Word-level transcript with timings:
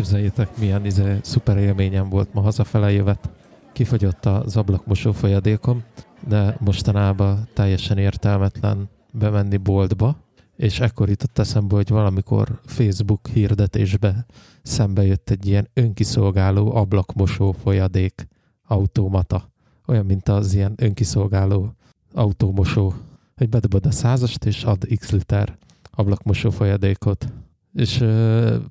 Képzeljétek, 0.00 0.56
milyen 0.58 0.84
izé, 0.84 1.18
szuper 1.22 1.56
élményem 1.56 2.08
volt 2.08 2.34
ma 2.34 2.40
hazafele 2.40 2.92
jövet. 2.92 3.30
Kifogyott 3.72 4.26
az 4.26 4.56
ablakmosó 4.56 5.12
folyadékom, 5.12 5.82
de 6.28 6.56
mostanában 6.60 7.48
teljesen 7.54 7.98
értelmetlen 7.98 8.88
bemenni 9.12 9.56
boltba, 9.56 10.16
és 10.56 10.80
ekkor 10.80 11.08
jutott 11.08 11.38
eszembe, 11.38 11.74
hogy 11.74 11.88
valamikor 11.88 12.60
Facebook 12.64 13.28
hirdetésbe 13.28 14.26
szembe 14.62 15.04
jött 15.04 15.30
egy 15.30 15.46
ilyen 15.46 15.68
önkiszolgáló 15.74 16.74
ablakmosó 16.74 17.52
folyadék 17.52 18.28
automata. 18.66 19.50
Olyan, 19.86 20.06
mint 20.06 20.28
az 20.28 20.54
ilyen 20.54 20.74
önkiszolgáló 20.76 21.74
autómosó, 22.14 22.94
hogy 23.36 23.48
bedobod 23.48 23.86
a 23.86 23.90
százast, 23.90 24.44
és 24.44 24.64
ad 24.64 24.86
x 24.98 25.10
liter 25.10 25.56
ablakmosó 25.90 26.50
folyadékot. 26.50 27.32
És 27.72 28.04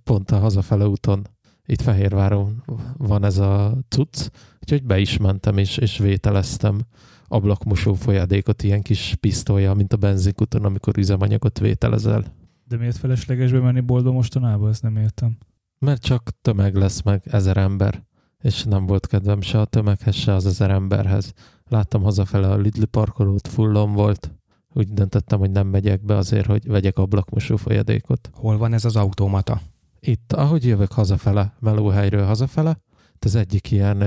pont 0.04 0.32
a 0.32 0.40
hazafele 0.40 0.88
úton 0.88 1.28
itt 1.66 1.82
Fehérváron 1.82 2.64
van 2.98 3.24
ez 3.24 3.38
a 3.38 3.78
cucc, 3.90 4.30
úgyhogy 4.62 4.84
be 4.84 5.00
is 5.00 5.18
mentem, 5.18 5.58
és, 5.58 5.78
és 5.78 5.98
vételeztem 5.98 6.80
ablakmosó 7.28 7.94
folyadékot 7.94 8.64
ilyen 8.64 8.82
kis 8.82 9.16
pisztolya, 9.20 9.74
mint 9.74 9.94
a 9.94 9.98
benzinkuton, 9.98 10.66
amikor 10.66 10.98
üzemanyagot 10.98 11.60
vételezel. 11.60 12.24
De 12.64 12.78
miért 12.78 12.98
felesleges 12.98 13.52
bemenni 13.52 13.80
boltba 13.80 14.12
mostanában? 14.12 14.70
Ezt 14.70 14.82
nem 14.82 14.96
értem. 14.96 15.38
Mert 15.80 16.02
csak 16.02 16.30
tömeg 16.42 16.76
lesz 16.76 17.02
meg 17.02 17.24
ezer 17.26 17.58
ember, 17.58 18.04
és 18.42 18.64
nem 18.64 18.86
volt 18.86 19.08
kedvem 19.08 19.42
se 19.42 19.60
a 19.60 19.66
tömeghez, 19.66 20.16
se 20.16 20.34
az 20.34 20.46
ezer 20.46 20.70
emberhez. 20.70 21.34
Láttam 21.68 22.02
hazafele 22.02 22.50
a 22.50 22.58
Lidl 22.58 22.84
parkolót, 22.84 23.48
fullon 23.48 23.94
volt. 23.94 24.39
Úgy 24.74 24.94
döntöttem, 24.94 25.40
hogy 25.40 25.52
nem 25.52 25.68
megyek 25.68 26.06
be 26.06 26.16
azért, 26.16 26.46
hogy 26.46 26.68
vegyek 26.68 26.98
ablakmosó 26.98 27.56
folyadékot. 27.56 28.30
Hol 28.34 28.58
van 28.58 28.74
ez 28.74 28.86
az 28.86 28.96
automata? 28.96 29.62
Itt, 30.00 30.34
ahogy 30.34 30.66
jövök 30.66 30.92
hazafele, 30.92 31.56
melóhelyről 31.60 32.26
hazafele, 32.26 32.80
az 33.20 33.36
egyik 33.36 33.72
ilyen 33.72 34.04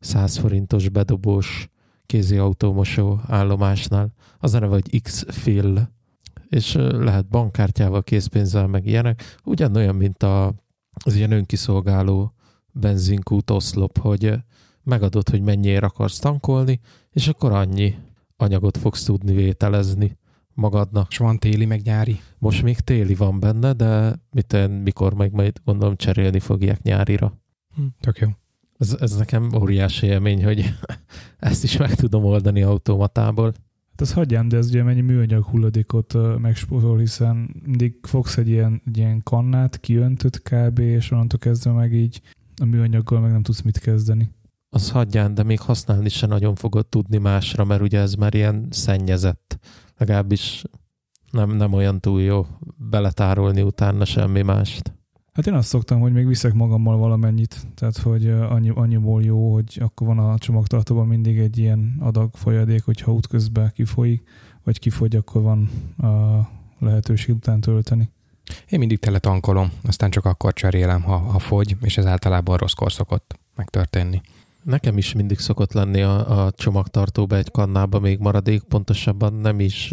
100 0.00 0.36
forintos 0.36 0.88
bedobós 0.88 1.68
kézi 2.06 2.36
autómosó 2.36 3.20
állomásnál. 3.26 4.12
Az 4.38 4.54
a 4.54 4.58
neve, 4.58 4.72
hogy 4.72 5.02
X-Fill, 5.02 5.88
és 6.48 6.72
lehet 6.74 7.28
bankkártyával, 7.28 8.02
készpénzzel, 8.02 8.66
meg 8.66 8.86
ilyenek. 8.86 9.36
Ugyanolyan, 9.44 9.94
mint 9.94 10.22
a, 10.22 10.54
az 11.04 11.14
ilyen 11.14 11.32
önkiszolgáló 11.32 12.32
benzinkút 12.72 13.50
oszlop, 13.50 13.98
hogy 13.98 14.34
megadod, 14.82 15.28
hogy 15.28 15.42
mennyiért 15.42 15.82
akarsz 15.82 16.18
tankolni, 16.18 16.80
és 17.10 17.28
akkor 17.28 17.52
annyi 17.52 17.94
anyagot 18.36 18.76
fogsz 18.76 19.04
tudni 19.04 19.34
vételezni 19.34 20.18
magadnak. 20.54 21.06
És 21.10 21.16
van 21.16 21.38
téli, 21.38 21.64
meg 21.64 21.82
nyári? 21.82 22.20
Most 22.38 22.62
még 22.62 22.78
téli 22.80 23.14
van 23.14 23.40
benne, 23.40 23.72
de 23.72 24.20
mit, 24.30 24.82
mikor 24.82 25.14
meg 25.14 25.32
majd 25.32 25.60
gondolom 25.64 25.96
cserélni 25.96 26.40
fogják 26.40 26.82
nyárira. 26.82 27.38
Hm, 27.74 27.82
tök 28.00 28.18
jó. 28.18 28.28
Ez, 28.78 28.96
ez 29.00 29.16
nekem 29.16 29.48
óriási 29.54 30.06
élmény, 30.06 30.44
hogy 30.44 30.74
ezt 31.38 31.64
is 31.64 31.76
meg 31.76 31.94
tudom 31.94 32.24
oldani 32.24 32.62
automatából. 32.62 33.54
Hát 33.90 34.00
az 34.00 34.12
hagyjám, 34.12 34.48
de 34.48 34.56
ez 34.56 34.68
ugye 34.68 34.82
mennyi 34.82 35.00
műanyag 35.00 35.44
hulladékot 35.44 36.38
megspórol, 36.40 36.98
hiszen 36.98 37.62
mindig 37.64 37.98
fogsz 38.02 38.36
egy 38.36 38.48
ilyen, 38.48 38.82
egy 38.86 38.96
ilyen 38.96 39.22
kannát, 39.22 39.80
kiöntött 39.80 40.42
kb. 40.42 40.78
és 40.78 41.10
onnantól 41.10 41.38
kezdve 41.38 41.72
meg 41.72 41.92
így 41.92 42.20
a 42.60 42.64
műanyaggal 42.64 43.20
meg 43.20 43.30
nem 43.30 43.42
tudsz 43.42 43.62
mit 43.62 43.78
kezdeni. 43.78 44.30
Az 44.70 44.90
hagyján, 44.90 45.34
de 45.34 45.42
még 45.42 45.60
használni 45.60 46.08
se 46.08 46.26
nagyon 46.26 46.54
fogod 46.54 46.86
tudni 46.86 47.18
másra, 47.18 47.64
mert 47.64 47.80
ugye 47.80 48.00
ez 48.00 48.14
már 48.14 48.34
ilyen 48.34 48.66
szennyezett. 48.70 49.58
Legalábbis 49.96 50.64
nem, 51.30 51.50
nem 51.50 51.72
olyan 51.72 52.00
túl 52.00 52.22
jó 52.22 52.46
beletárolni 52.76 53.62
utána 53.62 54.04
semmi 54.04 54.42
mást. 54.42 54.94
Hát 55.32 55.46
én 55.46 55.54
azt 55.54 55.68
szoktam, 55.68 56.00
hogy 56.00 56.12
még 56.12 56.26
viszek 56.26 56.52
magammal 56.52 56.96
valamennyit, 56.96 57.66
tehát 57.74 57.98
hogy 57.98 58.28
annyi, 58.28 58.68
annyiból 58.68 59.22
jó, 59.22 59.52
hogy 59.52 59.78
akkor 59.80 60.06
van 60.06 60.18
a 60.18 60.38
csomagtartóban 60.38 61.06
mindig 61.06 61.38
egy 61.38 61.58
ilyen 61.58 61.96
adag 62.00 62.34
folyadék, 62.34 62.84
hogyha 62.84 63.12
útközben 63.12 63.72
kifolyik, 63.74 64.28
vagy 64.64 64.78
kifogy, 64.78 65.16
akkor 65.16 65.42
van 65.42 65.70
a 65.96 66.40
lehetőség 66.78 67.34
után 67.34 67.60
tölteni. 67.60 68.10
Én 68.68 68.78
mindig 68.78 68.98
tele 68.98 69.18
tankolom, 69.18 69.70
aztán 69.82 70.10
csak 70.10 70.24
akkor 70.24 70.52
cserélem, 70.52 71.02
ha, 71.02 71.16
ha 71.16 71.38
fogy, 71.38 71.76
és 71.80 71.98
ez 71.98 72.06
általában 72.06 72.56
rosszkor 72.56 72.92
szokott 72.92 73.38
megtörténni. 73.56 74.20
Nekem 74.66 74.98
is 74.98 75.12
mindig 75.12 75.38
szokott 75.38 75.72
lenni 75.72 76.02
a, 76.02 76.44
a 76.44 76.50
csomagtartóba 76.50 77.36
egy 77.36 77.50
kannába 77.50 78.00
még 78.00 78.18
maradék, 78.18 78.62
pontosabban 78.62 79.34
nem 79.34 79.60
is 79.60 79.92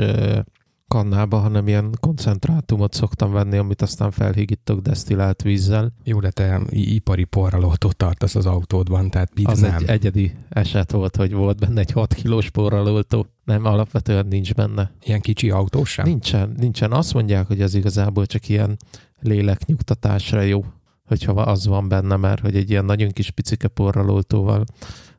kannába, 0.87 1.37
hanem 1.37 1.67
ilyen 1.67 1.97
koncentrátumot 1.99 2.93
szoktam 2.93 3.31
venni, 3.31 3.57
amit 3.57 3.81
aztán 3.81 4.11
felhígítok 4.11 4.79
desztillált 4.79 5.41
vízzel. 5.41 5.93
Jó, 6.03 6.19
de 6.19 6.29
te 6.29 6.61
ipari 6.69 7.23
porralótot 7.23 7.95
tartasz 7.95 8.35
az 8.35 8.45
autódban, 8.45 9.09
tehát 9.09 9.35
mit 9.35 9.47
Az 9.47 9.59
nem? 9.59 9.75
egy 9.75 9.89
egyedi 9.89 10.31
eset 10.49 10.91
volt, 10.91 11.15
hogy 11.15 11.33
volt 11.33 11.59
benne 11.59 11.79
egy 11.79 11.91
6 11.91 12.13
kilós 12.13 12.49
porralótó. 12.49 13.25
Nem, 13.43 13.65
alapvetően 13.65 14.25
nincs 14.27 14.53
benne. 14.53 14.91
Ilyen 15.03 15.21
kicsi 15.21 15.49
autó 15.49 15.83
sem? 15.83 16.05
Nincsen, 16.05 16.53
nincsen. 16.57 16.91
Azt 16.91 17.13
mondják, 17.13 17.47
hogy 17.47 17.61
az 17.61 17.73
igazából 17.75 18.25
csak 18.25 18.49
ilyen 18.49 18.77
léleknyugtatásra 19.19 20.41
jó, 20.41 20.65
hogyha 21.07 21.31
az 21.31 21.67
van 21.67 21.87
benne, 21.87 22.15
mert 22.15 22.41
hogy 22.41 22.55
egy 22.55 22.69
ilyen 22.69 22.85
nagyon 22.85 23.09
kis 23.09 23.31
picike 23.31 23.67
porralótóval 23.67 24.63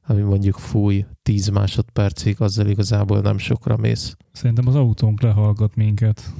ami 0.07 0.21
mondjuk 0.21 0.57
fúj 0.57 1.05
10 1.23 1.49
másodpercig, 1.49 2.41
azzal 2.41 2.67
igazából 2.67 3.21
nem 3.21 3.39
sokra 3.39 3.77
mész. 3.77 4.17
Szerintem 4.33 4.69
az 4.69 4.75
autónk 4.75 5.21
lehallgat 5.21 5.77
minket. 5.77 6.33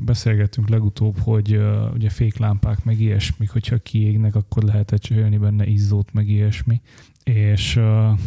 Beszélgettünk 0.00 0.68
legutóbb, 0.68 1.18
hogy 1.18 1.56
uh, 1.56 1.92
ugye 1.94 2.10
féklámpák 2.10 2.84
meg 2.84 3.00
ilyesmi, 3.00 3.46
hogyha 3.46 3.78
kiégnek, 3.78 4.34
akkor 4.34 4.62
lehet 4.62 4.94
cserélni 4.98 5.36
benne 5.36 5.66
izzót 5.66 6.12
meg 6.12 6.28
ilyesmi. 6.28 6.80
És 7.24 7.76
uh, 7.76 8.18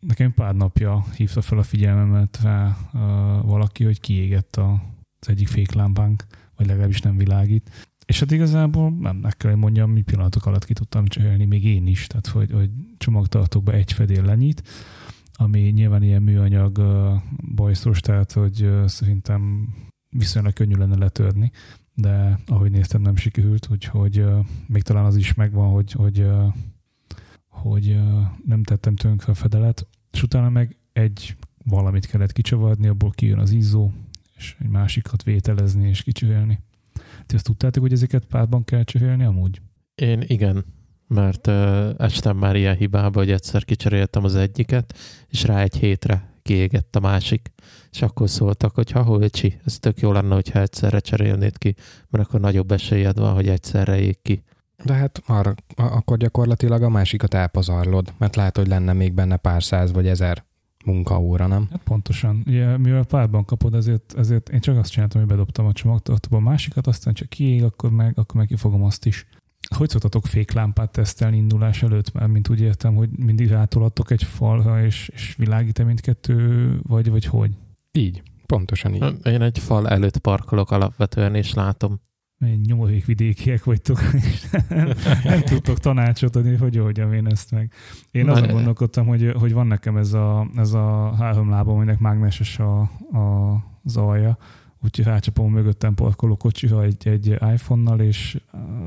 nekem 0.00 0.34
pár 0.34 0.54
napja 0.54 1.04
hívta 1.16 1.42
fel 1.42 1.58
a 1.58 1.62
figyelmemet 1.62 2.38
rá 2.42 2.76
uh, 2.92 3.00
valaki, 3.44 3.84
hogy 3.84 4.00
kiégett 4.00 4.56
a, 4.56 4.82
az 5.20 5.28
egyik 5.28 5.48
féklámpánk, 5.48 6.24
vagy 6.56 6.66
legalábbis 6.66 7.00
nem 7.00 7.16
világít. 7.16 7.70
És 8.06 8.20
hát 8.20 8.30
igazából 8.30 8.90
nem 8.90 9.16
meg 9.16 9.36
kell, 9.36 9.50
hogy 9.50 9.60
mondjam, 9.60 9.90
mi 9.90 10.02
pillanatok 10.02 10.46
alatt 10.46 10.64
ki 10.64 10.72
tudtam 10.72 11.06
cserélni, 11.06 11.44
még 11.44 11.64
én 11.64 11.86
is, 11.86 12.06
tehát 12.06 12.26
hogy, 12.26 12.50
hogy 12.52 12.70
csomagtartókba 12.98 13.72
egy 13.72 13.92
fedél 13.92 14.24
lenyit, 14.24 14.62
ami 15.32 15.60
nyilván 15.60 16.02
ilyen 16.02 16.22
műanyag 16.22 16.78
uh, 16.78 17.22
bajszos, 17.54 18.00
tehát 18.00 18.32
hogy 18.32 18.62
uh, 18.62 18.86
szerintem 18.86 19.68
viszonylag 20.08 20.52
könnyű 20.52 20.74
lenne 20.74 20.96
letörni, 20.96 21.50
de 21.94 22.38
ahogy 22.46 22.70
néztem, 22.70 23.02
nem 23.02 23.16
sikerült, 23.16 23.68
úgyhogy 23.70 24.20
uh, 24.20 24.46
még 24.66 24.82
talán 24.82 25.04
az 25.04 25.16
is 25.16 25.34
megvan, 25.34 25.70
hogy, 25.70 25.92
hogy, 25.92 26.26
hogy 27.48 28.00
nem 28.46 28.62
tettem 28.62 28.96
tönkre 28.96 29.32
a 29.32 29.34
fedelet, 29.34 29.86
és 30.10 30.22
utána 30.22 30.48
meg 30.48 30.76
egy 30.92 31.36
valamit 31.64 32.06
kellett 32.06 32.32
kicsavarni, 32.32 32.86
abból 32.86 33.10
kijön 33.10 33.38
az 33.38 33.50
izzó, 33.50 33.90
és 34.36 34.56
egy 34.58 34.68
másikat 34.68 35.22
vételezni 35.22 35.88
és 35.88 36.02
kicsövelni. 36.02 36.58
Ti 37.32 37.38
azt 37.38 37.46
tudtátok, 37.46 37.82
hogy 37.82 37.92
ezeket 37.92 38.24
párban 38.24 38.64
kell 38.64 38.82
cserélni 38.82 39.24
amúgy? 39.24 39.60
Én 39.94 40.24
igen, 40.26 40.64
mert 41.06 41.46
uh, 41.46 41.88
estem 41.98 42.36
már 42.36 42.56
ilyen 42.56 42.76
hibába, 42.76 43.18
hogy 43.18 43.30
egyszer 43.30 43.64
kicseréltem 43.64 44.24
az 44.24 44.34
egyiket, 44.34 44.98
és 45.28 45.42
rá 45.44 45.62
egy 45.62 45.76
hétre 45.76 46.34
kiégett 46.42 46.96
a 46.96 47.00
másik. 47.00 47.52
És 47.90 48.02
akkor 48.02 48.30
szóltak, 48.30 48.74
hogy 48.74 48.90
ha 48.90 49.02
holcsi, 49.02 49.60
ez 49.64 49.78
tök 49.78 50.00
jó 50.00 50.12
lenne, 50.12 50.34
hogyha 50.34 50.60
egyszerre 50.60 51.00
cserélnéd 51.00 51.58
ki, 51.58 51.74
mert 52.08 52.24
akkor 52.24 52.40
nagyobb 52.40 52.72
esélyed 52.72 53.18
van, 53.18 53.34
hogy 53.34 53.48
egyszerre 53.48 54.00
ég 54.00 54.22
ki. 54.22 54.42
De 54.84 54.92
hát 54.92 55.22
arra, 55.26 55.54
akkor 55.76 56.16
gyakorlatilag 56.16 56.82
a 56.82 56.88
másikat 56.88 57.34
elpazarlod, 57.34 58.12
mert 58.18 58.36
lehet, 58.36 58.56
hogy 58.56 58.68
lenne 58.68 58.92
még 58.92 59.12
benne 59.12 59.36
pár 59.36 59.62
száz 59.62 59.92
vagy 59.92 60.06
ezer 60.06 60.44
munkaóra, 60.84 61.46
nem? 61.46 61.66
Hát 61.70 61.82
pontosan. 61.82 62.42
Ugye, 62.46 62.76
mivel 62.76 63.04
párban 63.04 63.44
kapod, 63.44 63.74
ezért, 63.74 64.14
ezért 64.16 64.48
én 64.48 64.60
csak 64.60 64.76
azt 64.78 64.90
csináltam, 64.90 65.20
hogy 65.20 65.30
bedobtam 65.30 65.66
a 65.66 65.72
csomagtartóba 65.72 66.36
a 66.36 66.40
másikat, 66.40 66.86
aztán 66.86 67.14
csak 67.14 67.28
kiég, 67.28 67.62
akkor 67.62 67.90
meg, 67.90 68.18
akkor 68.18 68.36
meg 68.36 68.46
kifogom 68.46 68.82
azt 68.82 69.06
is. 69.06 69.26
Hogy 69.76 69.88
szoktatok 69.88 70.26
féklámpát 70.26 70.90
tesztelni 70.90 71.36
indulás 71.36 71.82
előtt? 71.82 72.12
Mert 72.12 72.30
mint 72.30 72.48
úgy 72.48 72.60
értem, 72.60 72.94
hogy 72.94 73.08
mindig 73.10 73.48
rátolattok 73.48 74.10
egy 74.10 74.22
falra, 74.22 74.84
és, 74.84 75.10
és 75.14 75.34
világít-e 75.36 75.84
mindkettő, 75.84 76.78
vagy, 76.82 77.10
vagy 77.10 77.24
hogy? 77.24 77.50
Így, 77.92 78.22
pontosan 78.46 78.94
így. 78.94 79.26
Én 79.26 79.42
egy 79.42 79.58
fal 79.58 79.88
előtt 79.88 80.18
parkolok 80.18 80.70
alapvetően, 80.70 81.34
és 81.34 81.54
látom. 81.54 82.00
Nyomorék 82.66 83.04
vidékiek 83.04 83.64
vagytok, 83.64 84.00
és 84.32 84.46
nem, 84.68 84.88
nem 85.24 85.40
tudtok 85.40 85.78
tanácsot 85.78 86.36
adni, 86.36 86.56
hogy 86.56 86.78
oldjam 86.78 87.12
én 87.12 87.26
ezt 87.26 87.50
meg. 87.50 87.72
Én 88.10 88.28
azon 88.28 88.48
gondolkodtam, 88.48 89.06
hogy, 89.06 89.32
hogy 89.38 89.52
van 89.52 89.66
nekem 89.66 89.96
ez 89.96 90.12
a, 90.12 90.50
ez 90.56 90.72
a 90.72 91.14
három 91.18 91.50
lábam, 91.50 91.74
aminek 91.74 91.98
mágneses 91.98 92.58
a, 92.58 92.80
a, 93.12 93.52
az 93.84 93.96
alja, 93.96 94.38
úgyhogy 94.82 95.04
rácsapom 95.04 95.52
mögöttem 95.52 95.94
parkoló 95.94 96.36
kocsira 96.36 96.82
egy, 96.82 97.08
egy 97.08 97.26
iPhone-nal, 97.26 98.00
és 98.00 98.40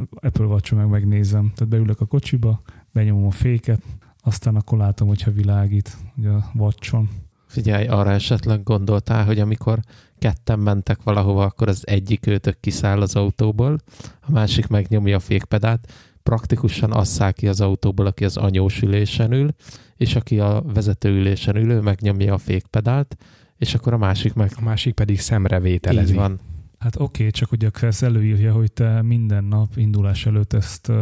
Apple 0.10 0.46
watch 0.46 0.74
meg 0.74 0.88
megnézem. 0.88 1.52
Tehát 1.56 1.68
beülök 1.74 2.02
a 2.02 2.06
kocsiba, 2.06 2.62
benyomom 2.92 3.26
a 3.26 3.32
féket, 3.32 3.82
aztán 4.22 4.56
akkor 4.56 4.78
látom, 4.78 5.08
hogyha 5.08 5.32
világít 5.32 5.98
ugye 6.18 6.30
a 6.30 6.52
watchon. 6.54 7.10
Figyelj, 7.48 7.88
arra 7.88 8.12
esetleg 8.12 8.64
gondoltál, 8.64 9.26
hogy 9.26 9.40
amikor 9.40 9.80
ketten 10.20 10.60
mentek 10.60 11.04
valahova, 11.04 11.44
akkor 11.44 11.68
az 11.68 11.88
egyik 11.88 12.28
őtök 12.28 12.60
kiszáll 12.60 13.02
az 13.02 13.16
autóból, 13.16 13.78
a 14.22 14.32
másik 14.32 14.68
megnyomja 14.68 15.16
a 15.16 15.20
fékpedált, 15.20 15.92
praktikusan 16.24 16.92
asszál 16.92 17.34
ki 17.34 17.48
az 17.48 17.62
autóból, 17.62 18.06
aki 18.06 18.26
az 18.26 18.38
anyós 18.38 18.82
ülésen 18.82 19.32
ül, 19.32 19.50
és 19.96 20.16
aki 20.16 20.40
a 20.40 20.64
vezető 20.74 21.10
ülésen 21.10 21.56
ülő 21.56 21.80
megnyomja 21.80 22.34
a 22.34 22.38
fékpedált, 22.38 23.18
és 23.58 23.76
akkor 23.76 23.94
a 23.94 23.98
másik 23.98 24.34
meg... 24.34 24.52
A 24.56 24.64
másik 24.64 24.94
pedig 24.94 25.20
szemrevételezi. 25.20 26.12
Így 26.12 26.18
van. 26.18 26.40
Hát 26.80 26.96
oké, 26.96 27.04
okay, 27.04 27.32
csak 27.32 27.52
ugye 27.52 27.68
a 27.68 27.72
Kressz 27.72 28.02
előírja, 28.02 28.54
hogy 28.54 28.72
te 28.72 29.02
minden 29.02 29.44
nap 29.44 29.78
indulás 29.78 30.26
előtt 30.26 30.54
ezt 30.54 30.88
uh, 30.88 30.96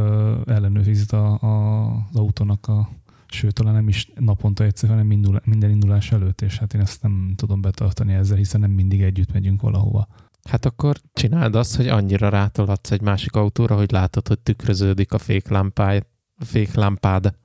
ellenőrizd 0.46 1.14
a, 1.14 1.42
a, 1.42 1.86
az 2.12 2.16
autónak 2.16 2.68
a 2.68 2.90
sőt, 3.34 3.54
talán 3.54 3.74
nem 3.74 3.88
is 3.88 4.08
naponta 4.16 4.64
egyszer, 4.64 4.90
hanem 4.90 5.12
indul, 5.12 5.42
minden 5.46 5.70
indulás 5.70 6.12
előtt, 6.12 6.42
és 6.42 6.58
hát 6.58 6.74
én 6.74 6.82
ezt 6.82 7.02
nem 7.02 7.34
tudom 7.36 7.62
betartani 7.62 8.14
ezzel, 8.14 8.38
hiszen 8.38 8.60
nem 8.60 8.72
mindig 8.72 9.02
együtt 9.02 9.34
megyünk 9.34 9.62
valahova. 9.62 10.08
Hát 10.50 10.66
akkor 10.66 10.98
csináld 11.14 11.56
azt, 11.56 11.76
hogy 11.76 11.88
annyira 11.88 12.30
rátolhatsz 12.30 12.92
egy 12.92 13.02
másik 13.02 13.36
autóra, 13.36 13.76
hogy 13.76 13.92
látod, 13.92 14.28
hogy 14.28 14.40
tükröződik 14.40 15.12
a 15.12 15.18
féklámpád. 15.18 16.06
Féklámpád. 16.38 17.36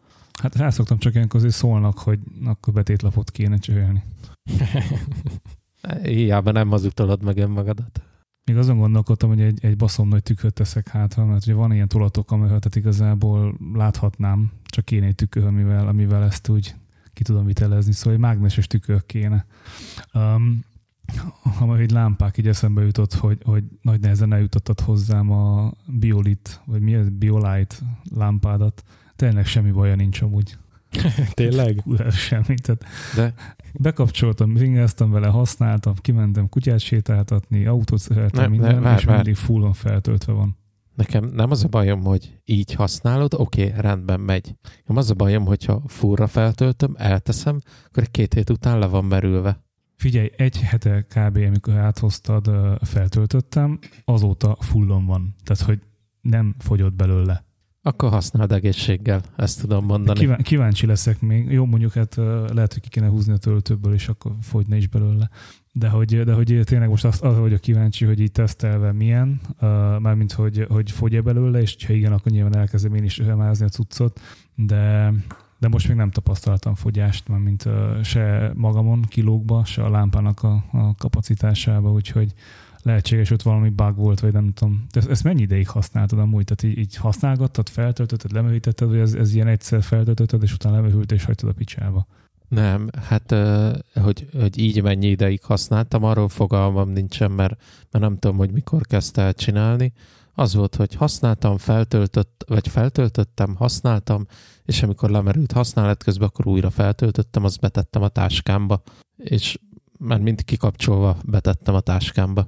Hát 0.42 0.56
rá 0.56 0.70
szoktam 0.70 0.98
csak 0.98 1.14
ilyenkor 1.14 1.40
azért 1.40 1.54
szólnak, 1.54 1.98
hogy 1.98 2.18
akkor 2.44 2.72
betétlapot 2.72 3.30
kéne 3.30 3.58
csövelni. 3.58 4.02
Hiába 6.02 6.50
nem 6.50 6.68
hazudtolod 6.68 7.22
meg 7.22 7.38
önmagadat. 7.38 8.02
Még 8.48 8.56
azon 8.56 8.78
gondolkodtam, 8.78 9.28
hogy 9.28 9.40
egy, 9.40 9.64
egy 9.64 9.76
baszom 9.76 10.08
nagy 10.08 10.22
tükröt 10.22 10.54
teszek 10.54 10.88
hátra, 10.88 11.24
mert 11.24 11.42
ugye 11.42 11.54
van 11.54 11.72
ilyen 11.72 11.88
tolatok, 11.88 12.30
amelyet 12.30 12.76
igazából 12.76 13.58
láthatnám, 13.74 14.50
csak 14.64 14.84
kéne 14.84 15.06
egy 15.06 15.14
tükör, 15.14 15.44
amivel, 15.44 15.88
amivel 15.88 16.24
ezt 16.24 16.48
úgy 16.48 16.74
ki 17.12 17.22
tudom 17.22 17.44
vitelezni, 17.44 17.92
szóval 17.92 18.12
egy 18.12 18.18
mágneses 18.18 18.66
tükör 18.66 19.06
kéne. 19.06 19.46
Um, 20.14 20.64
ha 21.56 21.66
majd 21.66 21.80
egy 21.80 21.90
lámpák 21.90 22.38
így 22.38 22.48
eszembe 22.48 22.82
jutott, 22.82 23.14
hogy, 23.14 23.38
hogy 23.44 23.64
nagy 23.82 24.00
nehezen 24.00 24.32
eljutottad 24.32 24.80
hozzám 24.80 25.30
a 25.30 25.72
Biolit, 25.86 26.60
vagy 26.64 26.80
mi 26.80 26.94
ez, 26.94 27.08
Biolite 27.08 27.74
lámpádat. 28.14 28.82
Tényleg 29.16 29.46
semmi 29.46 29.70
baja 29.70 29.94
nincs 29.94 30.20
amúgy. 30.20 30.56
Tényleg? 31.34 31.82
semmi. 32.10 32.54
Tehát 32.54 32.84
De 33.14 33.34
bekapcsoltam, 33.72 34.56
ringáztam 34.56 35.10
vele, 35.10 35.26
használtam, 35.26 35.94
kimentem 35.94 36.48
kutyát 36.48 36.80
sétáltatni, 36.80 37.66
autót 37.66 37.98
szeretem, 37.98 38.50
minden, 38.50 38.74
ne, 38.74 38.80
vár, 38.80 38.98
és 38.98 39.04
vár. 39.04 39.14
mindig 39.14 39.34
fullon 39.34 39.72
feltöltve 39.72 40.32
van. 40.32 40.56
Nekem 40.94 41.24
nem 41.24 41.50
az 41.50 41.64
a 41.64 41.68
bajom, 41.68 42.02
hogy 42.02 42.40
így 42.44 42.72
használod, 42.72 43.34
oké, 43.34 43.66
okay, 43.66 43.80
rendben 43.80 44.20
megy. 44.20 44.54
Nem 44.86 44.96
az 44.96 45.10
a 45.10 45.14
bajom, 45.14 45.44
hogyha 45.44 45.82
furra 45.86 46.26
feltöltöm, 46.26 46.94
elteszem, 46.96 47.60
akkor 47.86 48.10
két 48.10 48.34
hét 48.34 48.50
után 48.50 48.78
le 48.78 48.86
van 48.86 49.04
merülve. 49.04 49.62
Figyelj, 49.96 50.30
egy 50.36 50.60
hete 50.60 51.02
kb. 51.02 51.36
amikor 51.36 51.74
áthoztad, 51.74 52.50
feltöltöttem, 52.80 53.78
azóta 54.04 54.56
fullon 54.60 55.06
van. 55.06 55.34
Tehát, 55.44 55.62
hogy 55.62 55.80
nem 56.20 56.54
fogyott 56.58 56.94
belőle. 56.94 57.47
Akkor 57.88 58.10
használd 58.10 58.52
egészséggel, 58.52 59.22
ezt 59.36 59.60
tudom 59.60 59.84
mondani. 59.84 60.18
Kíván, 60.18 60.42
kíváncsi 60.42 60.86
leszek 60.86 61.20
még. 61.20 61.50
Jó, 61.50 61.64
mondjuk 61.64 61.92
hát 61.92 62.16
lehet, 62.52 62.72
hogy 62.72 62.82
ki 62.82 62.88
kéne 62.88 63.06
húzni 63.06 63.32
a 63.32 63.36
töltőből, 63.36 63.94
és 63.94 64.08
akkor 64.08 64.32
fogyna 64.42 64.76
is 64.76 64.86
belőle. 64.86 65.30
De 65.72 65.88
hogy, 65.88 66.24
de 66.24 66.32
hogy 66.32 66.60
tényleg 66.64 66.88
most 66.88 67.04
azt, 67.04 67.22
arra 67.22 67.40
vagyok 67.40 67.60
kíváncsi, 67.60 68.04
hogy 68.04 68.20
így 68.20 68.32
tesztelve 68.32 68.92
milyen, 68.92 69.40
uh, 69.60 69.68
mármint 69.98 70.32
hogy, 70.32 70.66
hogy 70.68 70.90
fogy-e 70.90 71.20
belőle, 71.20 71.60
és 71.60 71.76
ha 71.86 71.92
igen, 71.92 72.12
akkor 72.12 72.32
nyilván 72.32 72.56
elkezdem 72.56 72.94
én 72.94 73.04
is 73.04 73.18
remázni 73.18 73.64
a 73.64 73.68
cuccot, 73.68 74.20
de, 74.54 75.12
de 75.58 75.68
most 75.68 75.88
még 75.88 75.96
nem 75.96 76.10
tapasztaltam 76.10 76.74
fogyást, 76.74 77.28
mint 77.28 77.64
uh, 77.64 78.02
se 78.02 78.52
magamon 78.54 79.02
kilókba, 79.02 79.64
se 79.64 79.84
a 79.84 79.90
lámpának 79.90 80.42
a, 80.42 80.64
a 80.72 80.94
kapacitásába, 80.94 81.92
úgyhogy 81.92 82.34
lehetséges, 82.88 83.28
hogy 83.28 83.42
valami 83.42 83.68
bug 83.68 83.96
volt, 83.96 84.20
vagy 84.20 84.32
nem 84.32 84.52
tudom. 84.52 84.86
De 84.92 85.00
ezt, 85.00 85.08
ezt 85.08 85.24
mennyi 85.24 85.42
ideig 85.42 85.68
használtad 85.68 86.18
amúgy? 86.18 86.44
Tehát 86.44 86.62
így, 86.62 86.78
így 86.82 86.96
használgattad, 86.96 87.68
feltöltötted, 87.68 88.32
lemerítetted, 88.32 88.88
vagy 88.88 88.98
ez, 88.98 89.14
ez 89.14 89.34
ilyen 89.34 89.46
egyszer 89.46 89.82
feltöltötted, 89.82 90.42
és 90.42 90.52
utána 90.52 90.74
lemehült, 90.74 91.12
és 91.12 91.24
hagytad 91.24 91.48
a 91.48 91.52
picsába? 91.52 92.06
Nem, 92.48 92.88
hát 93.08 93.34
hogy, 93.94 94.28
hogy 94.32 94.58
így 94.58 94.82
mennyi 94.82 95.06
ideig 95.06 95.42
használtam, 95.42 96.04
arról 96.04 96.28
fogalmam 96.28 96.88
nincsen, 96.88 97.30
mert, 97.30 97.62
mert 97.90 98.04
nem 98.04 98.18
tudom, 98.18 98.36
hogy 98.36 98.50
mikor 98.50 98.80
kezdte 98.82 99.22
el 99.22 99.32
csinálni. 99.32 99.92
Az 100.34 100.54
volt, 100.54 100.74
hogy 100.74 100.94
használtam, 100.94 101.58
feltöltött, 101.58 102.44
vagy 102.48 102.68
feltöltöttem, 102.68 103.54
használtam, 103.54 104.26
és 104.64 104.82
amikor 104.82 105.10
lemerült 105.10 105.52
használat 105.52 106.02
közben, 106.02 106.28
akkor 106.28 106.46
újra 106.46 106.70
feltöltöttem, 106.70 107.44
azt 107.44 107.60
betettem 107.60 108.02
a 108.02 108.08
táskámba, 108.08 108.82
és 109.16 109.58
már 109.98 110.20
mind 110.20 110.44
kikapcsolva 110.44 111.16
betettem 111.24 111.74
a 111.74 111.80
táskámba. 111.80 112.46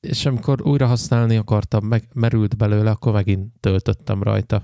És 0.00 0.26
amikor 0.26 0.62
újra 0.62 0.86
használni 0.86 1.36
akartam, 1.36 1.86
meg, 1.86 2.08
merült 2.14 2.56
belőle, 2.56 2.90
akkor 2.90 3.12
megint 3.12 3.52
töltöttem 3.60 4.22
rajta. 4.22 4.62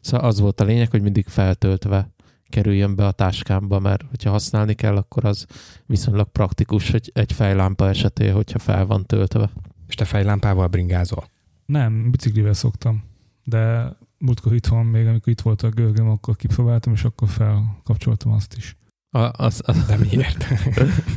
Szóval 0.00 0.26
az 0.26 0.40
volt 0.40 0.60
a 0.60 0.64
lényeg, 0.64 0.90
hogy 0.90 1.02
mindig 1.02 1.26
feltöltve 1.26 2.14
kerüljön 2.48 2.96
be 2.96 3.06
a 3.06 3.12
táskámba, 3.12 3.78
mert 3.78 4.02
hogyha 4.08 4.30
használni 4.30 4.74
kell, 4.74 4.96
akkor 4.96 5.24
az 5.24 5.46
viszonylag 5.86 6.28
praktikus, 6.28 6.90
hogy 6.90 7.10
egy 7.14 7.32
fejlámpa 7.32 7.88
esetén, 7.88 8.32
hogyha 8.32 8.58
fel 8.58 8.86
van 8.86 9.06
töltve. 9.06 9.50
És 9.86 9.94
te 9.94 10.04
fejlámpával 10.04 10.66
bringázol? 10.66 11.24
Nem, 11.66 12.10
biciklivel 12.10 12.52
szoktam, 12.52 13.04
de 13.44 13.92
múltkor 14.18 14.54
itthon 14.54 14.86
még, 14.86 15.06
amikor 15.06 15.32
itt 15.32 15.40
volt 15.40 15.62
a 15.62 15.68
görgöm, 15.68 16.08
akkor 16.08 16.36
kipróbáltam, 16.36 16.92
és 16.92 17.04
akkor 17.04 17.28
felkapcsoltam 17.28 18.32
azt 18.32 18.54
is. 18.56 18.76
A, 19.10 19.18
az, 19.18 19.62
az... 19.64 19.86
De 19.86 19.96
miért? 19.96 20.46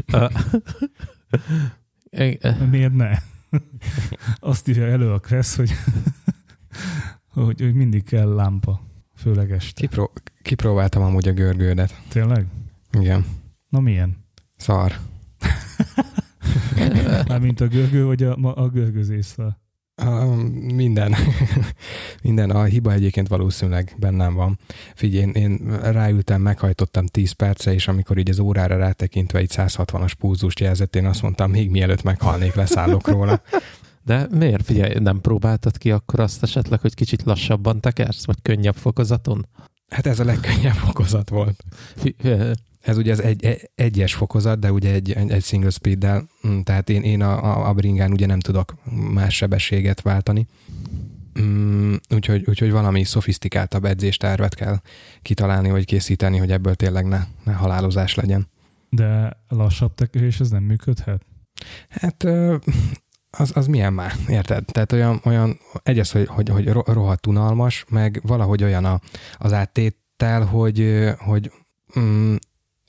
a... 0.08 0.31
miért 2.69 2.94
ne? 2.94 3.17
Azt 4.39 4.67
írja 4.67 4.85
elő 4.85 5.11
a 5.11 5.19
Kressz, 5.19 5.56
hogy, 5.56 5.71
hogy, 7.33 7.61
hogy 7.61 7.73
mindig 7.73 8.04
kell 8.04 8.33
lámpa, 8.33 8.81
főleg 9.16 9.51
este. 9.51 9.81
Kipró, 9.81 10.11
kipróbáltam 10.42 11.01
amúgy 11.01 11.28
a 11.28 11.33
görgődet. 11.33 12.01
Tényleg? 12.07 12.45
Igen. 12.92 13.25
Na 13.69 13.80
milyen? 13.80 14.18
Szar. 14.57 14.99
Mármint 17.28 17.61
a 17.61 17.68
görgő, 17.68 18.06
vagy 18.06 18.23
a, 18.23 18.37
a 18.56 18.69
görgözéssel? 18.69 19.61
Minden. 20.73 21.15
minden. 22.23 22.49
A 22.49 22.63
hiba 22.63 22.91
egyébként 22.91 23.27
valószínűleg 23.27 23.95
bennem 23.97 24.33
van. 24.33 24.59
Figyelj, 24.95 25.23
én, 25.23 25.31
én 25.31 25.79
ráültem, 25.81 26.41
meghajtottam 26.41 27.06
10 27.06 27.31
perce, 27.31 27.73
és 27.73 27.87
amikor 27.87 28.18
így 28.18 28.29
az 28.29 28.39
órára 28.39 28.77
rátekintve 28.77 29.39
egy 29.39 29.51
160-as 29.53 30.11
púzust 30.19 30.59
jelzett, 30.59 30.95
én 30.95 31.06
azt 31.06 31.21
mondtam, 31.21 31.51
még 31.51 31.69
mielőtt 31.69 32.03
meghalnék, 32.03 32.53
leszállok 32.53 33.07
róla. 33.07 33.41
De 34.06 34.27
miért? 34.31 34.65
Figyelj, 34.65 34.99
nem 34.99 35.21
próbáltad 35.21 35.77
ki 35.77 35.91
akkor 35.91 36.19
azt 36.19 36.44
esetleg, 36.44 36.79
hogy 36.79 36.94
kicsit 36.94 37.23
lassabban 37.23 37.79
tekersz, 37.79 38.25
vagy 38.25 38.41
könnyebb 38.41 38.75
fokozaton? 38.75 39.47
Hát 39.89 40.06
ez 40.06 40.19
a 40.19 40.23
legkönnyebb 40.23 40.73
fokozat 40.73 41.29
volt. 41.29 41.63
Ez 42.80 42.98
ugye 42.98 43.12
az 43.12 43.21
egy, 43.21 43.69
egyes 43.76 44.14
fokozat, 44.14 44.59
de 44.59 44.71
ugye 44.71 44.94
egy, 44.94 45.12
egy, 45.12 45.31
egy 45.31 45.44
single 45.44 45.69
speed-del, 45.69 46.28
mm, 46.48 46.59
tehát 46.59 46.90
én, 46.90 47.02
én 47.02 47.21
a, 47.21 47.44
a, 47.44 47.69
a 47.69 47.74
bringán 47.74 48.12
ugye 48.12 48.26
nem 48.26 48.40
tudok 48.40 48.76
más 49.14 49.36
sebességet 49.36 50.02
váltani. 50.02 50.48
Mm, 51.42 51.94
úgyhogy, 52.09 52.44
úgyhogy 52.48 52.71
valami 52.71 53.04
szofisztikáltabb 53.04 53.86
edzéstervet 53.86 54.56
kell 54.56 54.81
kitalálni, 55.21 55.69
vagy 55.69 55.86
készíteni, 55.86 56.38
hogy 56.38 56.52
ebből 56.52 56.76
tényleg 56.76 57.06
ne, 57.06 57.19
ne 57.44 57.54
halálozás 57.54 58.16
legyen. 58.16 58.48
De 58.90 59.38
lassabb 59.48 59.95
tekerés 59.95 60.40
ez 60.40 60.50
nem 60.50 60.64
működhet? 60.64 61.26
Hát 61.90 62.24
az, 63.30 63.52
az 63.54 63.68
milyen 63.68 63.94
már, 63.94 64.14
érted? 64.28 64.66
Tehát 64.66 64.92
olyan, 64.92 65.21
olyan 65.24 65.59
egyes, 65.83 66.12
hogy, 66.12 66.28
hogy, 66.28 66.50
hogy 66.50 66.69
rohadt 66.69 67.28
unalmas, 67.28 67.86
meg 67.90 68.19
valahogy 68.24 68.64
olyan 68.64 68.86
a, 68.86 69.00
az 69.38 69.54
áttétel, 69.54 70.45
hogy, 70.45 71.09
hogy 71.18 71.52
mm, 72.00 72.36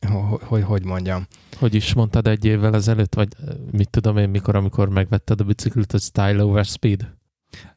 hogy, 0.09 0.41
hogy, 0.43 0.63
hogy 0.63 0.85
mondjam. 0.85 1.27
Hogy 1.59 1.75
is 1.75 1.95
mondtad 1.95 2.27
egy 2.27 2.45
évvel 2.45 2.75
ezelőtt, 2.75 3.15
vagy 3.15 3.29
mit 3.71 3.91
tudom 3.91 4.17
én, 4.17 4.29
mikor, 4.29 4.57
amikor 4.57 4.89
megvetted 4.89 5.41
a 5.41 5.45
biciklit, 5.45 5.91
hogy 5.91 6.01
style 6.01 6.45
over 6.45 6.65
speed? 6.65 7.15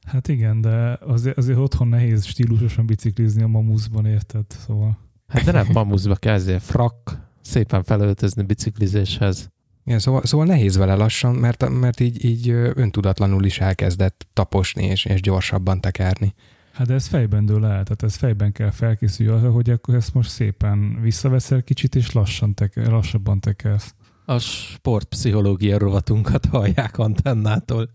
Hát 0.07 0.27
igen, 0.27 0.61
de 0.61 0.97
azért, 1.01 1.37
azért 1.37 1.57
otthon 1.57 1.87
nehéz 1.87 2.25
stílusosan 2.25 2.85
biciklizni 2.85 3.41
a 3.41 3.47
mamuszban, 3.47 4.05
érted? 4.05 4.45
Szóval. 4.65 4.97
Hát 5.27 5.43
de 5.43 5.51
nem 5.51 5.67
mamuszba 5.73 6.15
kezdjél, 6.15 6.59
frak, 6.59 7.19
szépen 7.41 7.83
felöltözni 7.83 8.43
biciklizéshez. 8.43 9.51
Igen, 9.85 9.99
szóval, 9.99 10.21
szóval 10.25 10.45
nehéz 10.45 10.77
vele 10.77 10.95
lassan, 10.95 11.35
mert, 11.35 11.69
mert 11.69 11.99
így, 11.99 12.25
így 12.25 12.49
öntudatlanul 12.49 13.45
is 13.45 13.59
elkezdett 13.59 14.27
taposni 14.33 14.85
és, 14.85 15.05
és 15.05 15.21
gyorsabban 15.21 15.81
tekerni. 15.81 16.33
Hát 16.73 16.87
de 16.87 16.93
ez 16.93 17.07
fejben 17.07 17.45
dől 17.45 17.65
el, 17.65 17.83
tehát 17.83 18.03
ez 18.03 18.15
fejben 18.15 18.51
kell 18.51 18.71
felkészülni 18.71 19.31
arra, 19.31 19.51
hogy 19.51 19.69
akkor 19.69 19.95
ezt 19.95 20.13
most 20.13 20.29
szépen 20.29 21.01
visszaveszel 21.01 21.63
kicsit, 21.63 21.95
és 21.95 22.11
lassan 22.11 22.53
teke, 22.53 22.89
lassabban 22.89 23.39
tekersz. 23.39 23.95
A 24.25 24.37
sportpszichológia 24.39 25.77
rovatunkat 25.77 26.45
hallják 26.45 26.97
antennától. 26.97 27.89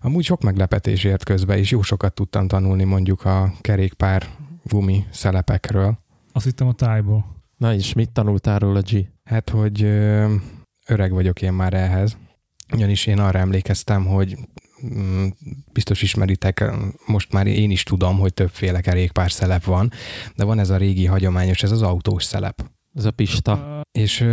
Amúgy 0.00 0.24
sok 0.24 0.42
meglepetés 0.42 1.04
ért 1.04 1.24
közben, 1.24 1.58
és 1.58 1.70
jó 1.70 1.82
sokat 1.82 2.14
tudtam 2.14 2.48
tanulni 2.48 2.84
mondjuk 2.84 3.24
a 3.24 3.52
kerékpár 3.60 4.26
gumi 4.62 5.04
szelepekről. 5.10 5.98
Azt 6.32 6.44
hittem 6.44 6.66
a 6.66 6.72
tájból. 6.72 7.42
Na 7.56 7.74
és 7.74 7.92
mit 7.92 8.10
tanultál 8.10 8.58
róla, 8.58 8.80
G? 8.80 9.08
Hát, 9.24 9.50
hogy 9.50 9.82
ö, 9.82 10.34
öreg 10.86 11.12
vagyok 11.12 11.42
én 11.42 11.52
már 11.52 11.74
ehhez. 11.74 12.16
Ugyanis 12.72 13.06
én 13.06 13.18
arra 13.18 13.38
emlékeztem, 13.38 14.06
hogy 14.06 14.38
biztos 15.72 16.02
ismeritek, 16.02 16.64
most 17.06 17.32
már 17.32 17.46
én 17.46 17.70
is 17.70 17.82
tudom, 17.82 18.18
hogy 18.18 18.34
többféle 18.34 18.80
kerékpár 18.80 19.30
szelep 19.30 19.64
van, 19.64 19.92
de 20.36 20.44
van 20.44 20.58
ez 20.58 20.70
a 20.70 20.76
régi 20.76 21.06
hagyományos, 21.06 21.62
ez 21.62 21.70
az 21.70 21.82
autós 21.82 22.24
szelep. 22.24 22.70
Ez 22.94 23.04
a 23.04 23.10
pista. 23.10 23.80
És 23.92 24.26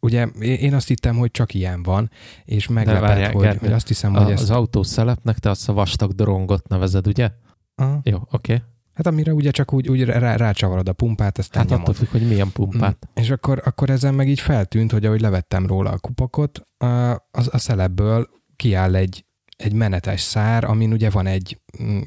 ugye 0.00 0.26
én 0.40 0.74
azt 0.74 0.88
hittem, 0.88 1.16
hogy 1.16 1.30
csak 1.30 1.54
ilyen 1.54 1.82
van, 1.82 2.10
és 2.44 2.68
meglepett, 2.68 3.00
várjál, 3.00 3.32
hogy, 3.32 3.56
hogy 3.56 3.72
azt 3.72 3.88
hiszem, 3.88 4.16
a, 4.16 4.22
hogy 4.22 4.32
ezt... 4.32 4.42
Az 4.42 4.50
autós 4.50 4.86
szelepnek 4.86 5.38
te 5.38 5.50
azt 5.50 5.68
a 5.68 5.72
vastag 5.72 6.12
dorongot 6.12 6.68
nevezed, 6.68 7.06
ugye? 7.06 7.30
Aha. 7.74 8.00
Jó, 8.04 8.16
oké. 8.16 8.54
Okay. 8.54 8.64
Hát 8.94 9.06
amire 9.06 9.32
ugye 9.32 9.50
csak 9.50 9.72
úgy, 9.72 9.88
úgy 9.88 10.04
rá, 10.04 10.36
rácsavarod 10.36 10.88
a 10.88 10.92
pumpát, 10.92 11.38
ezt 11.38 11.54
Hát 11.54 11.70
attól 11.70 11.94
függ, 11.94 12.08
hogy 12.08 12.28
milyen 12.28 12.52
pumpát. 12.52 12.96
Mm. 13.06 13.22
És 13.22 13.30
akkor, 13.30 13.62
akkor 13.64 13.90
ezen 13.90 14.14
meg 14.14 14.28
így 14.28 14.40
feltűnt, 14.40 14.92
hogy 14.92 15.06
ahogy 15.06 15.20
levettem 15.20 15.66
róla 15.66 15.90
a 15.90 15.98
kupakot, 15.98 16.62
a, 16.76 16.86
a, 16.86 17.20
a 17.30 17.58
szelebből 17.58 18.28
kiáll 18.56 18.94
egy, 18.94 19.24
egy 19.60 19.72
menetes 19.72 20.20
szár, 20.20 20.64
amin 20.64 20.92
ugye 20.92 21.10
van 21.10 21.26
egy, 21.26 21.60
mm, 21.82 22.00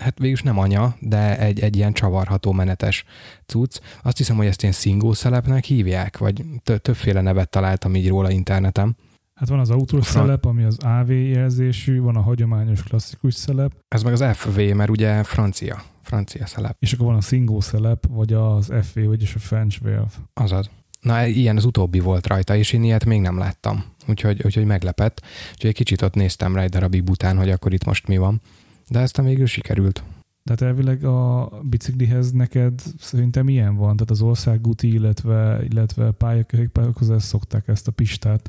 hát 0.00 0.18
végülis 0.18 0.42
nem 0.42 0.58
anya, 0.58 0.96
de 1.00 1.38
egy, 1.38 1.60
egy 1.60 1.76
ilyen 1.76 1.92
csavarható 1.92 2.52
menetes 2.52 3.04
cucc. 3.46 3.80
Azt 4.02 4.16
hiszem, 4.16 4.36
hogy 4.36 4.46
ezt 4.46 4.62
ilyen 4.62 4.74
szingó 4.74 5.12
szelepnek 5.12 5.64
hívják, 5.64 6.18
vagy 6.18 6.44
többféle 6.62 7.20
nevet 7.20 7.50
találtam 7.50 7.94
így 7.94 8.08
róla 8.08 8.30
interneten. 8.30 8.96
Hát 9.34 9.48
van 9.48 9.58
az 9.58 9.70
autós 9.70 10.06
szelep, 10.06 10.44
ami 10.44 10.62
az 10.64 10.78
AV 10.78 11.10
jelzésű, 11.10 12.00
van 12.00 12.16
a 12.16 12.20
hagyományos 12.20 12.82
klasszikus 12.82 13.34
szelep. 13.34 13.72
Ez 13.88 14.02
meg 14.02 14.12
az 14.12 14.24
FV, 14.36 14.60
mert 14.60 14.90
ugye 14.90 15.22
francia, 15.22 15.82
francia 16.02 16.46
szelep. 16.46 16.76
És 16.78 16.92
akkor 16.92 17.06
van 17.06 17.16
a 17.16 17.20
szingó 17.20 17.60
szelep, 17.60 18.06
vagy 18.08 18.32
az 18.32 18.72
FV, 18.82 19.00
vagyis 19.04 19.34
a 19.34 19.38
French 19.38 19.82
Valve. 19.82 20.10
Azaz. 20.34 20.70
Na, 21.00 21.26
ilyen 21.26 21.56
az 21.56 21.64
utóbbi 21.64 22.00
volt 22.00 22.26
rajta, 22.26 22.56
és 22.56 22.72
én 22.72 22.82
ilyet 22.82 23.04
még 23.04 23.20
nem 23.20 23.38
láttam. 23.38 23.84
Úgyhogy, 24.06 24.42
úgyhogy 24.44 24.64
meglepett. 24.64 25.22
Úgyhogy 25.52 25.70
egy 25.70 25.76
kicsit 25.76 26.02
ott 26.02 26.14
néztem 26.14 26.54
rá 26.54 26.62
egy 26.62 26.70
darabig 26.70 27.10
után, 27.10 27.36
hogy 27.36 27.50
akkor 27.50 27.72
itt 27.72 27.84
most 27.84 28.06
mi 28.06 28.16
van. 28.16 28.40
De 28.88 28.98
ezt 29.00 29.22
végül 29.22 29.46
sikerült. 29.46 30.02
Tehát 30.44 30.62
elvileg 30.62 31.04
a 31.04 31.50
biciklihez 31.62 32.32
neked 32.32 32.82
szerintem 32.98 33.48
ilyen 33.48 33.76
van, 33.76 33.94
tehát 33.94 34.10
az 34.10 34.22
országúti, 34.22 34.92
illetve, 34.92 35.64
illetve 35.70 36.10
pályakerékpárokhoz 36.10 37.24
szokták 37.24 37.68
ezt 37.68 37.88
a 37.88 37.92
pistát, 37.92 38.48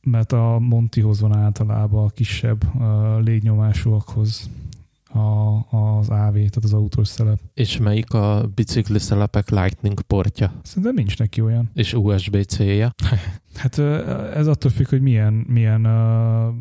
mert 0.00 0.32
a 0.32 0.58
Montihoz 0.58 1.20
van 1.20 1.36
általában 1.36 2.04
a 2.04 2.08
kisebb 2.08 2.64
uh, 2.74 2.82
légnyomásúakhoz 3.24 4.50
a, 5.14 5.66
az 5.70 6.08
AV, 6.08 6.32
tehát 6.32 6.60
az 6.62 6.72
autós 6.72 7.08
szelep. 7.08 7.40
És 7.54 7.78
melyik 7.78 8.12
a 8.12 8.50
bicikli 8.54 8.98
szelepek 8.98 9.50
Lightning 9.50 10.00
portja? 10.00 10.52
Szerintem 10.62 10.94
nincs 10.94 11.18
neki 11.18 11.40
olyan. 11.40 11.70
És 11.74 11.94
USB-C-je? 11.94 12.94
hát 13.54 13.78
ez 14.34 14.46
attól 14.46 14.70
függ, 14.70 14.88
hogy 14.88 15.00
milyen, 15.00 15.32
milyen 15.32 15.86
uh, 15.86 16.54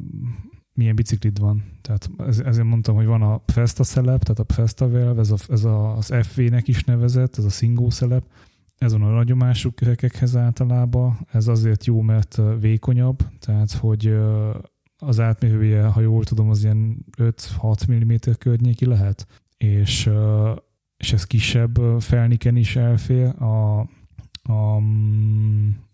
milyen 0.73 0.95
biciklid 0.95 1.39
van. 1.39 1.63
Tehát 1.81 2.09
ezért 2.17 2.67
mondtam, 2.67 2.95
hogy 2.95 3.05
van 3.05 3.21
a 3.21 3.41
Festa 3.45 3.83
szelep, 3.83 4.23
tehát 4.23 4.39
a 4.49 4.53
Festa 4.53 4.89
Valve, 4.89 5.19
ez, 5.19 5.31
a, 5.31 5.35
ez 5.49 5.63
a, 5.63 5.97
az 5.97 6.13
FV-nek 6.21 6.67
is 6.67 6.83
nevezett, 6.83 7.37
ez 7.37 7.43
a 7.43 7.49
Singo 7.49 7.89
szelep, 7.89 8.23
ez 8.77 8.91
van 8.91 9.01
a 9.01 9.13
nagyomású 9.13 9.73
kerekekhez 9.73 10.35
általában, 10.35 11.27
ez 11.31 11.47
azért 11.47 11.85
jó, 11.85 12.01
mert 12.01 12.41
vékonyabb, 12.59 13.17
tehát 13.39 13.71
hogy 13.71 14.17
az 15.03 15.19
átmérője, 15.19 15.85
ha 15.85 16.01
jól 16.01 16.23
tudom, 16.23 16.49
az 16.49 16.63
ilyen 16.63 17.05
5-6 17.17 17.91
mm 17.91 18.31
környéki 18.39 18.85
lehet, 18.85 19.27
és, 19.57 20.09
és 20.97 21.13
ez 21.13 21.23
kisebb 21.23 21.79
felniken 21.99 22.55
is 22.55 22.75
elfér. 22.75 23.41
A, 23.41 23.79
a, 24.43 24.77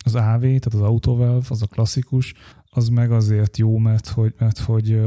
az 0.06 0.16
AV, 0.16 0.40
tehát 0.40 0.74
az 0.74 0.82
Autovalve, 0.82 1.46
az 1.50 1.62
a 1.62 1.68
klasszikus, 1.68 2.34
az 2.66 2.88
meg 2.88 3.12
azért 3.12 3.58
jó, 3.58 3.78
mert 3.78 4.08
hogy, 4.08 4.34
mert 4.38 4.60
hogy 4.60 5.00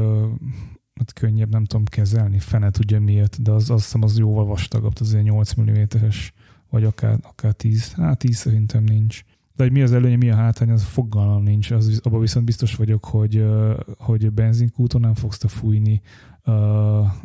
mert 0.93 1.13
könnyebb, 1.13 1.49
nem 1.49 1.65
tudom 1.65 1.85
kezelni, 1.85 2.39
fene 2.39 2.69
tudja 2.69 2.99
miért, 2.99 3.41
de 3.41 3.51
az, 3.51 3.69
azt 3.69 3.83
hiszem 3.83 4.03
az 4.03 4.17
jóval 4.17 4.45
vastagabb, 4.45 4.93
az 4.99 5.11
ilyen 5.11 5.23
8 5.23 5.53
mm-es, 5.61 6.33
vagy 6.69 6.83
akár, 6.83 7.19
akár 7.21 7.53
10, 7.53 7.93
hát 7.93 8.17
10 8.17 8.35
szerintem 8.35 8.83
nincs. 8.83 9.23
De 9.61 9.67
hogy 9.67 9.75
mi 9.75 9.81
az 9.81 9.91
előnye, 9.91 10.15
mi 10.15 10.29
a 10.29 10.35
hátrány, 10.35 10.69
az 10.69 10.83
fogalmam 10.83 11.43
nincs. 11.43 11.71
Az, 11.71 11.99
abban 12.03 12.19
viszont 12.19 12.45
biztos 12.45 12.75
vagyok, 12.75 13.05
hogy, 13.05 13.45
hogy 13.97 14.31
benzinkúton 14.31 15.01
nem 15.01 15.13
fogsz 15.13 15.37
te 15.37 15.47
fújni 15.47 16.01
uh, 16.45 16.53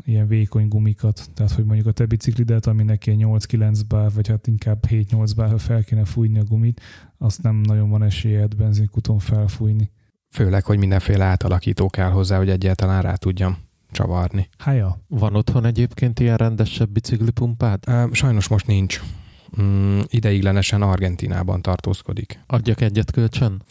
ilyen 0.04 0.26
vékony 0.26 0.68
gumikat. 0.68 1.28
Tehát, 1.34 1.52
hogy 1.52 1.64
mondjuk 1.64 1.86
a 1.86 1.92
te 1.92 2.06
biciklidet, 2.06 2.66
aminek 2.66 3.06
ilyen 3.06 3.18
8-9 3.22 3.80
bár, 3.88 4.10
vagy 4.14 4.28
hát 4.28 4.46
inkább 4.46 4.84
7-8 4.88 5.32
bár, 5.36 5.50
ha 5.50 5.58
fel 5.58 5.84
kéne 5.84 6.04
fújni 6.04 6.38
a 6.38 6.44
gumit, 6.44 6.80
azt 7.18 7.42
nem 7.42 7.56
nagyon 7.56 7.90
van 7.90 8.02
esélyed 8.02 8.56
benzinkúton 8.56 9.18
felfújni. 9.18 9.90
Főleg, 10.28 10.64
hogy 10.64 10.78
mindenféle 10.78 11.24
átalakító 11.24 11.88
kell 11.88 12.10
hozzá, 12.10 12.36
hogy 12.36 12.50
egyáltalán 12.50 13.02
rá 13.02 13.14
tudjam 13.14 13.56
csavarni. 13.90 14.48
Hája. 14.58 15.00
Van 15.08 15.34
otthon 15.34 15.64
egyébként 15.64 16.20
ilyen 16.20 16.36
rendesebb 16.36 16.90
biciklipumpád? 16.90 17.84
Sajnos 18.12 18.48
most 18.48 18.66
nincs. 18.66 19.00
Mm, 19.62 20.00
ideiglenesen 20.08 20.82
Argentinában 20.82 21.62
tartózkodik. 21.62 22.40
Adjak 22.46 22.80
egyet 22.80 23.10
kölcsön? 23.10 23.62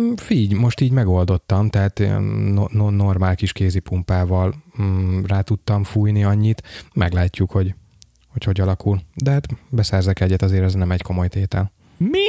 Mm, 0.00 0.12
figy, 0.14 0.52
most 0.52 0.80
így 0.80 0.92
megoldottam, 0.92 1.68
tehát 1.70 1.98
no, 2.52 2.64
no, 2.70 2.90
normál 2.90 3.34
kis 3.34 3.52
kézipumpával 3.52 4.54
mm, 4.82 5.24
rá 5.24 5.40
tudtam 5.40 5.84
fújni 5.84 6.24
annyit, 6.24 6.62
meglátjuk, 6.94 7.50
hogy 7.50 7.74
hogy, 8.36 8.44
hogy 8.44 8.60
alakul. 8.60 9.00
De 9.14 9.30
hát 9.30 9.46
beszerzek 9.70 10.20
egyet, 10.20 10.42
azért 10.42 10.64
ez 10.64 10.74
nem 10.74 10.90
egy 10.90 11.02
komoly 11.02 11.28
tétel. 11.28 11.72
Mi? 11.96 12.26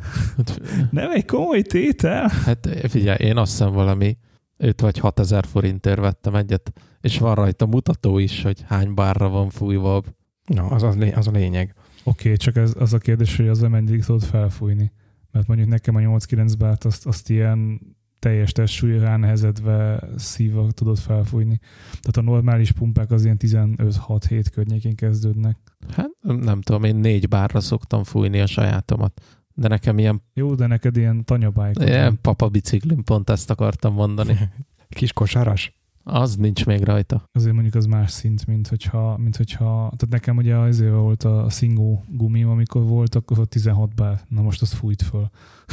Nem 0.90 1.10
egy 1.10 1.24
komoly 1.24 1.62
tétel? 1.62 2.28
Hát 2.44 2.68
figyelj, 2.88 3.16
én 3.24 3.36
azt 3.36 3.50
hiszem 3.50 3.72
valami 3.72 4.16
5 4.56 4.80
vagy 4.80 4.98
6 4.98 5.20
ezer 5.20 5.44
forintért 5.46 5.98
vettem 5.98 6.34
egyet, 6.34 6.72
és 7.00 7.18
van 7.18 7.34
rajta 7.34 7.66
mutató 7.66 8.18
is, 8.18 8.42
hogy 8.42 8.64
hány 8.66 8.94
bárra 8.94 9.28
van 9.28 9.50
fújva. 9.50 10.02
Na, 10.46 10.66
az, 10.66 10.82
az, 10.82 10.96
az 11.14 11.26
a 11.26 11.30
lényeg. 11.30 11.74
Oké, 12.04 12.24
okay, 12.24 12.36
csak 12.36 12.56
ez, 12.56 12.74
az 12.78 12.92
a 12.92 12.98
kérdés, 12.98 13.36
hogy 13.36 13.48
az 13.48 13.60
meddig 13.60 14.04
tudod 14.04 14.22
felfújni. 14.22 14.92
Mert 15.30 15.46
mondjuk 15.46 15.68
nekem 15.68 15.94
a 15.94 16.00
8-9 16.00 16.54
bárt 16.58 16.84
azt, 16.84 17.06
azt 17.06 17.30
ilyen 17.30 17.80
teljes 18.18 18.52
testsúly 18.52 18.98
ránehezedve 18.98 20.08
szívva 20.16 20.70
tudod 20.70 20.98
felfújni. 20.98 21.58
Tehát 21.90 22.16
a 22.16 22.20
normális 22.20 22.72
pumpák 22.72 23.10
az 23.10 23.24
ilyen 23.24 23.36
15-6-7 23.40 24.44
környékén 24.52 24.94
kezdődnek. 24.94 25.56
Hát 25.90 26.10
nem 26.22 26.60
tudom, 26.60 26.84
én 26.84 26.96
négy 26.96 27.28
bárra 27.28 27.60
szoktam 27.60 28.04
fújni 28.04 28.40
a 28.40 28.46
sajátomat. 28.46 29.20
De 29.54 29.68
nekem 29.68 29.98
ilyen... 29.98 30.22
Jó, 30.34 30.54
de 30.54 30.66
neked 30.66 30.96
ilyen 30.96 31.24
tanyabájk. 31.24 31.78
Ilyen 31.78 32.18
papa 32.20 32.48
biciklim, 32.48 33.02
pont 33.02 33.30
ezt 33.30 33.50
akartam 33.50 33.94
mondani. 33.94 34.38
Kis 34.88 35.12
kosaras? 35.12 35.81
Az 36.04 36.36
nincs 36.36 36.66
még 36.66 36.82
rajta. 36.82 37.24
Azért 37.32 37.52
mondjuk 37.52 37.74
az 37.74 37.86
más 37.86 38.10
szint, 38.10 38.46
mint 38.46 38.68
hogyha, 38.68 39.16
mint 39.16 39.36
hogyha 39.36 39.70
tehát 39.70 40.08
nekem 40.08 40.36
ugye 40.36 40.56
azért 40.56 40.94
volt 40.94 41.22
a 41.22 41.50
szingó 41.50 42.04
gumim, 42.08 42.48
amikor 42.48 42.82
volt, 42.82 43.14
akkor 43.14 43.46
16 43.46 43.94
bár. 43.94 44.20
Na 44.28 44.42
most 44.42 44.62
azt 44.62 44.74
fújt 44.74 45.02
föl. 45.02 45.30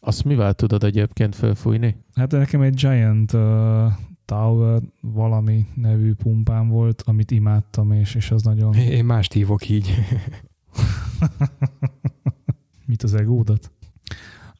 azt 0.00 0.24
mivel 0.24 0.54
tudod 0.54 0.84
egyébként 0.84 1.34
fölfújni? 1.34 1.96
Hát 2.14 2.30
nekem 2.30 2.60
egy 2.60 2.74
Giant 2.74 3.32
uh, 3.32 3.92
Tower 4.24 4.82
valami 5.00 5.66
nevű 5.74 6.14
pumpám 6.14 6.68
volt, 6.68 7.02
amit 7.06 7.30
imádtam, 7.30 7.92
és, 7.92 8.14
és 8.14 8.30
az 8.30 8.42
nagyon... 8.42 8.74
Én 8.74 9.04
mást 9.04 9.32
hívok 9.32 9.68
így. 9.68 9.94
Mit 12.86 13.02
az 13.02 13.14
egódat? 13.14 13.70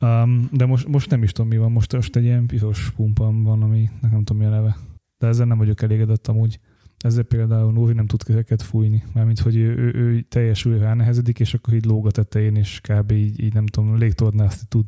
Um, 0.00 0.48
de 0.52 0.66
most, 0.66 0.88
most 0.88 1.10
nem 1.10 1.22
is 1.22 1.32
tudom, 1.32 1.50
mi 1.50 1.56
van. 1.56 1.72
Most, 1.72 1.92
most 1.92 2.16
egy 2.16 2.22
ilyen 2.22 2.46
piros 2.46 2.90
pumpam 2.90 3.42
van, 3.42 3.62
ami 3.62 3.90
nem 4.00 4.24
tudom, 4.24 4.36
mi 4.36 4.44
a 4.44 4.48
neve. 4.48 4.76
De 5.18 5.26
ezzel 5.26 5.46
nem 5.46 5.58
vagyok 5.58 5.82
elégedett 5.82 6.26
amúgy. 6.26 6.58
Ezzel 6.98 7.22
például 7.22 7.72
Nóri 7.72 7.92
nem 7.92 8.06
tud 8.06 8.22
kezeket 8.22 8.62
fújni, 8.62 9.04
mármint 9.14 9.40
hogy 9.40 9.56
ő, 9.56 9.76
ő, 9.76 9.94
ő 9.94 10.20
teljes 10.20 10.64
újra 10.64 10.80
ránehezedik, 10.80 11.40
és 11.40 11.54
akkor 11.54 11.74
így 11.74 11.84
lóg 11.84 12.06
a 12.06 12.10
tetején, 12.10 12.56
és 12.56 12.80
kb. 12.80 13.10
így, 13.10 13.40
így 13.42 13.54
nem 13.54 13.66
tudom, 13.66 13.96
légtornászni 13.96 14.66
tud. 14.68 14.86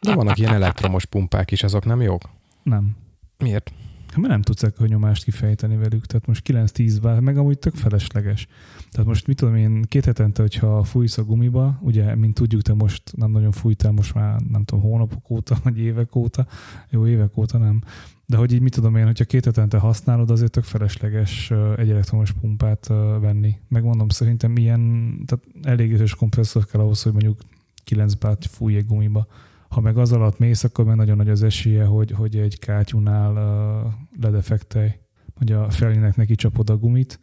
De 0.00 0.14
vannak 0.14 0.38
ilyen 0.38 0.54
elektromos 0.54 1.04
pumpák 1.04 1.50
is, 1.50 1.62
azok 1.62 1.84
nem 1.84 2.00
jók? 2.00 2.22
Nem. 2.62 2.96
Miért? 3.38 3.72
Hát 4.12 4.20
mert 4.20 4.32
nem 4.32 4.42
tudsz 4.42 4.62
ekkor 4.62 4.88
nyomást 4.88 5.24
kifejteni 5.24 5.76
velük, 5.76 6.06
tehát 6.06 6.26
most 6.26 6.48
9-10 6.48 6.98
bár, 7.02 7.20
meg 7.20 7.36
amúgy 7.36 7.58
tök 7.58 7.74
felesleges. 7.74 8.46
Tehát 8.90 9.06
most 9.06 9.26
mit 9.26 9.36
tudom 9.36 9.56
én, 9.56 9.82
két 9.82 10.04
hetente, 10.04 10.42
hogyha 10.42 10.82
fújsz 10.82 11.18
a 11.18 11.24
gumiba, 11.24 11.78
ugye, 11.80 12.14
mint 12.14 12.34
tudjuk, 12.34 12.62
te 12.62 12.74
most 12.74 13.16
nem 13.16 13.30
nagyon 13.30 13.52
fújtál 13.52 13.92
most 13.92 14.14
már, 14.14 14.40
nem 14.40 14.64
tudom, 14.64 14.84
hónapok 14.84 15.30
óta, 15.30 15.56
vagy 15.62 15.78
évek 15.78 16.16
óta, 16.16 16.46
jó, 16.90 17.06
évek 17.06 17.36
óta 17.36 17.58
nem, 17.58 17.80
de 18.26 18.36
hogy 18.36 18.52
így 18.52 18.60
mit 18.60 18.74
tudom 18.74 18.96
én, 18.96 19.04
hogyha 19.04 19.24
két 19.24 19.44
hetente 19.44 19.78
használod, 19.78 20.30
azért 20.30 20.50
tök 20.50 20.64
felesleges 20.64 21.50
egy 21.76 21.90
elektromos 21.90 22.32
pumpát 22.32 22.86
venni. 23.20 23.56
Megmondom, 23.68 24.08
szerintem 24.08 24.56
ilyen, 24.56 25.12
tehát 25.26 25.44
elég 25.62 25.92
erős 25.92 26.14
kompresszor 26.14 26.66
kell 26.66 26.80
ahhoz, 26.80 27.02
hogy 27.02 27.12
mondjuk 27.12 27.38
9 27.84 28.14
bát 28.14 28.46
fújj 28.46 28.76
egy 28.76 28.86
gumiba. 28.86 29.26
Ha 29.72 29.80
meg 29.80 29.96
az 29.98 30.12
alatt 30.12 30.38
mész, 30.38 30.64
akkor 30.64 30.84
meg 30.84 30.96
nagyon 30.96 31.16
nagy 31.16 31.28
az 31.28 31.42
esélye, 31.42 31.84
hogy, 31.84 32.10
hogy 32.10 32.36
egy 32.36 32.58
kátyúnál 32.58 33.32
uh, 33.32 33.92
ledefektelj, 34.20 34.90
hogy 35.34 35.52
a 35.52 35.70
felninek 35.70 36.16
neki 36.16 36.34
csapod 36.34 36.70
a 36.70 36.76
gumit, 36.76 37.20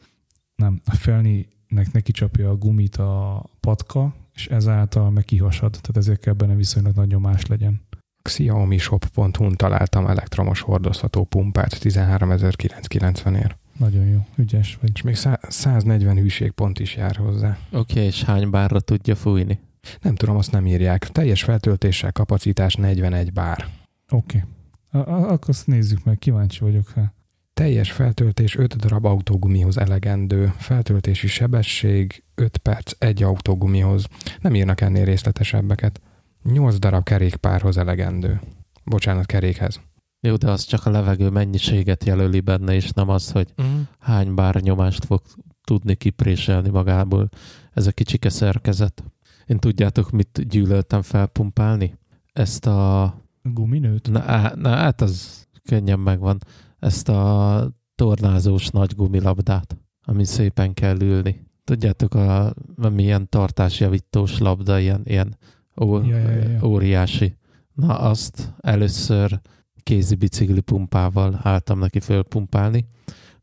nem, 0.55 0.81
a 0.85 0.95
felninek 0.95 1.91
neki 1.91 2.11
csapja 2.11 2.49
a 2.49 2.57
gumit 2.57 2.95
a 2.95 3.43
patka, 3.59 4.13
és 4.33 4.47
ezáltal 4.47 5.09
meg 5.09 5.23
kihasad, 5.23 5.71
tehát 5.71 5.97
ezért 5.97 6.19
kell 6.19 6.33
benne 6.33 6.55
viszonylag 6.55 6.95
nagy 6.95 7.07
nyomás 7.07 7.45
legyen. 7.45 7.81
Xiaomi 8.21 8.77
shop.hu-n 8.77 9.55
találtam 9.55 10.07
elektromos 10.07 10.61
hordozható 10.61 11.23
pumpát 11.23 11.77
13.990-ért. 11.81 13.57
Nagyon 13.77 14.05
jó, 14.05 14.25
ügyes 14.35 14.77
vagy. 14.81 14.91
És 14.93 15.01
még 15.01 15.15
140 15.41 16.17
hűségpont 16.17 16.79
is 16.79 16.95
jár 16.95 17.15
hozzá. 17.15 17.57
Oké, 17.71 17.91
okay, 17.91 18.03
és 18.03 18.23
hány 18.23 18.49
bárra 18.49 18.79
tudja 18.79 19.15
fújni? 19.15 19.59
Nem 20.01 20.15
tudom, 20.15 20.37
azt 20.37 20.51
nem 20.51 20.67
írják. 20.67 21.07
Teljes 21.07 21.43
feltöltéssel 21.43 22.11
kapacitás 22.11 22.75
41 22.75 23.33
bár. 23.33 23.67
Oké. 24.09 24.43
Okay. 24.91 25.13
Akkor 25.13 25.49
azt 25.49 25.67
nézzük 25.67 26.03
meg, 26.03 26.17
kíváncsi 26.17 26.59
vagyok. 26.59 26.87
Ha. 26.89 27.13
Teljes 27.53 27.91
feltöltés 27.91 28.55
5 28.55 28.75
darab 28.75 29.05
autógumihoz 29.05 29.77
elegendő. 29.77 30.53
Feltöltési 30.57 31.27
sebesség 31.27 32.23
5 32.35 32.57
perc 32.57 32.91
egy 32.97 33.23
autógumihoz. 33.23 34.05
Nem 34.41 34.55
írnak 34.55 34.81
ennél 34.81 35.05
részletesebbeket. 35.05 36.01
8 36.43 36.79
darab 36.79 37.03
kerékpárhoz 37.03 37.77
elegendő. 37.77 38.41
Bocsánat, 38.83 39.25
kerékhez. 39.25 39.81
Jó, 40.21 40.35
de 40.35 40.51
az 40.51 40.63
csak 40.63 40.85
a 40.85 40.89
levegő 40.89 41.29
mennyiséget 41.29 42.03
jelöli 42.03 42.39
benne, 42.39 42.73
és 42.73 42.89
nem 42.89 43.09
az, 43.09 43.31
hogy 43.31 43.53
uh-huh. 43.57 43.79
hány 43.99 44.33
bár 44.33 44.55
nyomást 44.55 45.05
fog 45.05 45.21
tudni 45.63 45.95
kipréselni 45.95 46.69
magából. 46.69 47.29
Ez 47.73 47.87
a 47.87 47.91
kicsike 47.91 48.29
szerkezet. 48.29 49.03
Én 49.49 49.59
tudjátok, 49.59 50.11
mit 50.11 50.47
gyűlöltem 50.47 51.01
felpumpálni? 51.01 51.97
Ezt 52.33 52.65
a... 52.65 53.13
Guminőt? 53.43 54.11
Na, 54.11 54.55
na 54.55 54.69
hát 54.69 55.01
az 55.01 55.47
könnyen 55.63 55.99
megvan. 55.99 56.39
Ezt 56.79 57.09
a 57.09 57.71
tornázós 57.95 58.67
nagy 58.67 58.95
gumilabdát, 58.95 59.77
ami 60.05 60.23
szépen 60.23 60.73
kell 60.73 61.01
ülni. 61.01 61.47
Tudjátok, 61.63 62.13
a, 62.13 62.53
milyen 62.89 63.29
tartásjavítós 63.29 64.37
labda, 64.37 64.79
ilyen, 64.79 65.01
ilyen 65.03 65.37
ó, 65.81 66.01
ja, 66.01 66.17
ja, 66.17 66.29
ja. 66.29 66.65
óriási. 66.65 67.37
Na 67.73 67.99
azt 67.99 68.53
először 68.59 69.39
kézi 69.83 70.15
bicikli 70.15 70.61
pumpával 70.61 71.39
álltam 71.43 71.79
neki 71.79 71.99
fölpumpálni, 71.99 72.85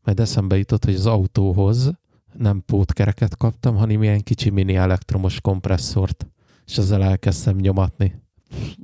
majd 0.03 0.19
eszembe 0.19 0.57
jutott, 0.57 0.85
hogy 0.85 0.95
az 0.95 1.05
autóhoz 1.05 1.91
nem 2.37 2.63
pótkereket 2.65 3.37
kaptam, 3.37 3.75
hanem 3.75 4.03
ilyen 4.03 4.21
kicsi 4.21 4.49
mini 4.49 4.75
elektromos 4.75 5.41
kompresszort, 5.41 6.27
és 6.65 6.77
ezzel 6.77 7.03
elkezdtem 7.03 7.55
nyomatni. 7.55 8.21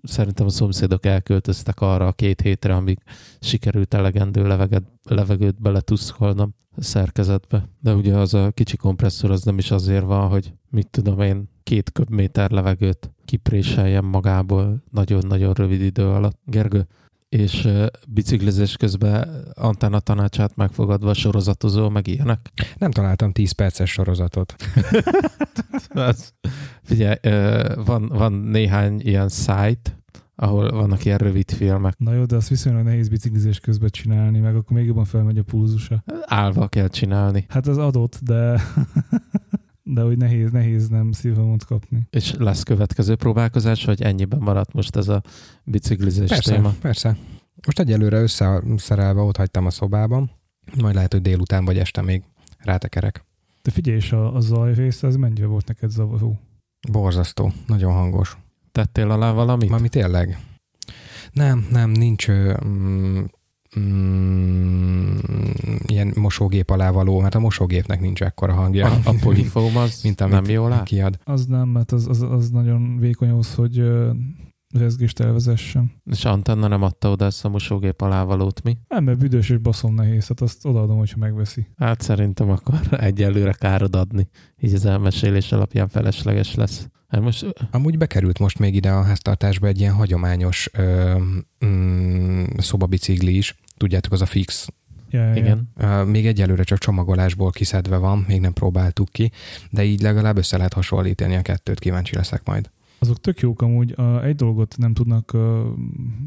Szerintem 0.03 0.45
a 0.45 0.49
szomszédok 0.49 1.05
elköltöztek 1.05 1.81
arra 1.81 2.07
a 2.07 2.11
két 2.11 2.41
hétre, 2.41 2.75
amíg 2.75 2.99
sikerült 3.39 3.93
elegendő 3.93 4.47
leveget, 4.47 4.83
levegőt 5.03 5.61
beletuszkolnom 5.61 6.53
a 6.75 6.83
szerkezetbe. 6.83 7.69
De 7.79 7.93
ugye 7.95 8.15
az 8.17 8.33
a 8.33 8.51
kicsi 8.51 8.77
kompresszor 8.77 9.31
az 9.31 9.43
nem 9.43 9.57
is 9.57 9.71
azért 9.71 10.05
van, 10.05 10.29
hogy 10.29 10.53
mit 10.69 10.87
tudom 10.87 11.19
én, 11.19 11.49
két 11.63 11.91
köbméter 11.91 12.51
levegőt 12.51 13.11
kipréseljem 13.25 14.05
magából 14.05 14.83
nagyon-nagyon 14.91 15.53
rövid 15.53 15.81
idő 15.81 16.07
alatt. 16.07 16.39
Gergő, 16.45 16.87
és 17.33 17.67
biciklizés 18.07 18.75
közben 18.77 19.45
antenna 19.53 19.99
tanácsát 19.99 20.55
megfogadva 20.55 21.13
sorozatozó, 21.13 21.89
meg 21.89 22.07
ilyenek? 22.07 22.39
Nem 22.77 22.91
találtam 22.91 23.31
10 23.31 23.51
perces 23.51 23.91
sorozatot. 23.91 24.55
Az, 25.89 26.33
figyelj, 26.83 27.15
van, 27.85 28.07
van 28.07 28.33
néhány 28.33 28.99
ilyen 28.99 29.29
site, 29.29 30.01
ahol 30.35 30.71
vannak 30.71 31.05
ilyen 31.05 31.17
rövid 31.17 31.51
filmek. 31.51 31.97
Na 31.97 32.13
jó, 32.13 32.25
de 32.25 32.35
azt 32.35 32.49
viszonylag 32.49 32.83
nehéz 32.83 33.09
biciklizés 33.09 33.59
közben 33.59 33.89
csinálni, 33.89 34.39
meg 34.39 34.55
akkor 34.55 34.77
még 34.77 34.85
jobban 34.85 35.05
felmegy 35.05 35.37
a 35.37 35.43
pulzusa. 35.43 36.03
Állva 36.25 36.67
kell 36.67 36.87
csinálni. 36.87 37.45
Hát 37.49 37.67
az 37.67 37.77
adott, 37.77 38.19
de 38.21 38.61
de 39.93 40.01
hogy 40.01 40.17
nehéz, 40.17 40.51
nehéz 40.51 40.87
nem 40.87 41.11
szívhamot 41.11 41.65
kapni. 41.65 42.07
És 42.09 42.33
lesz 42.37 42.63
következő 42.63 43.15
próbálkozás, 43.15 43.85
vagy 43.85 44.01
ennyiben 44.01 44.39
maradt 44.39 44.73
most 44.73 44.95
ez 44.95 45.07
a 45.07 45.21
biciklizés 45.63 46.29
persze, 46.29 46.53
téma? 46.53 46.73
Persze, 46.81 47.17
Most 47.65 47.79
egyelőre 47.79 48.21
összeszerelve 48.21 49.21
ott 49.21 49.37
hagytam 49.37 49.65
a 49.65 49.69
szobában, 49.69 50.31
majd 50.81 50.95
lehet, 50.95 51.11
hogy 51.11 51.21
délután 51.21 51.65
vagy 51.65 51.77
este 51.77 52.01
még 52.01 52.23
rátekerek. 52.57 53.25
De 53.63 53.71
figyelj, 53.71 53.97
és 53.97 54.11
a, 54.11 54.35
a 54.35 54.39
zaj 54.39 54.73
része, 54.73 55.07
az 55.07 55.15
mennyire 55.15 55.45
volt 55.45 55.67
neked 55.67 55.89
zavaró? 55.89 56.39
Borzasztó, 56.91 57.51
nagyon 57.67 57.93
hangos. 57.93 58.37
Tettél 58.71 59.11
alá 59.11 59.31
valamit? 59.31 59.69
Mami 59.69 59.89
tényleg? 59.89 60.39
Nem, 61.31 61.67
nem, 61.71 61.89
nincs 61.89 62.31
mm, 62.31 63.23
mm, 63.79 65.17
ilyen 65.85 66.13
mosógép 66.15 66.69
alá 66.69 66.91
való, 66.91 67.19
mert 67.19 67.35
a 67.35 67.39
mosógépnek 67.39 67.99
nincs 67.99 68.21
ekkora 68.21 68.53
hangja. 68.53 68.87
A, 68.87 68.99
a 69.03 69.13
polifóm 69.21 69.77
az 69.77 69.99
mint 70.03 70.21
amit 70.21 70.33
nem 70.33 70.45
jól 70.45 70.71
áll? 70.71 70.83
Kiad. 70.83 71.19
Az 71.23 71.45
nem, 71.45 71.67
mert 71.67 71.91
az, 71.91 72.07
az, 72.07 72.21
az 72.21 72.49
nagyon 72.49 72.97
vékony 72.97 73.29
ahhoz, 73.29 73.55
hogy 73.55 73.83
rezgést 74.73 75.19
elvezessen. 75.19 75.91
És 76.11 76.25
Antenna 76.25 76.67
nem 76.67 76.81
adta 76.81 77.09
oda 77.09 77.25
ezt 77.25 77.45
a 77.45 77.49
mosógép 77.49 78.01
alávalót, 78.01 78.63
mi? 78.63 78.77
Nem, 78.87 79.03
mert 79.03 79.17
büdös 79.17 79.49
és 79.49 79.57
baszom 79.57 79.93
nehéz, 79.93 80.27
hát 80.27 80.41
azt 80.41 80.65
odaadom, 80.65 80.97
hogyha 80.97 81.17
megveszi. 81.19 81.67
Hát 81.77 82.01
szerintem 82.01 82.49
akkor 82.49 82.79
egyelőre 83.09 83.53
károd 83.53 83.95
adni. 83.95 84.27
Így 84.61 84.73
az 84.73 84.85
elmesélés 84.85 85.51
alapján 85.51 85.87
felesleges 85.87 86.55
lesz. 86.55 86.87
Hát 87.07 87.21
most... 87.21 87.45
Amúgy 87.71 87.97
bekerült 87.97 88.39
most 88.39 88.59
még 88.59 88.75
ide 88.75 88.91
a 88.91 89.03
háztartásba 89.03 89.67
egy 89.67 89.79
ilyen 89.79 89.93
hagyományos 89.93 90.69
ö, 90.73 91.17
mm, 91.65 92.43
szobabicikli 92.57 93.37
is. 93.37 93.55
Tudjátok, 93.77 94.11
az 94.11 94.21
a 94.21 94.25
fix 94.25 94.67
Ja, 95.13 95.23
ja, 95.23 95.35
Igen. 95.35 95.69
Uh, 95.81 96.05
még 96.05 96.27
egyelőre 96.27 96.63
csak 96.63 96.77
csomagolásból 96.77 97.51
kiszedve 97.51 97.97
van, 97.97 98.25
még 98.27 98.39
nem 98.39 98.53
próbáltuk 98.53 99.09
ki, 99.09 99.31
de 99.69 99.83
így 99.83 100.01
legalább 100.01 100.37
össze 100.37 100.57
lehet 100.57 100.73
hasonlítani 100.73 101.35
a 101.35 101.41
kettőt, 101.41 101.79
kíváncsi 101.79 102.15
leszek 102.15 102.41
majd. 102.45 102.69
Azok 102.99 103.19
tök 103.19 103.39
jók 103.39 103.61
amúgy. 103.61 103.95
Egy 104.23 104.35
dolgot 104.35 104.75
nem 104.77 104.93
tudnak 104.93 105.37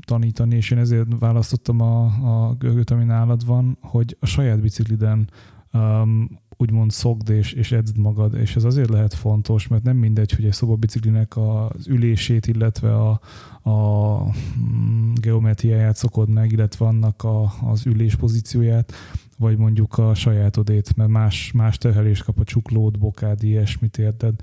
tanítani, 0.04 0.56
és 0.56 0.70
én 0.70 0.78
ezért 0.78 1.06
választottam 1.18 1.80
a, 1.80 2.04
a 2.04 2.54
görgőt, 2.58 2.90
ami 2.90 3.04
nálad 3.04 3.46
van, 3.46 3.78
hogy 3.80 4.16
a 4.20 4.26
saját 4.26 4.60
bicikliden 4.60 5.30
um, 5.72 6.40
úgymond 6.56 6.90
szokd 6.90 7.28
és, 7.28 7.52
és 7.52 7.72
edzd 7.72 7.98
magad, 7.98 8.34
és 8.34 8.56
ez 8.56 8.64
azért 8.64 8.88
lehet 8.88 9.14
fontos, 9.14 9.68
mert 9.68 9.82
nem 9.82 9.96
mindegy, 9.96 10.32
hogy 10.32 10.44
egy 10.44 10.52
szobabiciklinek 10.52 11.36
az 11.36 11.88
ülését, 11.88 12.46
illetve 12.46 12.96
a, 12.96 13.20
a 13.70 14.22
mm, 14.24 15.12
geometriáját 15.14 15.96
szokod 15.96 16.28
meg, 16.28 16.52
illetve 16.52 16.86
annak 16.86 17.22
a, 17.24 17.52
az 17.64 17.86
ülés 17.86 18.16
pozícióját, 18.16 18.92
vagy 19.38 19.56
mondjuk 19.56 19.98
a 19.98 20.14
sajátodét, 20.14 20.96
mert 20.96 21.10
más, 21.10 21.52
más 21.52 21.78
terhelést 21.78 22.24
kap 22.24 22.38
a 22.38 22.44
csuklód, 22.44 22.98
bokád, 22.98 23.42
ilyesmit 23.42 23.98
érted. 23.98 24.34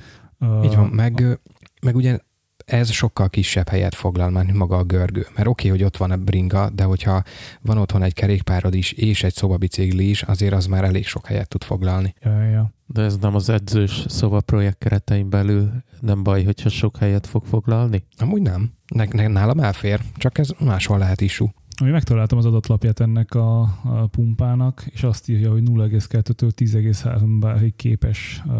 Így 0.63 0.76
van, 0.76 0.88
meg, 0.88 1.39
meg 1.82 1.95
ugye 1.95 2.19
ez 2.65 2.91
sokkal 2.91 3.30
kisebb 3.30 3.69
helyet 3.69 3.95
foglal, 3.95 4.30
mint 4.30 4.54
maga 4.54 4.78
a 4.78 4.84
görgő. 4.84 5.26
Mert 5.36 5.47
oké, 5.47 5.67
okay, 5.67 5.69
hogy 5.69 5.88
ott 5.88 5.97
van 5.97 6.12
a 6.12 6.17
bringa, 6.17 6.69
de 6.69 6.84
hogyha 6.84 7.23
van 7.62 7.78
otthon 7.78 8.04
egy 8.04 8.13
kerékpárod 8.13 8.73
is, 8.73 8.91
és 8.91 9.23
egy 9.23 9.34
szobabicikli 9.34 10.10
is, 10.10 10.21
azért 10.21 10.54
az 10.54 10.65
már 10.65 10.84
elég 10.84 11.06
sok 11.06 11.26
helyet 11.26 11.47
tud 11.47 11.63
foglalni. 11.63 12.15
Ja, 12.21 12.43
ja. 12.43 12.73
De 12.86 13.02
ez 13.02 13.17
nem 13.17 13.36
az 13.36 13.49
edzős 13.49 14.06
szobaprojekt 14.08 14.78
keretein 14.78 15.30
belül 15.30 15.71
nem 15.99 16.23
baj, 16.23 16.43
hogyha 16.43 16.69
sok 16.69 16.97
helyet 16.97 17.28
fog 17.28 17.45
foglalni? 17.45 18.04
Amúgy 18.17 18.41
nem. 18.41 18.71
Ne, 18.88 19.06
ne, 19.12 19.28
nálam 19.28 19.60
elfér, 19.60 20.02
csak 20.15 20.38
ez 20.38 20.49
máshol 20.60 20.97
lehet 20.97 21.21
isú. 21.21 21.54
Ami 21.82 21.89
megtaláltam 21.91 22.38
az 22.38 22.45
adatlapját 22.45 22.99
ennek 22.99 23.34
a, 23.34 23.62
a 23.84 24.08
pumpának, 24.12 24.86
és 24.89 25.04
azt 25.04 25.30
írja, 25.30 25.52
hogy 25.52 25.62
0,2-től 25.65 26.52
10,3 26.56 27.38
bárig 27.39 27.76
képes 27.76 28.41
uh, 28.45 28.54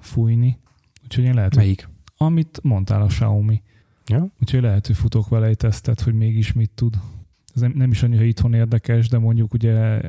fújni. 0.00 0.58
Úgyhogy 1.04 1.24
én 1.24 1.34
lehet, 1.34 1.56
Melyik? 1.56 1.88
Amit 2.20 2.60
mondtál 2.62 3.02
a 3.02 3.06
Xiaomi. 3.06 3.62
Ja. 4.06 4.32
Úgyhogy 4.40 4.60
lehet, 4.60 4.86
hogy 4.86 4.96
futok 4.96 5.28
vele 5.28 5.46
egy 5.46 5.56
tesztet, 5.56 6.00
hogy 6.00 6.14
mégis 6.14 6.52
mit 6.52 6.70
tud. 6.74 6.98
Ez 7.54 7.60
nem, 7.60 7.72
nem 7.74 7.90
is 7.90 8.02
annyira 8.02 8.22
itthon 8.22 8.54
érdekes, 8.54 9.08
de 9.08 9.18
mondjuk 9.18 9.52
ugye 9.52 10.00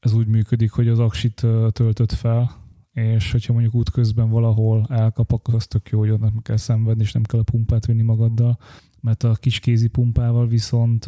ez 0.00 0.12
úgy 0.12 0.26
működik, 0.26 0.70
hogy 0.70 0.88
az 0.88 0.98
aksit 0.98 1.46
töltött 1.70 2.12
fel, 2.12 2.50
és 2.92 3.32
hogyha 3.32 3.52
mondjuk 3.52 3.74
útközben 3.74 4.28
valahol 4.28 4.86
elkap, 4.88 5.32
akkor 5.32 5.54
az 5.54 5.66
tök 5.66 5.88
jó, 5.88 5.98
hogy 5.98 6.10
ott 6.10 6.20
nem 6.20 6.40
kell 6.42 6.56
szenvedni, 6.56 7.02
és 7.02 7.12
nem 7.12 7.22
kell 7.22 7.40
a 7.40 7.42
pumpát 7.42 7.86
vinni 7.86 8.02
magaddal, 8.02 8.58
mert 9.00 9.22
a 9.22 9.34
kis 9.34 9.58
kézi 9.58 9.88
pumpával 9.88 10.46
viszont 10.46 11.04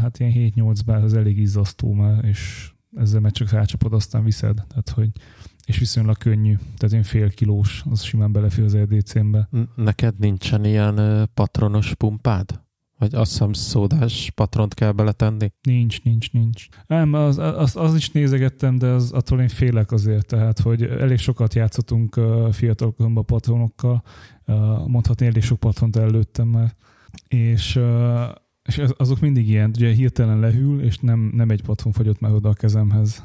hát 0.00 0.18
ilyen 0.18 0.52
7-8 0.56 0.78
bár 0.86 1.02
az 1.02 1.14
elég 1.14 1.38
izzasztó, 1.38 1.92
mert, 1.92 2.24
és 2.24 2.72
ezzel 2.96 3.20
meg 3.20 3.32
csak 3.32 3.50
rácsapod, 3.50 3.92
aztán 3.92 4.24
viszed. 4.24 4.64
Tehát, 4.68 4.88
hogy 4.88 5.10
és 5.66 5.78
viszonylag 5.78 6.18
könnyű. 6.18 6.54
Tehát 6.76 6.94
én 6.94 7.02
fél 7.02 7.30
kilós, 7.30 7.82
az 7.90 8.02
simán 8.02 8.32
belefér 8.32 8.64
az 8.64 8.74
EDC-be. 8.74 9.48
Neked 9.74 10.18
nincsen 10.18 10.64
ilyen 10.64 11.28
patronos 11.34 11.94
pumpád? 11.94 12.60
Vagy 12.98 13.14
azt 13.14 13.30
hiszem 13.30 13.52
szódás 13.52 14.30
patront 14.34 14.74
kell 14.74 14.92
beletenni? 14.92 15.52
Nincs, 15.62 16.02
nincs, 16.02 16.32
nincs. 16.32 16.66
Nem, 16.86 17.12
az, 17.12 17.38
az, 17.38 17.76
az 17.76 17.94
is 17.94 18.10
nézegettem, 18.10 18.78
de 18.78 18.86
az, 18.86 19.12
attól 19.12 19.40
én 19.40 19.48
félek 19.48 19.92
azért, 19.92 20.26
tehát, 20.26 20.58
hogy 20.58 20.82
elég 20.82 21.18
sokat 21.18 21.54
játszottunk 21.54 22.20
fiatalkoromban 22.52 23.24
patronokkal, 23.24 24.02
mondhatni 24.86 25.26
elég 25.26 25.42
sok 25.42 25.60
patront 25.60 25.96
előttem 25.96 26.48
már, 26.48 26.76
és 27.28 27.80
és 28.62 28.82
azok 28.96 29.20
mindig 29.20 29.48
ilyen, 29.48 29.70
ugye 29.74 29.92
hirtelen 29.92 30.40
lehűl, 30.40 30.80
és 30.80 30.98
nem, 30.98 31.30
nem 31.34 31.50
egy 31.50 31.62
patron 31.62 31.92
fagyott 31.92 32.20
már 32.20 32.32
oda 32.32 32.48
a 32.48 32.52
kezemhez. 32.54 33.24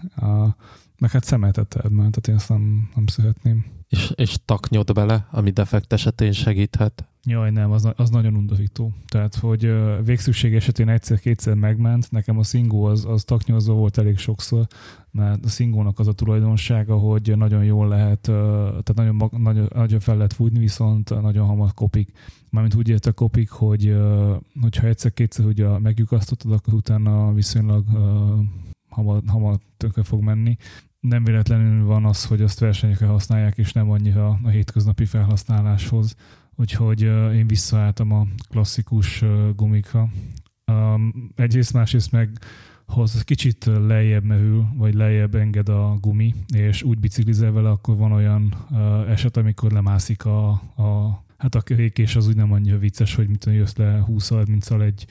Meg 1.00 1.12
hát 1.12 1.24
szemeteted, 1.24 1.92
mert 1.92 2.12
tehát 2.12 2.28
én 2.28 2.36
azt 2.36 2.50
nem, 2.50 2.90
nem 2.96 3.08
szeretném. 3.08 3.66
És, 3.90 4.12
és 4.16 4.38
taknyod 4.46 4.94
bele, 4.94 5.28
ami 5.32 5.50
defekt 5.50 5.94
esetén 5.94 6.32
segíthet. 6.32 7.08
Jaj, 7.24 7.52
nem, 7.52 7.72
az, 7.72 7.90
az 7.96 8.10
nagyon 8.10 8.36
undorító. 8.36 8.94
Tehát, 9.08 9.36
hogy 9.36 9.74
végszükség 10.04 10.56
esetén 10.56 10.90
egyszer-kétszer 10.90 11.54
megment, 11.54 12.12
nekem 12.12 12.38
a 12.38 12.44
szingó 12.44 12.84
az, 12.84 13.06
az 13.06 13.24
taknyozva 13.24 13.74
volt 13.74 13.98
elég 13.98 14.18
sokszor, 14.18 14.68
mert 15.12 15.46
a 15.46 15.50
szingónak 15.50 16.00
az 16.00 16.08
a 16.08 16.14
tulajdonsága, 16.14 16.98
hogy 16.98 17.38
nagyon 17.38 17.64
jól 17.64 17.88
lehet, 17.88 18.22
tehát 18.22 18.94
nagyon, 18.96 19.30
nagyon, 19.38 19.70
nagyon 19.74 20.00
fel 20.00 20.16
lehet 20.16 20.34
fújni, 20.34 20.60
viszont 20.60 21.22
nagyon 21.22 21.48
hamar 21.48 21.74
kopik. 21.74 22.12
Mármint 22.50 22.76
úgy 22.76 22.90
érte 22.90 23.12
kopik, 23.12 23.50
hogy 23.50 23.98
hogyha 24.62 24.88
egyszer-kétszer 24.88 25.46
ugye 25.46 25.80
meglyukasztottad, 25.80 26.52
akkor 26.52 26.74
utána 26.74 27.34
viszonylag 27.34 27.86
hamar, 28.98 29.22
hamar 29.28 29.60
tönkre 29.78 30.04
fog 30.04 30.22
menni. 30.22 30.56
Nem 31.00 31.24
véletlenül 31.24 31.86
van 31.86 32.06
az, 32.06 32.26
hogy 32.26 32.42
azt 32.42 32.60
versenyekre 32.60 33.06
használják, 33.06 33.58
és 33.58 33.72
nem 33.72 33.92
annyira 33.92 34.40
a 34.44 34.50
hétköznapi 34.50 35.06
felhasználáshoz. 35.06 36.16
Úgyhogy 36.56 37.02
én 37.34 37.48
visszaálltam 37.48 38.12
a 38.12 38.28
klasszikus 38.50 39.24
gumikra. 39.56 40.10
Egyrészt, 41.36 41.74
másrészt 41.74 42.12
meg 42.12 42.40
hoz 42.86 43.24
kicsit 43.24 43.66
lejjebb 43.66 44.24
mehül, 44.24 44.66
vagy 44.76 44.94
lejjebb 44.94 45.36
enged 45.36 45.70
a 45.70 45.98
gumi, 46.02 46.34
és 46.54 46.84
úgy 46.84 47.00
biciklizel 47.00 47.52
vele, 47.52 47.70
akkor 47.70 47.98
van 47.98 48.12
olyan 48.12 48.56
eset, 49.08 49.38
amikor 49.38 49.72
lemászik 49.72 50.26
a, 50.26 50.50
a 50.76 51.24
hát 51.38 51.56
a 51.56 51.62
és 51.96 52.16
az 52.16 52.28
úgy 52.28 52.36
nem 52.36 52.52
annyira 52.52 52.78
vicces, 52.78 53.16
hogy 53.16 53.28
mit 53.28 53.46
jössz 53.46 53.76
le 53.76 54.06
20-30-al 54.08 54.82
egy 54.82 55.06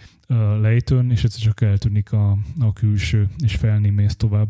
lejtőn, 0.61 1.11
és 1.11 1.25
egyszer 1.25 1.43
csak 1.43 1.61
eltűnik 1.61 2.13
a, 2.13 2.39
a 2.59 2.73
külső, 2.73 3.29
és 3.45 3.57
fel 3.57 3.79
nem 3.79 3.95
mész 3.95 4.17
tovább. 4.17 4.49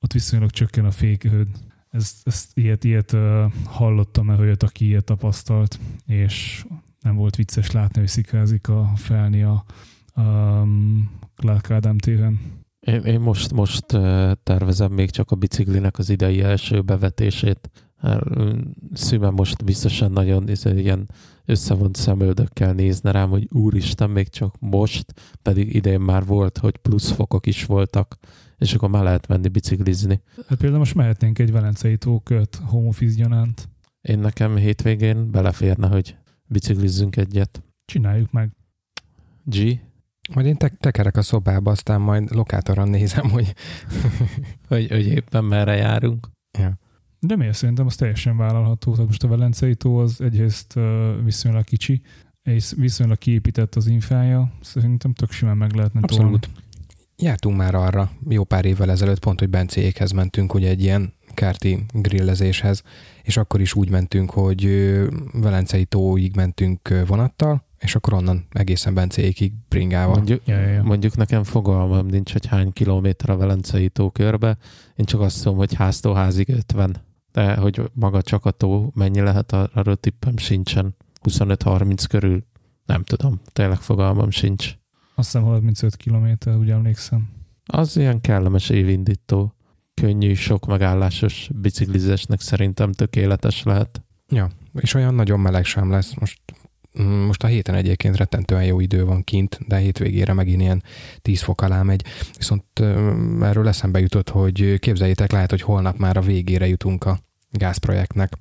Ott 0.00 0.12
viszonylag 0.12 0.50
csökken 0.50 0.84
a 0.84 0.90
féköröd. 0.90 1.48
Ezt, 1.90 2.26
ezt 2.26 2.58
ilyet, 2.58 2.84
ilyet 2.84 3.16
hallottam 3.64 4.30
el, 4.30 4.36
hogy 4.36 4.56
aki 4.58 4.86
ilyet 4.86 5.04
tapasztalt, 5.04 5.80
és 6.06 6.64
nem 7.00 7.16
volt 7.16 7.36
vicces 7.36 7.70
látni, 7.70 8.00
hogy 8.00 8.08
szikrázik 8.08 8.68
a 8.68 8.92
felni 8.96 9.42
a 9.42 9.64
um, 10.16 11.10
Clark 11.36 11.70
Ádám 11.70 11.98
téren. 11.98 12.40
Én, 12.80 13.02
én 13.02 13.20
most, 13.20 13.52
most 13.52 13.86
tervezem 14.42 14.92
még 14.92 15.10
csak 15.10 15.30
a 15.30 15.36
biciklinek 15.36 15.98
az 15.98 16.10
idei 16.10 16.40
első 16.40 16.80
bevetését. 16.80 17.70
Szűmen 18.92 19.32
most 19.32 19.64
biztosan 19.64 20.12
nagyon 20.12 20.48
ilyen 20.64 21.08
összevont 21.44 21.96
szemöldökkel 21.96 22.72
nézne 22.72 23.10
rám, 23.10 23.30
hogy 23.30 23.48
úristen, 23.50 24.10
még 24.10 24.28
csak 24.28 24.54
most, 24.58 25.14
pedig 25.42 25.74
idén 25.74 26.00
már 26.00 26.24
volt, 26.24 26.58
hogy 26.58 26.76
plusz 26.76 27.10
fokok 27.10 27.46
is 27.46 27.64
voltak, 27.64 28.18
és 28.58 28.74
akkor 28.74 28.88
már 28.88 29.02
lehet 29.02 29.28
menni 29.28 29.48
biciklizni. 29.48 30.20
Hát 30.46 30.58
például 30.58 30.78
most 30.78 30.94
mehetnénk 30.94 31.38
egy 31.38 31.52
velencei 31.52 31.96
tóköt 31.96 32.60
home 32.64 32.88
office 32.88 33.14
gyanánt. 33.14 33.68
Én 34.00 34.18
nekem 34.18 34.56
hétvégén 34.56 35.30
beleférne, 35.30 35.88
hogy 35.88 36.16
biciklizzünk 36.46 37.16
egyet. 37.16 37.62
Csináljuk 37.84 38.32
meg. 38.32 38.50
G? 39.44 39.80
Majd 40.34 40.46
én 40.46 40.56
te- 40.56 40.76
tekerek 40.80 41.16
a 41.16 41.22
szobába, 41.22 41.70
aztán 41.70 42.00
majd 42.00 42.34
lokátoron 42.34 42.88
nézem, 42.88 43.30
hogy... 43.30 43.54
hogy, 44.68 44.88
hogy 44.90 45.06
éppen 45.06 45.44
merre 45.44 45.74
járunk. 45.74 46.28
Ja. 46.58 46.78
De 47.26 47.36
miért 47.36 47.54
szerintem 47.54 47.86
az 47.86 47.96
teljesen 47.96 48.36
vállalható. 48.36 48.92
Tehát 48.92 49.06
most 49.06 49.22
a 49.22 49.28
Velencei 49.28 49.74
tó 49.74 49.96
az 49.98 50.20
egyrészt 50.20 50.78
viszonylag 51.24 51.64
kicsi, 51.64 52.02
és 52.42 52.72
viszonylag 52.76 53.18
kiépített 53.18 53.74
az 53.74 53.86
infája, 53.86 54.52
szerintem 54.60 55.12
tök 55.12 55.30
simán 55.30 55.56
meg 55.56 55.74
lehetne 55.74 56.00
Abszolút. 56.02 56.40
Tolni. 56.40 56.60
Jártunk 57.16 57.56
már 57.56 57.74
arra 57.74 58.10
jó 58.28 58.44
pár 58.44 58.64
évvel 58.64 58.90
ezelőtt, 58.90 59.18
pont, 59.18 59.38
hogy 59.38 59.48
Bencéjékhez 59.48 60.10
mentünk, 60.10 60.54
ugye 60.54 60.68
egy 60.68 60.82
ilyen 60.82 61.12
kárti 61.34 61.84
grillezéshez, 61.92 62.82
és 63.22 63.36
akkor 63.36 63.60
is 63.60 63.74
úgy 63.74 63.90
mentünk, 63.90 64.30
hogy 64.30 64.68
Velencei 65.32 65.84
tóig 65.84 66.36
mentünk 66.36 67.04
vonattal, 67.06 67.64
és 67.78 67.94
akkor 67.94 68.12
onnan 68.12 68.46
egészen 68.50 68.94
Bencéig 68.94 69.52
bringával. 69.68 70.14
Mondjuk, 70.14 70.46
ja, 70.46 70.58
ja, 70.58 70.68
ja. 70.68 70.82
mondjuk 70.82 71.16
nekem 71.16 71.44
fogalmam 71.44 72.06
nincs, 72.06 72.32
hogy 72.32 72.46
hány 72.46 72.72
kilométer 72.72 73.30
a 73.30 73.36
Velencei 73.36 73.88
tó 73.88 74.10
körbe, 74.10 74.56
én 74.96 75.04
csak 75.04 75.20
azt 75.20 75.42
tudom, 75.42 75.58
hogy 75.58 75.74
háztól 75.74 76.14
házig 76.14 76.48
50, 76.48 76.96
de 77.32 77.56
hogy 77.56 77.90
maga 77.92 78.22
csak 78.22 78.44
a 78.44 78.50
tó 78.50 78.90
mennyi 78.94 79.20
lehet, 79.20 79.52
arról 79.52 79.96
tippem 79.96 80.36
sincsen. 80.36 80.94
25-30 81.22 82.04
körül, 82.08 82.44
nem 82.86 83.02
tudom, 83.02 83.40
tényleg 83.52 83.78
fogalmam 83.78 84.30
sincs. 84.30 84.74
Azt 85.14 85.32
hiszem 85.32 85.42
35 85.42 85.96
kilométer, 85.96 86.56
úgy 86.56 86.70
emlékszem. 86.70 87.28
Az 87.64 87.96
ilyen 87.96 88.20
kellemes 88.20 88.68
évindító, 88.68 89.54
könnyű, 89.94 90.34
sok 90.34 90.66
megállásos 90.66 91.48
biciklizésnek 91.54 92.40
szerintem 92.40 92.92
tökéletes 92.92 93.62
lehet. 93.62 94.02
Ja, 94.28 94.50
és 94.74 94.94
olyan 94.94 95.14
nagyon 95.14 95.40
meleg 95.40 95.64
sem 95.64 95.90
lesz. 95.90 96.14
Most 96.14 96.40
most 97.00 97.42
a 97.42 97.46
héten 97.46 97.74
egyébként 97.74 98.16
rettentően 98.16 98.64
jó 98.64 98.80
idő 98.80 99.04
van 99.04 99.24
kint, 99.24 99.58
de 99.66 99.76
hétvégére 99.76 100.32
megint 100.32 100.60
ilyen 100.60 100.82
10 101.22 101.42
fok 101.42 101.62
alá 101.62 101.82
megy. 101.82 102.04
Viszont 102.36 102.64
erről 103.40 103.68
eszembe 103.68 104.00
jutott, 104.00 104.28
hogy 104.28 104.78
képzeljétek, 104.78 105.32
lehet, 105.32 105.50
hogy 105.50 105.62
holnap 105.62 105.96
már 105.96 106.16
a 106.16 106.20
végére 106.20 106.66
jutunk 106.66 107.04
a 107.04 107.18
gázprojektnek. 107.50 108.32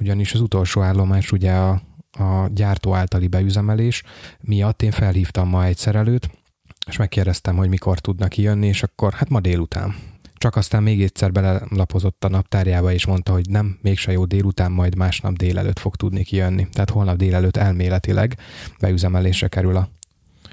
Ugyanis 0.00 0.34
az 0.34 0.40
utolsó 0.40 0.80
állomás 0.80 1.32
ugye 1.32 1.52
a, 1.52 1.82
a 2.10 2.48
gyártó 2.54 2.94
általi 2.94 3.26
beüzemelés 3.26 4.02
miatt 4.40 4.82
én 4.82 4.90
felhívtam 4.90 5.48
ma 5.48 5.64
egy 5.64 5.76
szerelőt, 5.76 6.30
és 6.86 6.96
megkérdeztem, 6.96 7.56
hogy 7.56 7.68
mikor 7.68 7.98
tudnak 7.98 8.28
kijönni, 8.28 8.66
és 8.66 8.82
akkor 8.82 9.12
hát 9.12 9.28
ma 9.28 9.40
délután 9.40 9.94
csak 10.44 10.56
aztán 10.56 10.82
még 10.82 11.02
egyszer 11.02 11.32
belelapozott 11.32 12.24
a 12.24 12.28
naptárjába, 12.28 12.92
és 12.92 13.06
mondta, 13.06 13.32
hogy 13.32 13.50
nem, 13.50 13.78
mégse 13.82 14.12
jó 14.12 14.24
délután, 14.24 14.72
majd 14.72 14.96
másnap 14.96 15.36
délelőtt 15.36 15.78
fog 15.78 15.96
tudni 15.96 16.24
kijönni. 16.24 16.68
Tehát 16.72 16.90
holnap 16.90 17.16
délelőtt 17.16 17.56
elméletileg 17.56 18.36
beüzemelésre 18.80 19.48
kerül 19.48 19.76
a 19.76 19.88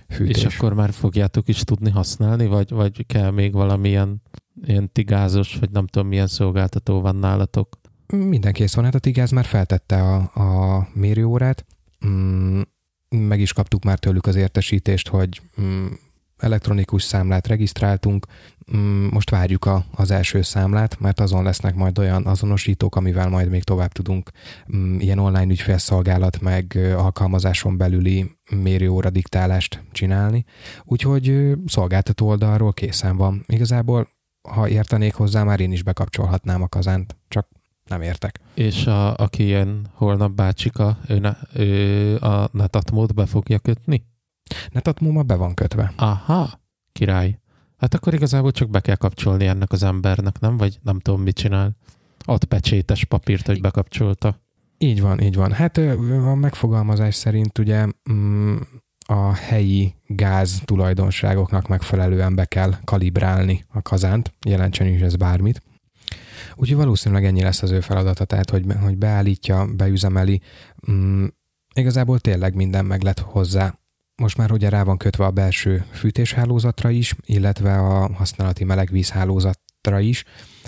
fűtés. 0.10 0.44
És 0.44 0.56
akkor 0.56 0.74
már 0.74 0.92
fogjátok 0.92 1.48
is 1.48 1.64
tudni 1.64 1.90
használni, 1.90 2.48
vagy, 2.48 2.70
vagy 2.70 3.06
kell 3.06 3.32
még 3.32 3.54
valamilyen 3.54 4.22
ilyen 4.64 4.92
tigázos, 4.92 5.56
vagy 5.60 5.70
nem 5.72 5.88
tudom 5.88 6.08
milyen 6.08 6.28
szolgáltató 6.28 7.02
van 7.02 7.16
nálatok? 7.16 7.80
Minden 8.14 8.54
kész 8.54 8.74
van, 8.74 8.84
hát 8.84 8.96
a 8.96 9.00
tigáz 9.00 9.32
már 9.32 9.46
feltette 9.46 10.02
a, 10.02 10.16
a 10.76 10.88
mérőórát, 10.94 11.66
mm, 12.06 12.62
meg 13.10 13.40
is 13.40 13.54
kaptuk 13.54 13.84
már 13.84 14.00
tőlük 14.00 14.26
az 14.26 14.36
értesítést, 14.36 15.08
hogy 15.08 15.42
mm, 15.62 15.88
elektronikus 16.42 17.04
számlát 17.04 17.48
regisztráltunk, 17.48 18.26
mm, 18.76 19.08
most 19.12 19.30
várjuk 19.30 19.66
a, 19.66 19.86
az 19.92 20.12
első 20.12 20.42
számlát, 20.42 21.00
mert 21.00 21.20
azon 21.20 21.44
lesznek 21.44 21.76
majd 21.76 22.00
olyan 22.00 22.26
azonosítók, 22.26 22.96
amivel 22.96 23.30
majd 23.30 23.50
még 23.50 23.64
tovább 23.64 23.92
tudunk 23.92 24.32
mm, 24.76 25.00
ilyen 25.00 25.20
online 25.20 25.52
ügyfélszolgálat, 25.52 26.42
meg 26.42 26.80
alkalmazáson 26.96 27.78
belüli 27.78 28.32
mérőóra 28.56 29.10
diktálást 29.10 29.84
csinálni. 29.92 30.46
Úgyhogy 30.84 31.54
szolgáltató 31.66 32.28
oldalról 32.28 32.74
készen 32.74 33.18
van. 33.18 33.44
Igazából, 33.48 34.10
ha 34.50 34.68
értenék 34.68 35.14
hozzá, 35.14 35.44
már 35.44 35.60
én 35.60 35.72
is 35.72 35.84
bekapcsolhatnám 35.84 36.62
a 36.62 36.68
kazánt, 36.68 37.16
csak 37.28 37.48
nem 37.86 38.02
értek. 38.02 38.40
És 38.54 38.88
a, 38.88 39.16
aki 39.16 39.44
ilyen 39.44 39.88
holnap 39.94 40.32
bácsika, 40.32 40.98
ő, 41.08 41.20
ne, 41.20 41.34
ő 41.54 42.18
a 42.18 42.50
netatmód 42.52 43.14
be 43.14 43.26
fogja 43.26 43.60
kötni? 43.60 44.06
Netatmóma 44.72 45.24
be 45.24 45.36
van 45.36 45.54
kötve. 45.54 45.94
Aha, 45.96 46.62
király. 46.92 47.40
Hát 47.78 47.94
akkor 47.94 48.14
igazából 48.14 48.52
csak 48.52 48.70
be 48.70 48.80
kell 48.80 48.96
kapcsolni 48.96 49.46
ennek 49.46 49.72
az 49.72 49.84
embernek, 49.84 50.40
nem? 50.40 50.58
Vagy 50.58 50.80
nem 50.84 51.00
tudom, 51.00 51.22
mit 51.22 51.36
csinál. 51.36 51.76
Ad 52.20 52.44
pecsétes 52.44 53.06
papírt, 53.06 53.46
hogy 53.46 53.62
bekapcsolta. 53.62 54.40
Így 54.78 55.02
van, 55.02 55.22
így 55.22 55.36
van. 55.36 55.52
Hát 55.52 55.78
a 55.78 56.36
megfogalmazás 56.36 57.16
szerint 57.16 57.58
ugye 57.58 57.88
mm, 58.12 58.56
a 59.06 59.34
helyi 59.34 59.96
gáz 60.06 60.62
tulajdonságoknak 60.66 61.68
megfelelően 61.68 62.36
be 62.36 62.46
kell 62.46 62.74
kalibrálni 62.84 63.66
a 63.68 63.82
kazánt, 63.82 64.34
jelentsen 64.48 64.88
is 64.88 65.02
ez 65.02 65.16
bármit. 65.16 65.62
Úgyhogy 66.56 66.78
valószínűleg 66.78 67.26
ennyi 67.26 67.42
lesz 67.42 67.62
az 67.62 67.72
ő 67.72 67.80
feladata, 67.80 68.26
tehát 68.26 68.50
hogy, 68.50 68.66
hogy 68.82 68.98
beállítja, 68.98 69.66
beüzemeli. 69.76 70.42
Mm, 70.92 71.26
igazából 71.76 72.20
tényleg 72.20 72.56
minden 72.56 72.86
meg 72.86 73.02
lett 73.02 73.20
hozzá 73.20 73.80
most 74.22 74.38
már 74.38 74.52
ugye 74.52 74.70
rá 74.70 74.84
van 74.84 74.98
kötve 74.98 75.26
a 75.26 75.32
belső 75.32 75.86
fűtéshálózatra 75.92 76.90
is, 76.90 77.16
illetve 77.26 77.78
a 77.78 78.14
használati 78.14 78.64
melegvízhálózatra 78.64 80.00
is, 80.00 80.24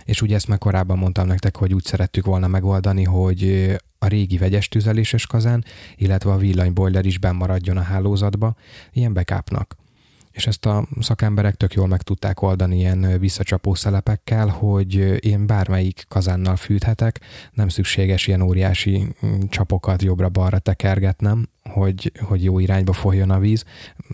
és 0.05 0.21
ugye 0.21 0.35
ezt 0.35 0.47
már 0.47 0.57
korábban 0.57 0.97
mondtam 0.97 1.27
nektek, 1.27 1.57
hogy 1.57 1.73
úgy 1.73 1.83
szerettük 1.83 2.25
volna 2.25 2.47
megoldani, 2.47 3.03
hogy 3.03 3.71
a 3.99 4.07
régi 4.07 4.37
vegyes 4.37 4.67
tüzeléses 4.67 5.27
kazán, 5.27 5.63
illetve 5.95 6.31
a 6.31 6.37
villanybojler 6.37 7.05
is 7.05 7.19
bennmaradjon 7.19 7.77
a 7.77 7.81
hálózatba, 7.81 8.55
ilyen 8.91 9.13
backupnak 9.13 9.75
és 10.33 10.47
ezt 10.47 10.65
a 10.65 10.87
szakemberek 10.99 11.55
tök 11.55 11.73
jól 11.73 11.87
meg 11.87 12.01
tudták 12.01 12.41
oldani 12.41 12.77
ilyen 12.77 13.19
visszacsapó 13.19 13.73
szelepekkel, 13.73 14.47
hogy 14.47 14.95
én 15.25 15.45
bármelyik 15.47 16.05
kazánnal 16.07 16.55
fűthetek, 16.55 17.19
nem 17.51 17.67
szükséges 17.67 18.27
ilyen 18.27 18.41
óriási 18.41 19.07
mm, 19.25 19.39
csapokat 19.49 20.01
jobbra-balra 20.01 20.59
tekergetnem, 20.59 21.47
hogy, 21.63 22.11
hogy 22.19 22.43
jó 22.43 22.59
irányba 22.59 22.93
folyjon 22.93 23.29
a 23.29 23.39
víz. 23.39 23.63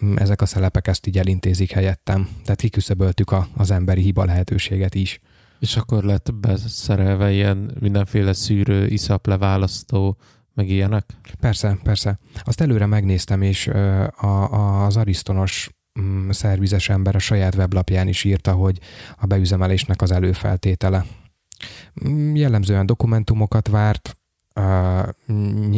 Mm, 0.05 0.15
ezek 0.15 0.41
a 0.41 0.45
szelepek 0.45 0.87
ezt 0.87 1.07
így 1.07 1.17
elintézik 1.17 1.71
helyettem. 1.71 2.29
Tehát 2.43 2.59
kiküszöböltük 2.59 3.31
a, 3.31 3.47
az 3.55 3.71
emberi 3.71 4.01
hiba 4.01 4.25
lehetőséget 4.25 4.95
is. 4.95 5.19
És 5.59 5.75
akkor 5.75 6.03
lett 6.03 6.33
beszerelve 6.33 7.31
ilyen 7.31 7.77
mindenféle 7.79 8.33
szűrő, 8.33 8.87
iszap 8.87 9.27
leválasztó, 9.27 10.17
meg 10.53 10.69
ilyenek? 10.69 11.05
Persze, 11.39 11.77
persze. 11.83 12.19
Azt 12.43 12.61
előre 12.61 12.85
megnéztem, 12.85 13.41
és 13.41 13.67
a, 13.67 14.83
az 14.85 14.97
Aristonos 14.97 15.69
mm, 16.01 16.29
szervizes 16.29 16.89
ember 16.89 17.15
a 17.15 17.19
saját 17.19 17.55
weblapján 17.55 18.07
is 18.07 18.23
írta, 18.23 18.51
hogy 18.51 18.79
a 19.17 19.25
beüzemelésnek 19.25 20.01
az 20.01 20.11
előfeltétele. 20.11 21.05
Mm, 22.07 22.35
jellemzően 22.35 22.85
dokumentumokat 22.85 23.67
várt, 23.67 24.17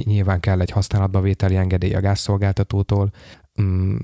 nyilván 0.04 0.39
kell 0.39 0.62
egy 0.62 0.71
használatba 0.71 1.21
vételi 1.21 1.56
engedély 1.56 1.93
a 1.93 2.00
gázszolgáltatótól, 2.00 3.12
mm, 3.62 3.95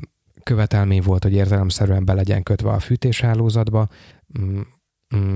követelmény 0.44 1.02
volt, 1.02 1.24
hogy 1.24 1.34
értelemszerűen 1.34 2.06
be 2.06 2.14
legyen 2.14 2.44
kötve 2.44 2.70
a 2.70 2.80
fűtéshálózatba, 2.80 3.88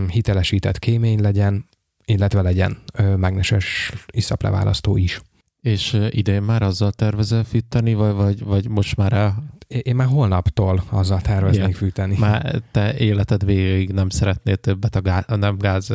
hitelesített 0.08 0.80
kémény 0.80 1.22
legyen, 1.22 1.66
illetve 2.06 2.42
legyen 2.42 2.78
mágneses 3.18 3.94
iszapleválasztó 4.12 4.98
is. 4.98 5.22
És 5.62 6.08
idén 6.10 6.42
már 6.42 6.62
azzal 6.62 6.92
tervezel 6.92 7.44
fűteni, 7.44 7.94
vagy, 7.94 8.14
vagy, 8.14 8.44
vagy 8.44 8.70
most 8.70 8.96
már 8.96 9.14
el... 9.14 9.51
Én 9.84 9.96
már 9.96 10.08
holnaptól 10.08 10.84
azzal 10.90 11.22
terveznék 11.22 11.62
Igen. 11.62 11.72
fűteni. 11.72 12.18
Már 12.18 12.62
te 12.72 12.98
életed 12.98 13.46
végig 13.46 13.92
nem 13.92 14.10
szeretnél 14.10 14.56
többet 14.56 14.96
a 14.96 15.02
gáz, 15.02 15.26
nem 15.28 15.58
gáz 15.58 15.94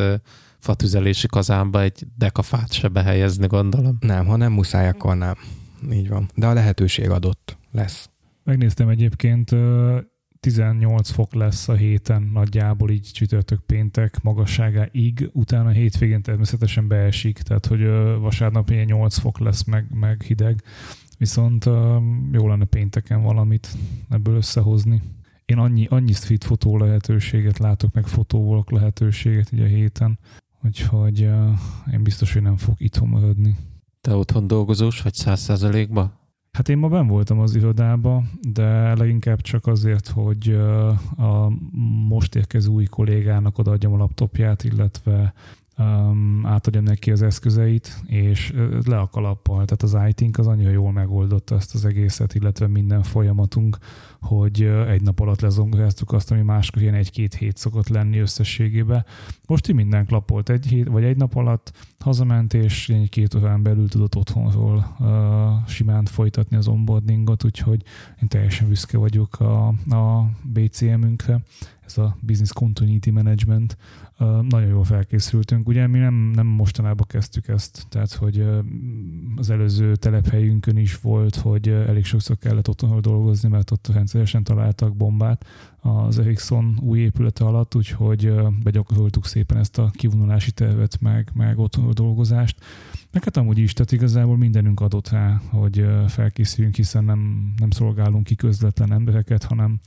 fatüzelési 0.58 1.26
kazánba 1.26 1.82
egy 1.82 2.06
dekafát 2.16 2.72
se 2.72 2.88
behelyezni, 2.88 3.46
gondolom. 3.46 3.96
Nem, 4.00 4.26
ha 4.26 4.36
nem 4.36 4.52
muszáj, 4.52 4.88
akkor 4.88 5.16
nem. 5.16 5.34
Így 5.92 6.08
van. 6.08 6.30
De 6.34 6.46
a 6.46 6.52
lehetőség 6.52 7.10
adott 7.10 7.56
lesz. 7.72 8.10
Megnéztem 8.44 8.88
egyébként, 8.88 9.54
18 10.40 11.10
fok 11.10 11.34
lesz 11.34 11.68
a 11.68 11.74
héten 11.74 12.30
nagyjából 12.32 12.90
így 12.90 13.10
csütörtök 13.12 13.60
péntek 13.60 14.22
magasságáig, 14.22 15.30
utána 15.32 15.70
hétvégén 15.70 16.22
természetesen 16.22 16.88
beesik, 16.88 17.38
tehát 17.38 17.66
hogy 17.66 17.86
vasárnap 18.20 18.70
ilyen 18.70 18.84
8 18.84 19.18
fok 19.18 19.38
lesz 19.38 19.64
meg, 19.64 19.86
meg 19.94 20.22
hideg, 20.22 20.62
viszont 21.18 21.64
jó 22.32 22.48
lenne 22.48 22.64
pénteken 22.64 23.22
valamit 23.22 23.76
ebből 24.08 24.36
összehozni. 24.36 25.02
Én 25.44 25.58
annyi, 25.58 25.86
annyi 25.90 26.12
street 26.12 26.44
fotó 26.44 26.78
lehetőséget 26.78 27.58
látok, 27.58 27.94
meg 27.94 28.06
fotóvolk 28.06 28.70
lehetőséget 28.70 29.52
így 29.52 29.60
a 29.60 29.64
héten, 29.64 30.18
úgyhogy 30.64 31.20
én 31.92 32.02
biztos, 32.02 32.32
hogy 32.32 32.42
nem 32.42 32.56
fog 32.56 32.74
itthon 32.78 33.08
maradni. 33.08 33.56
Te 34.00 34.14
otthon 34.14 34.46
dolgozós 34.46 35.02
vagy 35.02 35.14
száz 35.14 35.40
százalékba? 35.40 36.24
Hát 36.52 36.68
én 36.68 36.78
ma 36.78 36.88
ben 36.88 37.06
voltam 37.06 37.38
az 37.38 37.54
irodába, 37.54 38.24
de 38.42 38.94
leginkább 38.94 39.40
csak 39.40 39.66
azért, 39.66 40.08
hogy 40.08 40.50
a 41.16 41.48
most 42.08 42.34
érkező 42.34 42.68
új 42.68 42.84
kollégának 42.84 43.58
odaadjam 43.58 43.92
a 43.92 43.96
laptopját, 43.96 44.64
illetve 44.64 45.32
um, 45.78 46.40
átadjam 46.46 46.84
neki 46.84 47.10
az 47.10 47.22
eszközeit, 47.22 48.00
és 48.06 48.52
le 48.84 48.98
a 48.98 49.08
kalappal. 49.08 49.64
Tehát 49.64 49.82
az 49.82 49.96
it 50.08 50.38
az 50.38 50.46
annyira 50.46 50.70
jól 50.70 50.92
megoldotta 50.92 51.54
ezt 51.54 51.74
az 51.74 51.84
egészet, 51.84 52.34
illetve 52.34 52.66
minden 52.66 53.02
folyamatunk, 53.02 53.78
hogy 54.20 54.62
egy 54.62 55.02
nap 55.02 55.20
alatt 55.20 55.40
lezongoráztuk 55.40 56.12
azt, 56.12 56.30
ami 56.30 56.40
máskor 56.40 56.82
ilyen 56.82 56.94
egy-két 56.94 57.34
hét 57.34 57.56
szokott 57.56 57.88
lenni 57.88 58.18
összességében. 58.18 59.04
Most 59.46 59.68
így 59.68 59.74
minden 59.74 60.06
klapolt 60.06 60.48
egy 60.48 60.66
hét, 60.66 60.88
vagy 60.88 61.04
egy 61.04 61.16
nap 61.16 61.36
alatt, 61.36 61.72
hazament, 61.98 62.54
és 62.54 62.88
egy-két 62.88 63.34
órán 63.34 63.62
belül 63.62 63.88
tudott 63.88 64.16
otthonról 64.16 64.96
uh, 64.98 65.06
simán 65.68 66.04
folytatni 66.04 66.56
az 66.56 66.68
onboardingot, 66.68 67.44
úgyhogy 67.44 67.82
én 68.22 68.28
teljesen 68.28 68.68
büszke 68.68 68.98
vagyok 68.98 69.40
a, 69.40 69.66
a 69.88 70.30
BCM-ünkre 70.42 71.40
ez 71.86 71.98
a 71.98 72.16
Business 72.20 72.52
Continuity 72.52 73.10
Management, 73.10 73.76
nagyon 74.18 74.68
jól 74.68 74.84
felkészültünk. 74.84 75.68
Ugye 75.68 75.86
mi 75.86 75.98
nem, 75.98 76.14
nem 76.14 76.46
mostanában 76.46 77.06
kezdtük 77.08 77.48
ezt, 77.48 77.86
tehát 77.88 78.12
hogy 78.12 78.46
az 79.36 79.50
előző 79.50 79.96
telephelyünkön 79.96 80.76
is 80.76 81.00
volt, 81.00 81.36
hogy 81.36 81.68
elég 81.68 82.04
sokszor 82.04 82.36
kellett 82.36 82.68
otthonról 82.68 83.00
dolgozni, 83.00 83.48
mert 83.48 83.70
ott 83.70 83.88
rendszeresen 83.92 84.44
találtak 84.44 84.96
bombát 84.96 85.44
az 85.80 86.18
Ericsson 86.18 86.78
új 86.82 86.98
épülete 86.98 87.44
alatt, 87.44 87.74
úgyhogy 87.74 88.34
begyakoroltuk 88.62 89.26
szépen 89.26 89.56
ezt 89.56 89.78
a 89.78 89.90
kivonulási 89.92 90.50
tervet, 90.50 91.00
meg, 91.00 91.30
meg 91.34 91.58
otthonról 91.58 91.92
dolgozást. 91.92 92.64
Meg 93.12 93.24
hát 93.24 93.36
amúgy 93.36 93.58
is, 93.58 93.72
tehát 93.72 93.92
igazából 93.92 94.36
mindenünk 94.36 94.80
adott 94.80 95.08
rá, 95.08 95.40
hogy 95.50 95.86
felkészüljünk, 96.06 96.74
hiszen 96.74 97.04
nem, 97.04 97.52
nem 97.56 97.70
szolgálunk 97.70 98.24
ki 98.24 98.34
közvetlen 98.34 98.92
embereket, 98.92 99.44
hanem 99.44 99.80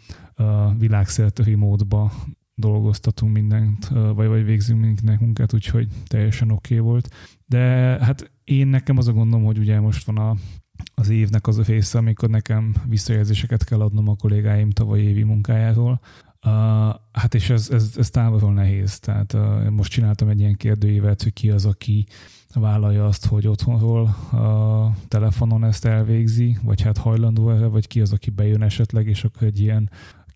világszerte 0.77 1.43
remote-ba 1.43 2.11
dolgoztatunk 2.59 3.33
mindent, 3.33 3.87
vagy, 3.87 4.27
vagy 4.27 4.45
végzünk 4.45 4.79
mindenkinek 4.79 5.19
munkát, 5.19 5.53
úgyhogy 5.53 5.87
teljesen 6.07 6.51
oké 6.51 6.79
okay 6.79 6.87
volt. 6.87 7.09
De 7.45 7.59
hát 8.01 8.31
én 8.43 8.67
nekem 8.67 8.97
az 8.97 9.07
a 9.07 9.13
gondom, 9.13 9.43
hogy 9.43 9.57
ugye 9.57 9.79
most 9.79 10.05
van 10.05 10.17
a, 10.17 10.35
az 10.95 11.09
évnek 11.09 11.47
az 11.47 11.57
a 11.57 11.63
része, 11.63 11.97
amikor 11.97 12.29
nekem 12.29 12.75
visszajelzéseket 12.87 13.63
kell 13.63 13.81
adnom 13.81 14.09
a 14.09 14.15
kollégáim 14.15 14.69
tavaly 14.69 14.99
évi 14.99 15.23
munkájáról, 15.23 15.99
Uh, 16.45 16.51
hát 17.11 17.33
és 17.33 17.49
ez, 17.49 17.69
ez, 17.69 17.93
ez 17.97 18.09
távolról 18.09 18.53
nehéz. 18.53 18.99
Tehát 18.99 19.33
uh, 19.33 19.69
most 19.69 19.91
csináltam 19.91 20.27
egy 20.27 20.39
ilyen 20.39 20.55
kérdőívet, 20.55 21.23
hogy 21.23 21.33
ki 21.33 21.49
az, 21.49 21.65
aki 21.65 22.05
vállalja 22.53 23.05
azt, 23.05 23.25
hogy 23.25 23.47
otthonról 23.47 24.03
a 24.31 24.93
telefonon 25.07 25.63
ezt 25.63 25.85
elvégzi, 25.85 26.57
vagy 26.63 26.81
hát 26.81 26.97
hajlandó 26.97 27.49
erre, 27.49 27.65
vagy 27.65 27.87
ki 27.87 28.01
az, 28.01 28.13
aki 28.13 28.29
bejön 28.29 28.61
esetleg, 28.61 29.07
és 29.07 29.23
akkor 29.23 29.47
egy 29.47 29.59
ilyen 29.59 29.89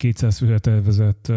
200 0.03 0.37
főre 0.37 0.59
tervezett 0.59 1.31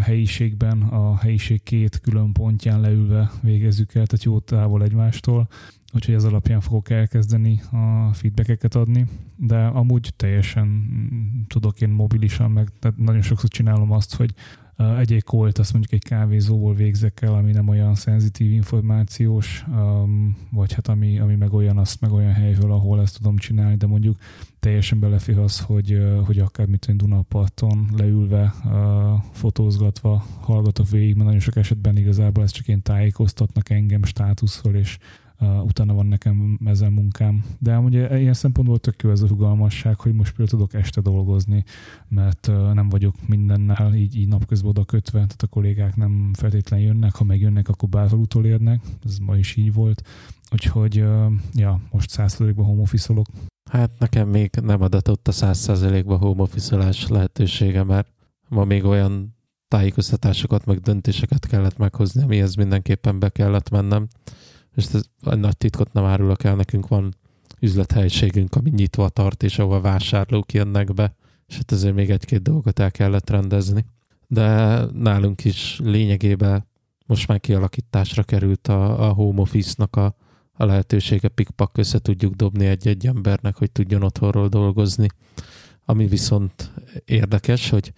helyiségben 0.00 0.82
a 0.82 1.16
helyiség 1.16 1.62
két 1.62 2.00
külön 2.00 2.32
pontján 2.32 2.80
leülve 2.80 3.30
végezzük 3.42 3.94
el, 3.94 4.06
tehát 4.06 4.24
jó 4.24 4.38
távol 4.38 4.82
egymástól, 4.82 5.48
úgyhogy 5.92 6.14
ez 6.14 6.24
alapján 6.24 6.60
fogok 6.60 6.90
elkezdeni 6.90 7.60
a 7.70 8.12
feedbackeket 8.12 8.74
adni, 8.74 9.06
de 9.36 9.64
amúgy 9.64 10.12
teljesen 10.16 10.66
mm, 10.66 11.40
tudok 11.48 11.80
én 11.80 11.88
mobilisan, 11.88 12.50
meg 12.50 12.68
tehát 12.78 12.98
nagyon 12.98 13.22
sokszor 13.22 13.50
csinálom 13.50 13.92
azt, 13.92 14.14
hogy 14.14 14.34
egy-egy 14.76 15.22
kolt 15.22 15.58
azt 15.58 15.72
mondjuk 15.72 15.92
egy 15.92 16.08
kávézóból 16.08 16.74
végzek 16.74 17.22
el, 17.22 17.34
ami 17.34 17.52
nem 17.52 17.68
olyan 17.68 17.94
szenzitív 17.94 18.52
információs, 18.52 19.64
vagy 20.50 20.72
hát 20.72 20.88
ami, 20.88 21.18
ami 21.18 21.34
meg 21.34 21.52
olyan, 21.52 21.78
azt 21.78 22.00
meg 22.00 22.12
olyan 22.12 22.32
helyről, 22.32 22.72
ahol 22.72 23.00
ezt 23.00 23.16
tudom 23.16 23.36
csinálni, 23.36 23.76
de 23.76 23.86
mondjuk 23.86 24.16
teljesen 24.58 25.00
belefér 25.00 25.38
az, 25.38 25.60
hogy, 25.60 26.02
hogy 26.24 26.38
akár 26.38 26.66
mint 26.66 26.84
egy 26.88 26.96
Dunaparton 26.96 27.88
leülve, 27.96 28.54
fotózgatva 29.32 30.26
hallgatok 30.40 30.88
végig, 30.88 31.14
mert 31.14 31.26
nagyon 31.26 31.40
sok 31.40 31.56
esetben 31.56 31.96
igazából 31.96 32.42
ez 32.42 32.50
csak 32.50 32.68
én 32.68 32.82
tájékoztatnak 32.82 33.70
engem 33.70 34.04
státuszról, 34.04 34.74
és 34.74 34.98
utána 35.62 35.94
van 35.94 36.06
nekem 36.06 36.58
ezzel 36.64 36.90
munkám. 36.90 37.44
De 37.58 37.78
ugye 37.78 38.20
ilyen 38.20 38.34
szempontból 38.34 38.78
tök 38.78 39.02
jó 39.02 39.10
ez 39.10 39.22
a 39.22 39.26
rugalmasság, 39.26 40.00
hogy 40.00 40.12
most 40.12 40.34
például 40.36 40.58
tudok 40.58 40.74
este 40.82 41.00
dolgozni, 41.00 41.64
mert 42.08 42.50
nem 42.72 42.88
vagyok 42.88 43.14
mindennel 43.26 43.94
így, 43.94 44.16
így 44.16 44.28
napközben 44.28 44.70
oda 44.70 44.84
kötve, 44.84 45.18
tehát 45.18 45.42
a 45.42 45.46
kollégák 45.46 45.96
nem 45.96 46.30
feltétlenül 46.32 46.86
jönnek, 46.86 47.14
ha 47.14 47.24
megjönnek, 47.24 47.68
akkor 47.68 47.88
bárhol 47.88 48.18
utolérnek, 48.18 48.82
ez 49.04 49.18
ma 49.18 49.36
is 49.36 49.56
így 49.56 49.72
volt. 49.72 50.02
Úgyhogy, 50.52 51.00
uh, 51.00 51.32
ja, 51.52 51.80
most 51.90 52.10
százszerzalékban 52.10 52.64
home 52.64 52.80
office 52.80 53.14
Hát 53.70 53.90
nekem 53.98 54.28
még 54.28 54.50
nem 54.62 54.82
adatott 54.82 55.28
a 55.28 55.32
százszerzalékban 55.32 56.18
home 56.18 56.42
office 56.42 56.92
lehetősége, 57.08 57.82
mert 57.82 58.08
ma 58.48 58.64
még 58.64 58.84
olyan 58.84 59.36
tájékoztatásokat, 59.68 60.64
meg 60.64 60.78
döntéseket 60.78 61.46
kellett 61.46 61.76
meghozni, 61.76 62.22
amihez 62.22 62.54
mindenképpen 62.54 63.18
be 63.18 63.28
kellett 63.28 63.70
mennem 63.70 64.08
és 64.74 64.84
ez 64.84 65.02
a 65.20 65.34
nagy 65.34 65.56
titkot 65.56 65.92
nem 65.92 66.04
árulok 66.04 66.44
el, 66.44 66.54
nekünk 66.54 66.88
van 66.88 67.14
üzlethelyiségünk, 67.60 68.54
ami 68.54 68.70
nyitva 68.70 69.08
tart, 69.08 69.42
és 69.42 69.58
ahol 69.58 69.80
vásárlók 69.80 70.52
jönnek 70.52 70.94
be, 70.94 71.14
és 71.46 71.56
hát 71.56 71.72
ezért 71.72 71.94
még 71.94 72.10
egy-két 72.10 72.42
dolgot 72.42 72.78
el 72.78 72.90
kellett 72.90 73.30
rendezni. 73.30 73.84
De 74.26 74.78
nálunk 74.92 75.44
is 75.44 75.80
lényegében 75.82 76.66
most 77.06 77.28
már 77.28 77.40
kialakításra 77.40 78.22
került 78.22 78.68
a, 78.68 79.08
a 79.08 79.12
home 79.12 79.40
office-nak 79.40 79.96
a, 79.96 80.16
a 80.52 80.64
lehetősége, 80.64 81.28
pikpak 81.28 81.78
össze 81.78 81.98
tudjuk 81.98 82.34
dobni 82.34 82.66
egy-egy 82.66 83.06
embernek, 83.06 83.56
hogy 83.56 83.70
tudjon 83.70 84.02
otthonról 84.02 84.48
dolgozni. 84.48 85.06
Ami 85.84 86.06
viszont 86.06 86.72
érdekes, 87.04 87.70
hogy 87.70 87.92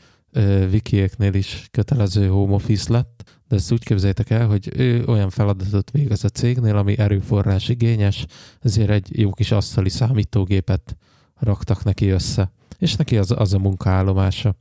Wikieknél 0.70 1.34
is 1.34 1.68
kötelező 1.70 2.28
home 2.28 2.54
office 2.54 2.92
lett, 2.92 3.35
de 3.48 3.56
ezt 3.56 3.72
úgy 3.72 3.84
képzeljétek 3.84 4.30
el, 4.30 4.46
hogy 4.46 4.70
ő 4.76 5.04
olyan 5.04 5.30
feladatot 5.30 5.90
végez 5.90 6.24
a 6.24 6.28
cégnél, 6.28 6.76
ami 6.76 6.98
erőforrás 6.98 7.68
igényes, 7.68 8.26
ezért 8.60 8.90
egy 8.90 9.18
jó 9.18 9.30
kis 9.30 9.50
asztali 9.50 9.88
számítógépet 9.88 10.96
raktak 11.38 11.84
neki 11.84 12.08
össze, 12.08 12.52
és 12.78 12.96
neki 12.96 13.16
az, 13.18 13.30
az 13.30 13.54
a 13.54 13.58
munkaállomása. 13.58 14.54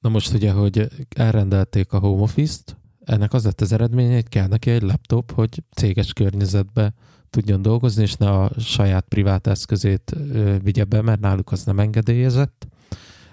Na 0.00 0.08
most 0.08 0.32
ugye, 0.32 0.52
hogy 0.52 0.88
elrendelték 1.08 1.92
a 1.92 1.98
home 1.98 2.22
office-t, 2.22 2.76
ennek 3.04 3.32
az 3.32 3.44
lett 3.44 3.60
az 3.60 3.72
eredménye, 3.72 4.14
hogy 4.14 4.28
kell 4.28 4.46
neki 4.46 4.70
egy 4.70 4.82
laptop, 4.82 5.32
hogy 5.32 5.62
céges 5.74 6.12
környezetbe 6.12 6.94
tudjon 7.30 7.62
dolgozni, 7.62 8.02
és 8.02 8.14
ne 8.14 8.30
a 8.30 8.50
saját 8.58 9.04
privát 9.08 9.46
eszközét 9.46 10.16
vigye 10.62 10.84
be, 10.84 11.02
mert 11.02 11.20
náluk 11.20 11.52
az 11.52 11.64
nem 11.64 11.78
engedélyezett. 11.78 12.66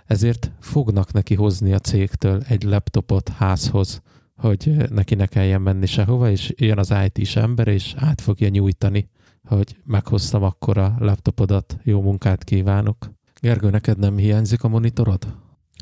Ezért 0.06 0.52
fognak 0.60 1.12
neki 1.12 1.36
hozni 1.36 1.74
a 1.74 1.80
cégtől 1.80 2.44
egy 2.48 2.64
laptopot 2.64 3.30
házhoz, 3.30 4.02
hogy 4.44 4.90
neki 4.90 5.16
ne 5.16 5.26
kelljen 5.26 5.62
menni 5.62 5.86
sehova, 5.86 6.30
és 6.30 6.54
jön 6.58 6.78
az 6.78 6.94
IT-s 7.06 7.36
ember, 7.36 7.68
és 7.68 7.94
át 7.98 8.22
fogja 8.22 8.50
nyújtani, 8.50 9.10
hogy 9.44 9.76
meghoztam 9.86 10.44
akkor 10.44 10.78
a 10.78 10.96
laptopodat, 11.00 11.78
jó 11.84 12.02
munkát 12.02 12.44
kívánok. 12.44 13.12
Gergő, 13.42 13.70
neked 13.70 14.00
nem 14.00 14.18
hiányzik 14.18 14.64
a 14.64 14.68
monitorod? 14.68 15.36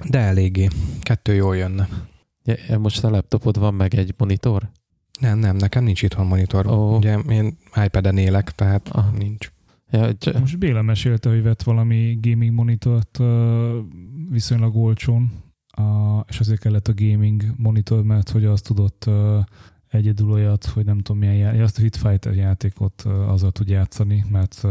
De 0.09 0.19
eléggé. 0.19 0.67
Kettő 1.01 1.33
jól 1.33 1.57
jönne. 1.57 1.87
Ja, 2.67 2.79
most 2.79 3.03
a 3.03 3.09
laptopod 3.09 3.59
van 3.59 3.73
meg 3.73 3.93
egy 3.95 4.13
monitor? 4.17 4.69
Nem, 5.19 5.39
nem, 5.39 5.55
nekem 5.55 5.83
nincs 5.83 6.01
itthon 6.01 6.25
monitor. 6.25 6.67
Oh. 6.67 6.95
Ugye 6.97 7.17
én 7.17 7.57
iPad-en 7.85 8.17
élek, 8.17 8.51
tehát 8.51 8.89
Aha. 8.89 9.11
nincs. 9.17 9.51
Ja, 9.91 10.15
c- 10.17 10.39
Most 10.39 10.57
Béla 10.57 10.81
mesélte, 10.81 11.29
hogy 11.29 11.43
vett 11.43 11.63
valami 11.63 12.17
gaming 12.21 12.53
monitort 12.53 13.17
uh, 13.19 13.75
viszonylag 14.29 14.75
olcsón, 14.75 15.31
és 16.27 16.39
azért 16.39 16.59
kellett 16.59 16.87
a 16.87 16.93
gaming 16.95 17.43
monitor, 17.57 18.03
mert 18.03 18.29
hogy 18.29 18.45
azt 18.45 18.63
tudott 18.63 19.09
egyedül 19.89 20.31
olyat, 20.31 20.65
hogy 20.65 20.85
nem 20.85 20.97
tudom 20.97 21.21
milyen 21.21 21.35
játék, 21.35 21.61
azt 21.61 21.77
a 21.77 21.81
Hit 21.81 21.95
Fighter 21.95 22.33
játékot 22.33 23.01
azzal 23.27 23.51
tud 23.51 23.69
játszani, 23.69 24.25
mert 24.29 24.65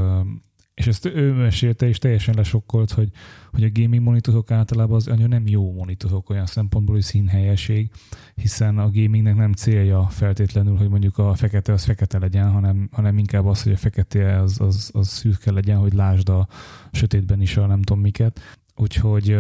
és 0.81 0.87
ezt 0.87 1.05
ő 1.05 1.33
mesélte, 1.33 1.89
és 1.89 1.99
teljesen 1.99 2.35
lesokkolt, 2.35 2.91
hogy, 2.91 3.11
hogy 3.51 3.65
a 3.65 3.71
gaming 3.73 4.03
monitorok 4.03 4.51
általában 4.51 4.97
az 4.97 5.09
annyira 5.09 5.29
nem 5.29 5.47
jó 5.47 5.73
monitorok 5.73 6.31
olyan 6.31 6.47
szempontból, 6.47 6.95
hogy 6.95 7.05
színhelyeség, 7.05 7.91
hiszen 8.35 8.79
a 8.79 8.91
gamingnek 8.91 9.37
nem 9.37 9.53
célja 9.53 10.07
feltétlenül, 10.09 10.77
hogy 10.77 10.89
mondjuk 10.89 11.19
a 11.19 11.35
fekete 11.35 11.73
az 11.73 11.85
fekete 11.85 12.19
legyen, 12.19 12.51
hanem, 12.51 12.89
hanem 12.93 13.19
inkább 13.19 13.47
az, 13.47 13.63
hogy 13.63 13.73
a 13.73 13.77
fekete 13.77 14.41
az, 14.41 14.61
az, 14.61 14.91
az 14.95 15.09
szürke 15.09 15.53
legyen, 15.53 15.79
hogy 15.79 15.93
lásd 15.93 16.29
a 16.29 16.49
sötétben 16.93 17.41
is 17.41 17.57
a 17.57 17.67
nem 17.67 17.83
tudom 17.83 18.03
miket. 18.03 18.41
Úgyhogy 18.77 19.37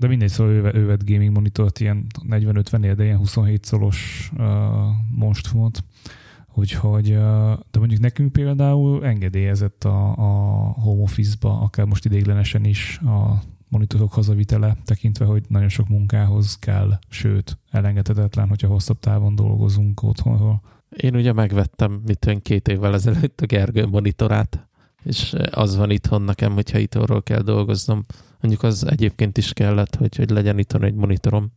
de 0.00 0.06
mindegy, 0.06 0.28
szóval 0.28 0.52
ő, 0.52 0.70
ő 0.74 0.86
vett 0.86 1.10
gaming 1.10 1.32
monitort, 1.32 1.80
ilyen 1.80 2.06
40-50 2.28 2.92
de 2.96 3.04
ilyen 3.04 3.16
27 3.16 3.64
szolos 3.64 4.30
uh, 4.36 4.46
monstrumot, 5.14 5.84
Úgyhogy, 6.54 7.08
de 7.70 7.78
mondjuk 7.78 8.00
nekünk 8.00 8.32
például 8.32 9.04
engedélyezett 9.04 9.84
a, 9.84 10.08
a 10.10 10.26
home 10.72 11.02
office-ba, 11.02 11.60
akár 11.60 11.86
most 11.86 12.04
ideiglenesen 12.04 12.64
is 12.64 12.98
a 12.98 13.42
monitorok 13.68 14.12
hazavitele, 14.12 14.76
tekintve, 14.84 15.24
hogy 15.24 15.42
nagyon 15.48 15.68
sok 15.68 15.88
munkához 15.88 16.58
kell, 16.58 16.98
sőt, 17.08 17.58
elengedhetetlen, 17.70 18.48
hogyha 18.48 18.68
hosszabb 18.68 18.98
távon 18.98 19.34
dolgozunk 19.34 20.02
otthonról. 20.02 20.62
Én 20.96 21.14
ugye 21.14 21.32
megvettem, 21.32 22.02
mit 22.06 22.38
két 22.42 22.68
évvel 22.68 22.94
ezelőtt 22.94 23.40
a 23.40 23.46
Gergő 23.46 23.86
monitorát, 23.86 24.68
és 25.02 25.36
az 25.50 25.76
van 25.76 25.90
itthon 25.90 26.22
nekem, 26.22 26.52
hogyha 26.52 26.78
itthonról 26.78 27.22
kell 27.22 27.40
dolgoznom. 27.40 28.04
Mondjuk 28.40 28.62
az 28.62 28.86
egyébként 28.86 29.38
is 29.38 29.52
kellett, 29.52 29.96
hogy, 29.96 30.16
hogy 30.16 30.30
legyen 30.30 30.58
itthon 30.58 30.84
egy 30.84 30.94
monitorom. 30.94 31.52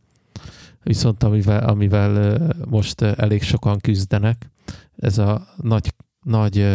Viszont 0.82 1.22
amivel, 1.22 1.68
amivel 1.68 2.38
most 2.68 3.02
elég 3.02 3.42
sokan 3.42 3.78
küzdenek, 3.78 4.50
ez 4.96 5.18
a 5.18 5.46
nagy, 5.56 5.94
nagy 6.22 6.66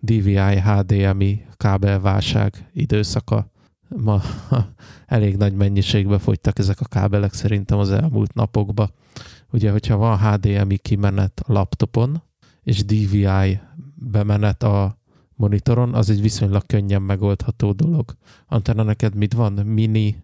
DVI 0.00 0.36
HDMI 0.36 1.44
kábelválság 1.56 2.70
időszaka. 2.72 3.50
Ma 3.88 4.22
elég 5.06 5.36
nagy 5.36 5.52
mennyiségbe 5.52 6.18
fogytak 6.18 6.58
ezek 6.58 6.80
a 6.80 6.84
kábelek 6.84 7.32
szerintem 7.32 7.78
az 7.78 7.90
elmúlt 7.90 8.34
napokban. 8.34 8.90
Ugye, 9.52 9.70
hogyha 9.70 9.96
van 9.96 10.18
HDMI 10.18 10.76
kimenet 10.76 11.40
a 11.46 11.52
laptopon, 11.52 12.22
és 12.62 12.84
DVI 12.84 13.60
bemenet 13.94 14.62
a 14.62 14.98
monitoron, 15.36 15.94
az 15.94 16.10
egy 16.10 16.20
viszonylag 16.20 16.66
könnyen 16.66 17.02
megoldható 17.02 17.72
dolog. 17.72 18.16
Antenna, 18.46 18.82
neked 18.82 19.14
mit 19.14 19.32
van? 19.32 19.52
Mini, 19.52 20.16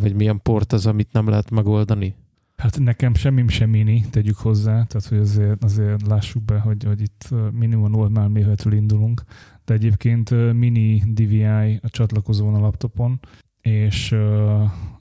vagy 0.00 0.14
milyen 0.14 0.40
port 0.42 0.72
az, 0.72 0.86
amit 0.86 1.12
nem 1.12 1.28
lehet 1.28 1.50
megoldani? 1.50 2.14
Hát 2.56 2.78
nekem 2.78 3.14
semmim 3.14 3.48
sem 3.48 3.70
mini, 3.70 4.04
tegyük 4.10 4.36
hozzá, 4.36 4.84
tehát 4.84 5.06
hogy 5.08 5.18
azért, 5.18 5.64
azért 5.64 6.06
lássuk 6.06 6.42
be, 6.42 6.58
hogy, 6.58 6.84
hogy 6.84 7.00
itt 7.00 7.28
minimum 7.52 7.90
normál 7.90 8.28
méretről 8.28 8.72
indulunk, 8.72 9.22
de 9.64 9.74
egyébként 9.74 10.30
mini 10.52 11.02
DVI 11.06 11.44
a 11.82 11.88
csatlakozón 11.88 12.54
a 12.54 12.60
laptopon, 12.60 13.20
és 13.60 14.16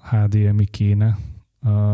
HDMI 0.09 0.65
kéne 0.65 1.17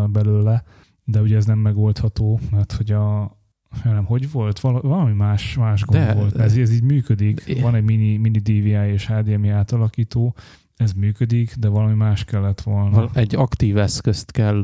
belőle, 0.08 0.64
de 1.04 1.22
ugye 1.22 1.36
ez 1.36 1.46
nem 1.46 1.60
megoldható, 1.60 2.40
mert 2.52 2.72
hogy 2.72 2.92
a 2.92 3.37
nem, 3.84 4.06
hogy 4.06 4.32
volt? 4.32 4.60
Valami 4.60 5.14
más, 5.14 5.56
más 5.56 5.86
gond 5.86 6.04
de, 6.04 6.14
volt. 6.14 6.38
Ez, 6.38 6.56
ez 6.56 6.72
így 6.72 6.84
működik. 6.84 7.62
Van 7.62 7.76
egy 7.76 7.84
mini, 7.84 8.18
mini 8.18 8.40
DVI 8.40 8.92
és 8.92 9.08
HDMI 9.08 9.50
átalakító, 9.50 10.36
ez 10.76 10.92
működik, 10.92 11.56
de 11.56 11.68
valami 11.68 11.94
más 11.94 12.24
kellett 12.24 12.62
volna. 12.62 13.10
Egy 13.14 13.36
aktív 13.36 13.78
eszközt 13.78 14.32
kell 14.32 14.64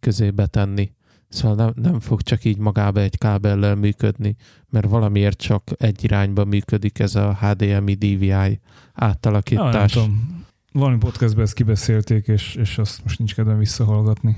közébe 0.00 0.46
tenni. 0.46 0.94
Szóval 1.28 1.56
nem, 1.56 1.72
nem 1.90 2.00
fog 2.00 2.22
csak 2.22 2.44
így 2.44 2.58
magába 2.58 3.00
egy 3.00 3.18
kábellel 3.18 3.74
működni, 3.74 4.36
mert 4.70 4.88
valamiért 4.88 5.38
csak 5.38 5.62
egy 5.76 6.04
irányba 6.04 6.44
működik 6.44 6.98
ez 6.98 7.14
a 7.14 7.34
HDMI 7.34 7.94
DVI 7.94 8.60
átalakítás. 8.92 9.72
Ja, 9.72 9.78
nem 9.78 9.86
tudom. 9.86 10.44
Valami 10.72 10.98
podcastben 10.98 11.44
ezt 11.44 11.54
kibeszélték, 11.54 12.26
és, 12.26 12.54
és 12.54 12.78
azt 12.78 13.02
most 13.02 13.18
nincs 13.18 13.34
kedvem 13.34 13.58
visszahallgatni. 13.58 14.36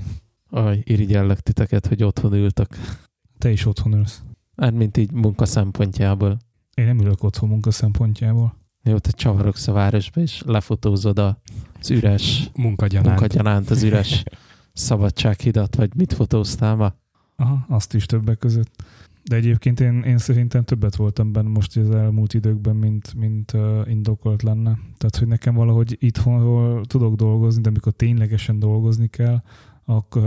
Aj, 0.49 0.81
irigyellek 0.83 1.39
titeket, 1.39 1.87
hogy 1.87 2.03
otthon 2.03 2.33
ültök. 2.33 2.77
Te 3.39 3.51
is 3.51 3.65
otthon 3.65 3.93
ülsz. 3.93 4.21
Hát, 4.57 4.73
mint 4.73 4.97
így 4.97 5.11
munka 5.11 5.45
szempontjából. 5.45 6.37
Én 6.73 6.85
nem 6.85 6.99
ülök 6.99 7.23
otthon 7.23 7.49
munka 7.49 7.71
szempontjából. 7.71 8.55
Jó, 8.83 8.97
te 8.97 9.11
csavarogsz 9.11 9.67
a 9.67 9.71
városba, 9.71 10.21
és 10.21 10.41
lefotózod 10.45 11.19
az 11.19 11.89
üres 11.89 12.49
munkagyanánt, 12.55 13.07
munkagyanánt 13.07 13.69
az 13.69 13.83
üres 13.83 14.23
szabadsághidat, 14.73 15.75
vagy 15.75 15.95
mit 15.95 16.13
fotóztál 16.13 16.75
ma? 16.75 16.93
Aha, 17.35 17.65
azt 17.69 17.93
is 17.93 18.05
többek 18.05 18.37
között. 18.37 18.83
De 19.23 19.35
egyébként 19.35 19.79
én, 19.79 20.01
én 20.01 20.17
szerintem 20.17 20.63
többet 20.63 20.95
voltam 20.95 21.31
benne 21.31 21.49
most 21.49 21.77
az 21.77 21.91
elmúlt 21.91 22.33
időkben, 22.33 22.75
mint, 22.75 23.13
mint 23.13 23.53
uh, 23.53 23.81
indokolt 23.89 24.41
lenne. 24.41 24.79
Tehát, 24.97 25.15
hogy 25.17 25.27
nekem 25.27 25.53
valahogy 25.53 25.97
itthonról 25.99 26.85
tudok 26.85 27.15
dolgozni, 27.15 27.61
de 27.61 27.69
amikor 27.69 27.93
ténylegesen 27.93 28.59
dolgozni 28.59 29.07
kell, 29.07 29.41
akkor, 29.89 30.23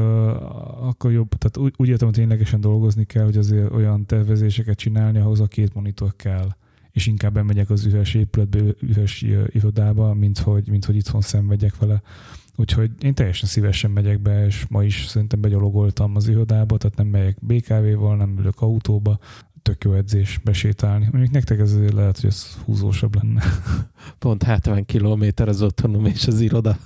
akkor 0.80 1.12
jobb, 1.12 1.28
tehát 1.28 1.56
úgy, 1.56 1.74
úgy 1.76 1.88
értem, 1.88 2.06
hogy 2.08 2.16
ténylegesen 2.16 2.60
dolgozni 2.60 3.04
kell, 3.04 3.24
hogy 3.24 3.36
azért 3.36 3.72
olyan 3.72 4.06
tervezéseket 4.06 4.78
csinálni, 4.78 5.18
ahhoz 5.18 5.40
a 5.40 5.46
két 5.46 5.74
monitor 5.74 6.16
kell 6.16 6.48
és 6.92 7.06
inkább 7.06 7.32
bemegyek 7.32 7.70
az 7.70 7.84
üres 7.84 8.14
épületbe, 8.14 8.58
üres 8.80 9.22
irodába, 9.46 10.14
mint 10.14 10.38
hogy, 10.38 10.68
mint 10.68 10.84
hogy 10.84 10.96
itthon 10.96 11.20
szenvedjek 11.20 11.78
vele. 11.78 12.02
Úgyhogy 12.56 12.90
én 13.00 13.14
teljesen 13.14 13.48
szívesen 13.48 13.90
megyek 13.90 14.20
be, 14.20 14.46
és 14.46 14.66
ma 14.68 14.84
is 14.84 15.06
szerintem 15.06 15.40
begyalogoltam 15.40 16.16
az 16.16 16.28
irodába, 16.28 16.76
tehát 16.76 16.96
nem 16.96 17.06
megyek 17.06 17.36
BKV-val, 17.40 18.16
nem 18.16 18.38
ülök 18.38 18.60
autóba, 18.60 19.18
tök 19.62 19.84
jó 19.84 19.92
edzés 19.92 20.40
besétálni. 20.44 21.08
Mondjuk 21.12 21.32
nektek 21.32 21.58
ez 21.58 21.92
lehet, 21.92 22.20
hogy 22.20 22.30
ez 22.30 22.56
húzósabb 22.64 23.14
lenne. 23.22 23.42
Pont 24.18 24.42
70 24.42 24.84
kilométer 24.84 25.48
az 25.48 25.62
otthonom 25.62 26.06
és 26.06 26.26
az 26.26 26.40
iroda. 26.40 26.78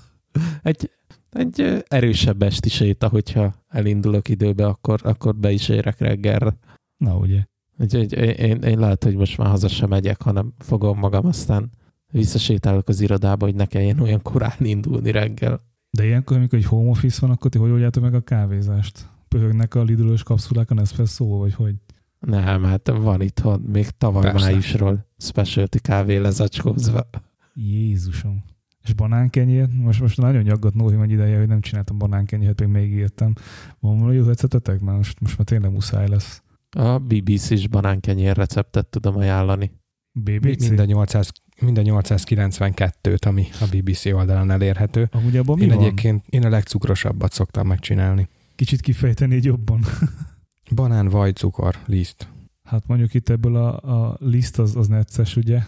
Egy, 0.62 0.90
egy 1.30 1.84
erősebb 1.88 2.42
esti 2.42 2.68
séta, 2.68 3.08
hogyha 3.08 3.54
elindulok 3.68 4.28
időbe, 4.28 4.66
akkor, 4.66 5.00
akkor 5.04 5.36
be 5.36 5.50
is 5.52 5.68
érek 5.68 5.98
reggelre. 5.98 6.56
Na 6.96 7.16
ugye. 7.16 7.44
Úgyhogy 7.78 8.12
én, 8.12 8.30
én, 8.30 8.62
én 8.62 8.78
lehet, 8.78 9.04
hogy 9.04 9.16
most 9.16 9.38
már 9.38 9.48
haza 9.48 9.68
sem 9.68 9.88
megyek, 9.88 10.22
hanem 10.22 10.52
fogom 10.58 10.98
magam, 10.98 11.26
aztán 11.26 11.70
visszasétálok 12.12 12.88
az 12.88 13.00
irodába, 13.00 13.44
hogy 13.44 13.54
ne 13.54 13.66
kelljen 13.66 14.00
olyan 14.00 14.22
korán 14.22 14.56
indulni 14.58 15.10
reggel. 15.10 15.60
De 15.90 16.04
ilyenkor, 16.04 16.36
amikor 16.36 16.58
egy 16.58 16.64
home 16.64 16.90
office 16.90 17.18
van, 17.20 17.30
akkor 17.30 17.50
ti 17.50 17.58
hogy 17.58 17.70
oldjátok 17.70 18.02
meg 18.02 18.14
a 18.14 18.20
kávézást? 18.20 19.08
Pörögnek 19.28 19.74
a 19.74 19.82
lidülős 19.82 20.22
kapszulák 20.22 20.70
a 20.70 20.74
Nespresso, 20.74 21.24
vagy 21.24 21.54
hogy? 21.54 21.74
Nem, 22.20 22.64
hát 22.64 22.88
van 22.88 23.20
itthon, 23.20 23.60
még 23.60 23.90
tavaly 23.90 24.22
Persze. 24.22 24.50
májusról 24.50 25.06
specialty 25.18 25.78
kávé 25.78 26.16
lezacskózva. 26.16 27.08
Jézusom. 27.54 28.44
És 28.86 28.94
banánkenyér? 28.94 29.68
Most, 29.68 30.00
most 30.00 30.16
nagyon 30.16 30.42
nyaggat 30.42 30.74
Nóri 30.74 30.96
egy 31.02 31.10
ideje, 31.10 31.38
hogy 31.38 31.48
nem 31.48 31.60
csináltam 31.60 31.98
banánkenyért, 31.98 32.60
még 32.60 32.68
még 32.68 32.92
írtam. 32.92 33.32
Van 33.80 33.98
valami 33.98 34.16
jó 34.16 34.24
recetetek? 34.24 34.80
Mert 34.80 34.96
most, 34.96 35.20
most 35.20 35.38
már 35.38 35.46
tényleg 35.46 35.72
muszáj 35.72 36.08
lesz. 36.08 36.42
A 36.70 36.98
BBC-s 36.98 37.68
banánkenyér 37.68 38.36
receptet 38.36 38.86
tudom 38.86 39.16
ajánlani. 39.16 39.70
BBC? 40.12 40.66
Minden 40.66 40.86
800, 40.86 41.32
minden 41.60 41.84
892-t, 41.88 43.26
ami 43.26 43.46
a 43.60 43.66
BBC 43.76 44.04
oldalán 44.04 44.50
elérhető. 44.50 45.08
Amúgy 45.12 45.36
abban 45.36 45.58
mi 45.58 45.64
én 45.64 45.68
van? 45.68 45.78
egyébként 45.78 46.24
én 46.28 46.44
a 46.44 46.48
legcukrosabbat 46.48 47.32
szoktam 47.32 47.66
megcsinálni. 47.66 48.28
Kicsit 48.54 48.80
kifejteni 48.80 49.34
egy 49.34 49.44
jobban. 49.44 49.80
Banán, 50.74 51.08
vaj, 51.08 51.32
cukor, 51.32 51.76
liszt. 51.86 52.28
Hát 52.62 52.86
mondjuk 52.86 53.14
itt 53.14 53.28
ebből 53.28 53.56
a, 53.56 53.76
a 54.08 54.16
liszt 54.20 54.58
az, 54.58 54.76
az 54.76 54.86
necces, 54.86 55.36
ugye? 55.36 55.62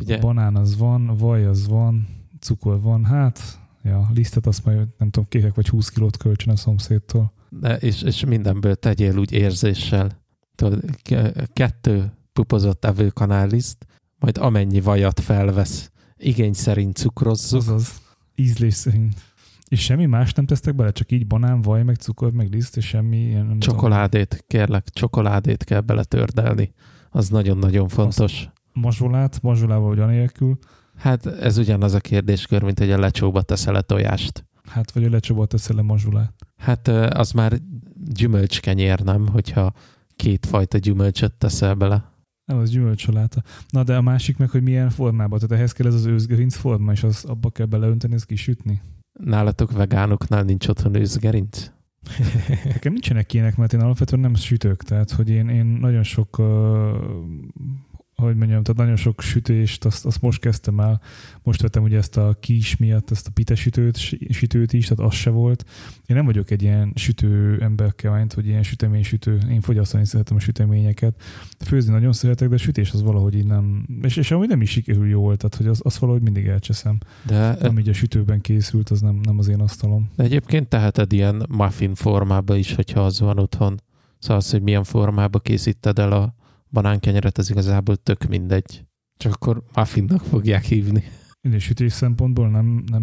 ugye? 0.00 0.18
Banán 0.18 0.56
az 0.56 0.76
van, 0.76 1.16
vaj 1.16 1.44
az 1.44 1.68
van, 1.68 2.06
cukor 2.44 2.80
van, 2.80 3.04
hát 3.04 3.58
ja, 3.82 4.08
lisztet 4.14 4.46
azt 4.46 4.64
majd 4.64 4.88
nem 4.98 5.10
tudom, 5.10 5.28
kérek 5.28 5.54
vagy 5.54 5.68
20 5.68 5.88
kilót 5.88 6.16
kölcsön 6.16 6.52
a 6.52 6.56
szomszédtól. 6.56 7.32
De 7.48 7.76
és, 7.76 8.02
és 8.02 8.24
mindenből 8.24 8.74
tegyél 8.74 9.18
úgy 9.18 9.32
érzéssel 9.32 10.22
tudod, 10.54 10.84
kettő 11.52 12.12
pupozott 12.32 12.84
evőkanáliszt, 12.84 13.86
majd 14.18 14.38
amennyi 14.38 14.80
vajat 14.80 15.20
felvesz, 15.20 15.90
igény 16.16 16.52
szerint 16.52 16.96
cukrozzuk. 16.96 17.60
Azaz, 17.60 18.02
ízlés 18.34 18.74
szerint. 18.74 19.14
És 19.68 19.80
semmi 19.80 20.06
más 20.06 20.32
nem 20.32 20.46
tesztek 20.46 20.74
bele, 20.74 20.92
csak 20.92 21.12
így 21.12 21.26
banán, 21.26 21.60
vaj, 21.60 21.82
meg 21.82 21.96
cukor, 21.96 22.32
meg 22.32 22.48
liszt, 22.50 22.76
és 22.76 22.86
semmi 22.86 23.16
ilyen 23.16 23.46
nem 23.46 23.58
Csokoládét, 23.58 24.28
tudom. 24.28 24.44
kérlek, 24.46 24.88
csokoládét 24.88 25.64
kell 25.64 25.80
beletördelni. 25.80 26.72
Az 27.10 27.28
nagyon-nagyon 27.28 27.88
fontos. 27.88 28.32
Azt 28.32 28.50
mazsolát, 28.72 29.42
mazsolával 29.42 29.88
vagy 29.88 29.98
anélkül. 29.98 30.58
Hát 30.96 31.26
ez 31.26 31.58
ugyanaz 31.58 31.94
a 31.94 32.00
kérdéskör, 32.00 32.62
mint 32.62 32.78
hogy 32.78 32.90
a 32.90 32.98
lecsóba 32.98 33.42
teszel-e 33.42 33.80
tojást. 33.80 34.44
Hát, 34.64 34.90
vagy 34.90 35.04
a 35.04 35.10
lecsóba 35.10 35.46
teszel-e 35.46 35.82
mazsolát. 35.82 36.34
Hát 36.56 36.88
az 36.88 37.30
már 37.30 37.58
gyümölcskenyér, 38.14 39.00
nem? 39.00 39.28
Hogyha 39.28 39.72
két 40.16 40.46
fajta 40.46 40.78
gyümölcsöt 40.78 41.32
teszel 41.32 41.74
bele. 41.74 42.12
Nem, 42.44 42.58
az 42.58 42.70
gyümölcsoláta. 42.70 43.42
Na, 43.68 43.82
de 43.82 43.96
a 43.96 44.02
másik 44.02 44.36
meg, 44.36 44.50
hogy 44.50 44.62
milyen 44.62 44.90
formában. 44.90 45.38
Tehát 45.38 45.56
ehhez 45.56 45.72
kell 45.72 45.86
ez 45.86 45.94
az 45.94 46.04
őzgerinc 46.04 46.54
forma, 46.56 46.92
és 46.92 47.02
az 47.02 47.24
abba 47.24 47.50
kell 47.50 47.66
beleönteni, 47.66 48.14
ezt 48.14 48.26
kisütni. 48.26 48.82
Nálatok 49.12 49.72
vegánoknál 49.72 50.42
nincs 50.42 50.68
otthon 50.68 50.94
őzgerinc? 50.94 51.70
Nekem 52.64 52.92
nincsenek 52.92 53.32
ilyenek, 53.32 53.56
mert 53.56 53.72
én 53.72 53.80
alapvetően 53.80 54.20
nem 54.20 54.34
sütök, 54.34 54.82
tehát 54.82 55.10
hogy 55.10 55.28
én, 55.28 55.48
én 55.48 55.66
nagyon 55.66 56.02
sok 56.02 56.38
uh, 56.38 56.46
hogy 58.16 58.36
mondjam, 58.36 58.62
tehát 58.62 58.80
nagyon 58.80 58.96
sok 58.96 59.20
sütést, 59.20 59.84
azt, 59.84 60.04
azt 60.06 60.20
most 60.20 60.40
kezdtem 60.40 60.80
el. 60.80 61.00
Most 61.42 61.62
vettem 61.62 61.82
ugye 61.82 61.96
ezt 61.96 62.16
a 62.16 62.36
kis 62.40 62.76
miatt, 62.76 63.10
ezt 63.10 63.26
a 63.26 63.30
pite 63.34 63.54
sütőt, 63.54 63.96
sütőt 64.30 64.72
is, 64.72 64.86
tehát 64.86 65.12
az 65.12 65.18
se 65.18 65.30
volt. 65.30 65.64
Én 66.06 66.16
nem 66.16 66.24
vagyok 66.24 66.50
egy 66.50 66.62
ilyen 66.62 66.92
sütő 66.94 67.58
emberkeványt, 67.60 68.32
hogy 68.32 68.46
ilyen 68.46 68.62
süteménysütő. 68.62 69.38
Én 69.50 69.60
fogyasztani 69.60 70.06
szeretem 70.06 70.36
a 70.36 70.40
süteményeket. 70.40 71.22
Főzni 71.58 71.92
nagyon 71.92 72.12
szeretek, 72.12 72.48
de 72.48 72.54
a 72.54 72.58
sütés 72.58 72.92
az 72.92 73.02
valahogy 73.02 73.34
így 73.34 73.46
nem, 73.46 73.86
és, 74.02 74.16
és 74.16 74.30
amúgy 74.30 74.48
nem 74.48 74.62
is 74.62 74.70
sikerül 74.70 75.08
jól, 75.08 75.36
tehát 75.36 75.54
hogy 75.54 75.66
az, 75.66 75.80
az 75.82 75.98
valahogy 75.98 76.22
mindig 76.22 76.46
elcseszem. 76.46 76.98
De, 77.26 77.48
Ami 77.48 77.80
így 77.80 77.88
a 77.88 77.92
sütőben 77.92 78.40
készült, 78.40 78.90
az 78.90 79.00
nem, 79.00 79.20
nem 79.22 79.38
az 79.38 79.48
én 79.48 79.60
asztalom. 79.60 80.10
De 80.16 80.22
egyébként 80.22 80.68
teheted 80.68 81.12
ilyen 81.12 81.46
muffin 81.48 81.94
formába 81.94 82.56
is, 82.56 82.74
hogyha 82.74 83.04
az 83.04 83.20
van 83.20 83.38
otthon. 83.38 83.80
Szóval 84.18 84.36
az, 84.36 84.50
hogy 84.50 84.62
milyen 84.62 84.84
formába 84.84 85.38
készíted 85.38 85.98
el 85.98 86.12
a 86.12 86.34
banánkenyeret, 86.74 87.38
az 87.38 87.50
igazából 87.50 87.96
tök 87.96 88.24
mindegy. 88.24 88.84
Csak 89.16 89.34
akkor 89.34 89.62
muffinnak 89.74 90.20
fogják 90.20 90.64
hívni. 90.64 91.04
Én 91.40 91.58
sütés 91.58 91.92
szempontból 91.92 92.48
nem, 92.48 92.84
nem, 92.90 93.02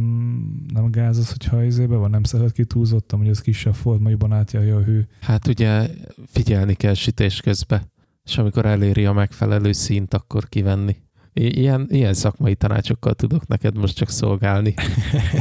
nem 0.74 0.92
gáz 0.92 1.18
az, 1.18 1.32
hogyha 1.32 1.64
izébe 1.64 1.96
van, 1.96 2.10
nem 2.10 2.24
szeret 2.24 2.52
ki 2.52 2.66
túlzottam, 2.66 3.20
hogy 3.20 3.30
az 3.30 3.42
kisebb 3.42 3.74
formaiban 3.74 4.34
átjárja 4.34 4.78
a 4.78 4.84
hő. 4.84 5.08
Hát 5.22 5.48
ugye 5.48 5.90
figyelni 6.26 6.74
kell 6.74 6.94
sütés 6.94 7.42
közben, 7.42 7.92
és 8.24 8.38
amikor 8.38 8.66
eléri 8.66 9.06
a 9.06 9.14
megfelelő 9.14 9.72
szint, 9.72 10.14
akkor 10.14 10.50
kivenni. 10.50 10.96
Ilyen, 11.34 11.88
ilyen 11.90 12.14
szakmai 12.14 12.56
tanácsokkal 12.56 13.14
tudok 13.14 13.48
neked 13.48 13.78
most 13.78 13.96
csak 13.96 14.10
szolgálni. 14.10 14.74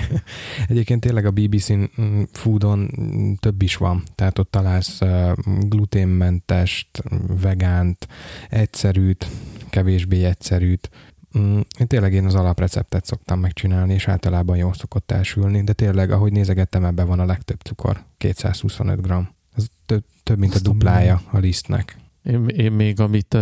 Egyébként 0.69 1.01
tényleg 1.01 1.27
a 1.27 1.31
BBC-n 1.31 1.83
mm, 2.01 2.23
foodon 2.33 2.91
több 3.41 3.63
is 3.63 3.77
van, 3.77 4.03
tehát 4.15 4.39
ott 4.39 4.51
találsz 4.51 5.01
gluténmentest, 5.61 7.03
vegánt, 7.41 8.09
egyszerűt, 8.49 9.29
kevésbé 9.71 10.25
egyszerűt. 10.25 10.91
Mm, 11.39 11.61
én 11.79 11.87
tényleg 11.87 12.13
én 12.13 12.25
az 12.25 12.35
alapreceptet 12.35 13.05
szoktam 13.05 13.41
megcsinálni, 13.41 13.95
és 13.95 14.09
általában 14.09 14.57
jól 14.57 14.75
szokott 14.75 15.11
elsülni, 15.11 15.63
de 15.65 15.73
tényleg, 15.73 16.11
ahogy 16.11 16.33
nézegettem, 16.33 16.85
ebben 16.85 17.07
van 17.07 17.21
a 17.21 17.25
legtöbb 17.25 17.61
cukor, 17.61 18.05
225 18.17 19.07
g. 19.07 19.13
Ez 19.57 19.67
több, 19.87 20.05
több 20.23 20.39
mint 20.39 20.55
a 20.55 20.61
duplája 20.61 21.21
a 21.31 21.39
lisztnek. 21.39 21.97
Én, 22.23 22.49
én 22.49 22.73
még 22.73 23.01
amit 23.01 23.37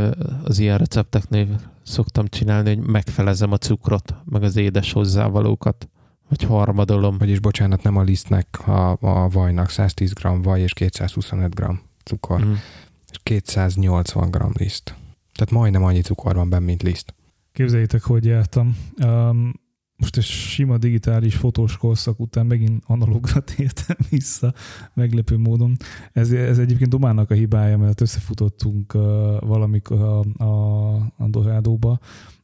az 0.44 0.58
ilyen 0.58 0.78
recepteknél 0.78 1.60
szoktam 1.82 2.26
csinálni, 2.26 2.74
hogy 2.74 2.86
megfelezem 2.86 3.52
a 3.52 3.56
cukrot, 3.56 4.14
meg 4.24 4.42
az 4.42 4.56
édes 4.56 4.92
hozzávalókat, 4.92 5.88
vagy 6.28 6.42
harmadolom. 6.42 7.18
Vagyis 7.18 7.40
bocsánat, 7.40 7.82
nem 7.82 7.96
a 7.96 8.02
lisztnek, 8.02 8.68
a, 8.68 8.90
a 9.00 9.28
vajnak 9.28 9.70
110 9.70 10.12
g 10.12 10.42
vaj 10.42 10.60
és 10.60 10.72
225 10.72 11.54
g 11.54 11.64
cukor, 12.04 12.44
mm. 12.44 12.52
és 13.10 13.18
280 13.22 14.30
g 14.30 14.58
liszt. 14.58 14.94
Tehát 15.32 15.50
majdnem 15.50 15.84
annyi 15.84 16.00
cukor 16.00 16.34
van 16.34 16.48
benne, 16.48 16.64
mint 16.64 16.82
liszt. 16.82 17.14
Képzeljétek, 17.52 18.02
hogy 18.02 18.24
jártam. 18.24 18.76
Um, 19.04 19.52
most 19.98 20.16
egy 20.16 20.24
sima 20.24 20.78
digitális 20.78 21.36
fotós 21.36 21.76
korszak 21.76 22.20
után 22.20 22.46
megint 22.46 22.82
analogra 22.86 23.40
tértem 23.56 23.96
vissza, 24.10 24.54
meglepő 24.94 25.38
módon. 25.38 25.76
Ez, 26.12 26.32
ez 26.32 26.58
egyébként 26.58 26.90
Domának 26.90 27.30
a 27.30 27.34
hibája, 27.34 27.78
mert 27.78 28.00
összefutottunk 28.00 28.94
uh, 28.94 29.02
valamikor 29.40 30.00
a, 30.00 30.44
a, 30.44 30.94
a 31.16 31.28
Dorádóba, 31.28 31.98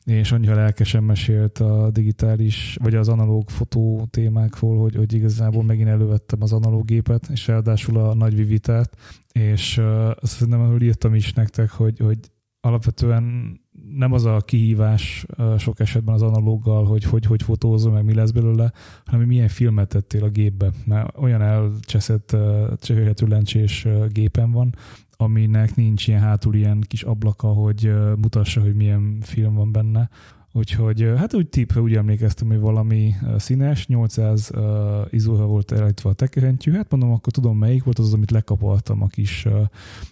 és 0.05 0.33
annyira 0.33 0.55
lelkesen 0.55 1.03
mesélt 1.03 1.59
a 1.59 1.91
digitális, 1.91 2.77
vagy 2.83 2.95
az 2.95 3.09
analóg 3.09 3.51
fotó 3.51 4.07
témákról, 4.11 4.81
hogy, 4.81 4.95
hogy 4.95 5.13
igazából 5.13 5.63
megint 5.63 5.89
elővettem 5.89 6.43
az 6.43 6.53
analóg 6.53 6.85
gépet, 6.85 7.29
és 7.33 7.47
ráadásul 7.47 7.99
a 7.99 8.15
nagy 8.15 8.35
vivitát, 8.35 8.97
és 9.33 9.79
uh, 9.79 10.11
azt 10.21 10.39
hiszem, 10.39 10.71
hogy 10.71 10.83
írtam 10.83 11.15
is 11.15 11.33
nektek, 11.33 11.71
hogy, 11.71 11.99
hogy 11.99 12.19
alapvetően 12.61 13.59
nem 13.97 14.13
az 14.13 14.25
a 14.25 14.41
kihívás 14.41 15.27
sok 15.59 15.81
esetben 15.81 16.15
az 16.15 16.23
analóggal, 16.23 16.85
hogy 16.85 17.05
hogy, 17.05 17.27
hogy 17.27 17.43
fotózol, 17.43 17.93
meg 17.93 18.05
mi 18.05 18.15
lesz 18.15 18.31
belőle, 18.31 18.73
hanem 19.05 19.21
hogy 19.21 19.29
milyen 19.29 19.49
filmet 19.49 19.89
tettél 19.89 20.25
a 20.25 20.29
gépbe. 20.29 20.71
Mert 20.85 21.19
olyan 21.19 21.43
elcseszett 21.43 22.37
csehélhető 22.81 23.27
lencsés 23.27 23.87
gépen 24.13 24.51
van, 24.51 24.75
aminek 25.17 25.75
nincs 25.75 26.09
ilyen 26.09 26.21
hátul 26.21 26.55
ilyen 26.55 26.81
kis 26.81 27.03
ablaka, 27.03 27.49
hogy 27.49 27.93
mutassa, 28.17 28.61
hogy 28.61 28.75
milyen 28.75 29.19
film 29.21 29.55
van 29.55 29.73
benne. 29.73 30.09
Úgyhogy 30.57 31.13
hát 31.17 31.35
úgy 31.35 31.49
tippre 31.49 31.81
úgy 31.81 31.95
emlékeztem, 31.95 32.49
hogy 32.49 32.59
valami 32.59 33.15
színes, 33.37 33.87
800 33.87 34.51
uh, 34.55 34.63
izóra 35.11 35.47
volt 35.47 35.73
elejtve 35.73 36.09
a 36.09 36.13
tekerentyű, 36.13 36.73
hát 36.73 36.91
mondom, 36.91 37.11
akkor 37.11 37.33
tudom 37.33 37.59
melyik 37.59 37.85
volt 37.85 37.99
az, 37.99 38.13
amit 38.13 38.31
lekapaltam 38.31 39.03
a 39.03 39.07
kis, 39.07 39.45
uh, 39.45 39.61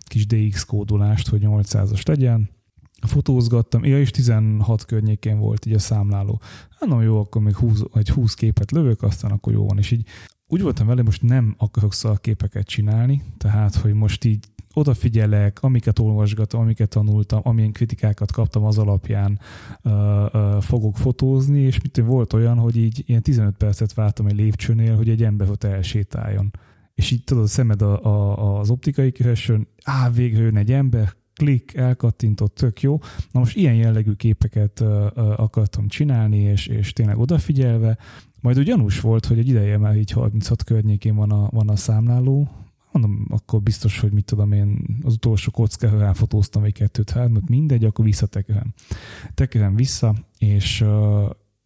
kis 0.00 0.26
DX 0.26 0.64
kódolást, 0.64 1.28
hogy 1.28 1.40
800-as 1.44 2.06
legyen, 2.06 2.50
fotózgattam, 3.06 3.84
ja, 3.84 4.00
és 4.00 4.10
16 4.10 4.84
környékén 4.84 5.38
volt 5.38 5.66
így 5.66 5.74
a 5.74 5.78
számláló. 5.78 6.40
Hát 6.78 6.88
na 6.88 7.02
jó, 7.02 7.18
akkor 7.18 7.42
még 7.42 7.56
20, 7.56 7.82
egy 7.94 8.08
20 8.08 8.34
képet 8.34 8.70
lövök, 8.70 9.02
aztán 9.02 9.30
akkor 9.30 9.52
jó 9.52 9.66
van, 9.66 9.78
és 9.78 9.90
így 9.90 10.06
úgy 10.46 10.62
voltam 10.62 10.86
vele, 10.86 11.02
most 11.02 11.22
nem 11.22 11.54
akarok 11.58 11.92
képeket 12.20 12.66
csinálni, 12.66 13.22
tehát, 13.38 13.74
hogy 13.74 13.92
most 13.92 14.24
így 14.24 14.46
odafigyelek, 14.74 15.62
amiket 15.62 15.98
olvasgatom, 15.98 16.60
amiket 16.60 16.88
tanultam, 16.88 17.40
amilyen 17.42 17.72
kritikákat 17.72 18.32
kaptam 18.32 18.64
az 18.64 18.78
alapján 18.78 19.40
uh, 19.84 19.92
uh, 19.92 20.62
fogok 20.62 20.96
fotózni, 20.96 21.60
és 21.60 21.80
mit 21.80 21.96
volt 21.96 22.32
olyan, 22.32 22.58
hogy 22.58 22.76
így 22.76 23.02
ilyen 23.06 23.22
15 23.22 23.56
percet 23.56 23.94
vártam 23.94 24.26
egy 24.26 24.36
lépcsőnél, 24.36 24.96
hogy 24.96 25.08
egy 25.08 25.22
ember 25.22 25.50
ott 25.50 25.64
elsétáljon. 25.64 26.50
És 26.94 27.10
így 27.10 27.24
tudod, 27.24 27.42
a 27.42 27.46
szemed 27.46 27.82
a, 27.82 28.04
a, 28.04 28.58
az 28.58 28.70
optikai 28.70 29.12
kihessön, 29.12 29.68
á, 29.84 30.10
végre 30.10 30.42
jön 30.42 30.56
egy 30.56 30.72
ember, 30.72 31.12
klik, 31.34 31.74
elkattintott, 31.74 32.54
tök 32.54 32.80
jó. 32.80 32.98
Na 33.30 33.40
most 33.40 33.56
ilyen 33.56 33.74
jellegű 33.74 34.12
képeket 34.12 34.80
uh, 34.80 35.06
akartam 35.40 35.88
csinálni, 35.88 36.38
és, 36.38 36.66
és 36.66 36.92
tényleg 36.92 37.18
odafigyelve, 37.18 37.98
majd 38.40 38.58
úgy 38.58 38.64
gyanús 38.64 39.00
volt, 39.00 39.26
hogy 39.26 39.38
egy 39.38 39.48
ideje 39.48 39.78
már 39.78 39.96
így 39.96 40.10
36 40.10 40.64
környékén 40.64 41.14
van 41.14 41.30
a, 41.30 41.48
van 41.50 41.68
a 41.68 41.76
számláló, 41.76 42.48
mondom, 42.92 43.26
akkor 43.28 43.62
biztos, 43.62 44.00
hogy 44.00 44.12
mit 44.12 44.24
tudom 44.24 44.52
én, 44.52 44.98
az 45.02 45.14
utolsó 45.14 45.50
kockára 45.50 45.98
ráfotóztam 45.98 46.64
egy 46.64 46.72
kettőt, 46.72 47.10
hármat, 47.10 47.48
mindegy, 47.48 47.84
akkor 47.84 48.04
visszatekerem. 48.04 48.74
Tekerem 49.34 49.74
vissza, 49.74 50.14
és, 50.38 50.84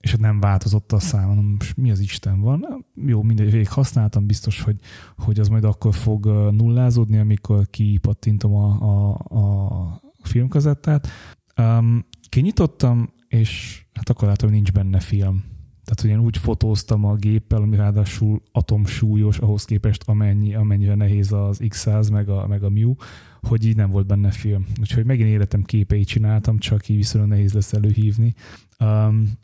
és 0.07 0.13
hát 0.13 0.21
nem 0.21 0.41
változott 0.41 0.93
a 0.93 0.99
szám, 0.99 1.27
mondom, 1.27 1.57
mi 1.77 1.91
az 1.91 2.01
Isten 2.01 2.41
van? 2.41 2.87
Jó, 3.07 3.23
mindegy, 3.23 3.51
végig 3.51 3.69
használtam, 3.69 4.27
biztos, 4.27 4.61
hogy, 4.61 4.77
hogy 5.17 5.41
az 5.41 5.49
majd 5.49 5.65
akkor 5.65 5.95
fog 5.95 6.27
nullázódni, 6.51 7.19
amikor 7.19 7.67
kipattintom 7.71 8.55
a, 8.55 8.81
a, 8.81 9.15
a 9.15 10.01
filmkazettát. 10.23 11.09
Um, 11.57 12.05
kinyitottam, 12.29 13.13
és 13.29 13.83
hát 13.93 14.09
akkor 14.09 14.29
látom, 14.29 14.49
hogy 14.49 14.59
nincs 14.59 14.73
benne 14.73 15.01
film 15.01 15.45
tehát, 15.87 16.01
hogy 16.01 16.11
én 16.11 16.19
úgy 16.19 16.37
fotóztam 16.37 17.05
a 17.05 17.15
géppel, 17.15 17.63
ami 17.63 17.77
ráadásul 17.77 18.43
atomsúlyos 18.53 19.39
ahhoz 19.39 19.65
képest, 19.65 20.03
amennyi, 20.07 20.55
amennyire 20.55 20.95
nehéz 20.95 21.33
az 21.33 21.61
X100 21.63 22.13
meg 22.13 22.29
a, 22.29 22.47
meg 22.47 22.63
a 22.63 22.71
Mew, 22.71 22.95
hogy 23.43 23.67
így 23.67 23.77
nem 23.77 23.91
volt 23.91 24.07
benne 24.07 24.31
film. 24.31 24.67
Úgyhogy 24.81 25.05
megint 25.05 25.29
életem 25.29 25.63
képeit 25.63 26.07
csináltam, 26.07 26.59
csak 26.59 26.89
így 26.89 26.97
viszonylag 26.97 27.31
nehéz 27.31 27.53
lesz 27.53 27.73
előhívni. 27.73 28.35
Um, 28.81 29.39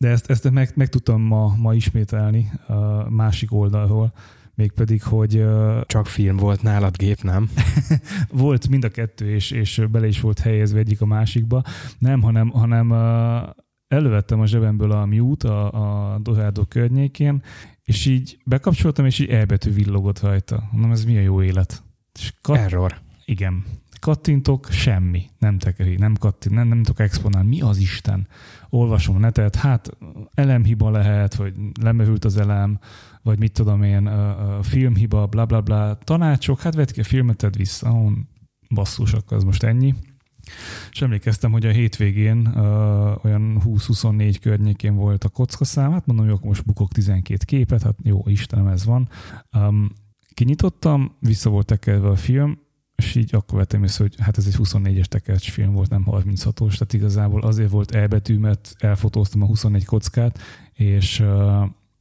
de 0.00 0.08
ezt, 0.08 0.30
ezt 0.30 0.50
meg, 0.50 0.72
meg 0.74 0.88
tudtam 0.88 1.22
ma, 1.22 1.54
ma 1.56 1.74
ismételni 1.74 2.50
a 2.66 3.10
másik 3.10 3.52
oldalról, 3.52 4.12
mégpedig, 4.54 5.02
hogy... 5.02 5.36
Uh, 5.36 5.80
Csak 5.86 6.06
film 6.06 6.36
volt 6.36 6.62
nálad 6.62 6.96
gép, 6.96 7.22
nem? 7.22 7.50
volt 8.44 8.68
mind 8.68 8.84
a 8.84 8.88
kettő, 8.88 9.30
és, 9.34 9.50
és 9.50 9.82
bele 9.90 10.06
is 10.06 10.20
volt 10.20 10.38
helyezve 10.38 10.78
egyik 10.78 11.00
a 11.00 11.06
másikba. 11.06 11.62
Nem, 11.98 12.22
hanem, 12.22 12.48
hanem 12.48 12.90
uh, 12.90 13.48
elővettem 13.88 14.40
a 14.40 14.46
zsebemből 14.46 14.90
a 14.90 15.06
mute 15.06 15.48
a, 15.48 16.12
a 16.12 16.18
Dorado 16.18 16.64
környékén, 16.64 17.42
és 17.82 18.06
így 18.06 18.38
bekapcsoltam, 18.44 19.06
és 19.06 19.18
így 19.18 19.28
elbetű 19.28 19.72
villogott 19.72 20.20
rajta. 20.20 20.68
Mondom, 20.72 20.90
ez 20.90 21.04
mi 21.04 21.16
a 21.16 21.20
jó 21.20 21.42
élet? 21.42 21.82
És 22.18 22.34
kat- 22.42 22.58
Error. 22.58 23.00
Igen. 23.24 23.64
Kattintok, 24.00 24.68
semmi. 24.70 25.22
Nem 25.38 25.58
tekeri, 25.58 25.96
nem 25.96 26.14
kattint, 26.14 26.54
nem, 26.54 26.68
nem 26.68 26.82
tudok 26.82 27.00
exponálni. 27.00 27.48
Mi 27.48 27.60
az 27.60 27.78
Isten? 27.78 28.26
Olvasom 28.70 29.16
a 29.16 29.18
netet, 29.18 29.56
hát 29.56 29.90
elemhiba 30.34 30.90
lehet, 30.90 31.34
vagy 31.34 31.54
lemevült 31.80 32.24
az 32.24 32.36
elem, 32.36 32.78
vagy 33.22 33.38
mit 33.38 33.52
tudom 33.52 33.82
én, 33.82 34.10
filmhiba, 34.62 35.26
bla 35.26 35.46
bla 35.46 35.60
bla. 35.60 35.98
Tanácsok, 36.04 36.60
hát 36.60 36.74
vedd 36.74 36.92
ki 36.92 37.00
a 37.00 37.04
filmet, 37.04 37.56
vissza. 37.56 37.90
On, 37.90 38.28
basszus, 38.74 39.12
akkor 39.12 39.36
az 39.36 39.44
most 39.44 39.62
ennyi. 39.62 39.94
És 40.90 41.02
emlékeztem, 41.02 41.52
hogy 41.52 41.66
a 41.66 41.70
hétvégén 41.70 42.46
uh, 42.46 43.24
olyan 43.24 43.62
20-24 43.64 44.36
környékén 44.40 44.94
volt 44.94 45.24
a 45.24 45.28
kockaszám, 45.28 45.92
hát 45.92 46.06
mondom, 46.06 46.24
hogy 46.24 46.34
akkor 46.34 46.48
most 46.48 46.64
bukok 46.64 46.92
12 46.92 47.44
képet, 47.44 47.82
hát 47.82 47.96
jó, 48.02 48.22
Istenem, 48.26 48.66
ez 48.66 48.84
van. 48.84 49.08
Um, 49.56 49.90
kinyitottam, 50.34 51.16
vissza 51.20 51.50
volt 51.50 51.66
tekerve 51.66 52.08
a 52.08 52.16
film, 52.16 52.58
és 53.00 53.14
így 53.14 53.34
akkor 53.34 53.58
vettem 53.58 53.82
észre, 53.82 54.04
hogy 54.04 54.14
hát 54.18 54.38
ez 54.38 54.46
egy 54.46 54.56
24-es 54.58 55.04
tekercs 55.04 55.50
film 55.50 55.72
volt, 55.72 55.90
nem 55.90 56.04
36-os, 56.06 56.72
tehát 56.72 56.92
igazából 56.92 57.42
azért 57.42 57.70
volt 57.70 57.94
elbetű, 57.94 58.38
mert 58.38 58.74
elfotóztam 58.78 59.42
a 59.42 59.46
24 59.46 59.84
kockát, 59.84 60.38
és, 60.72 61.24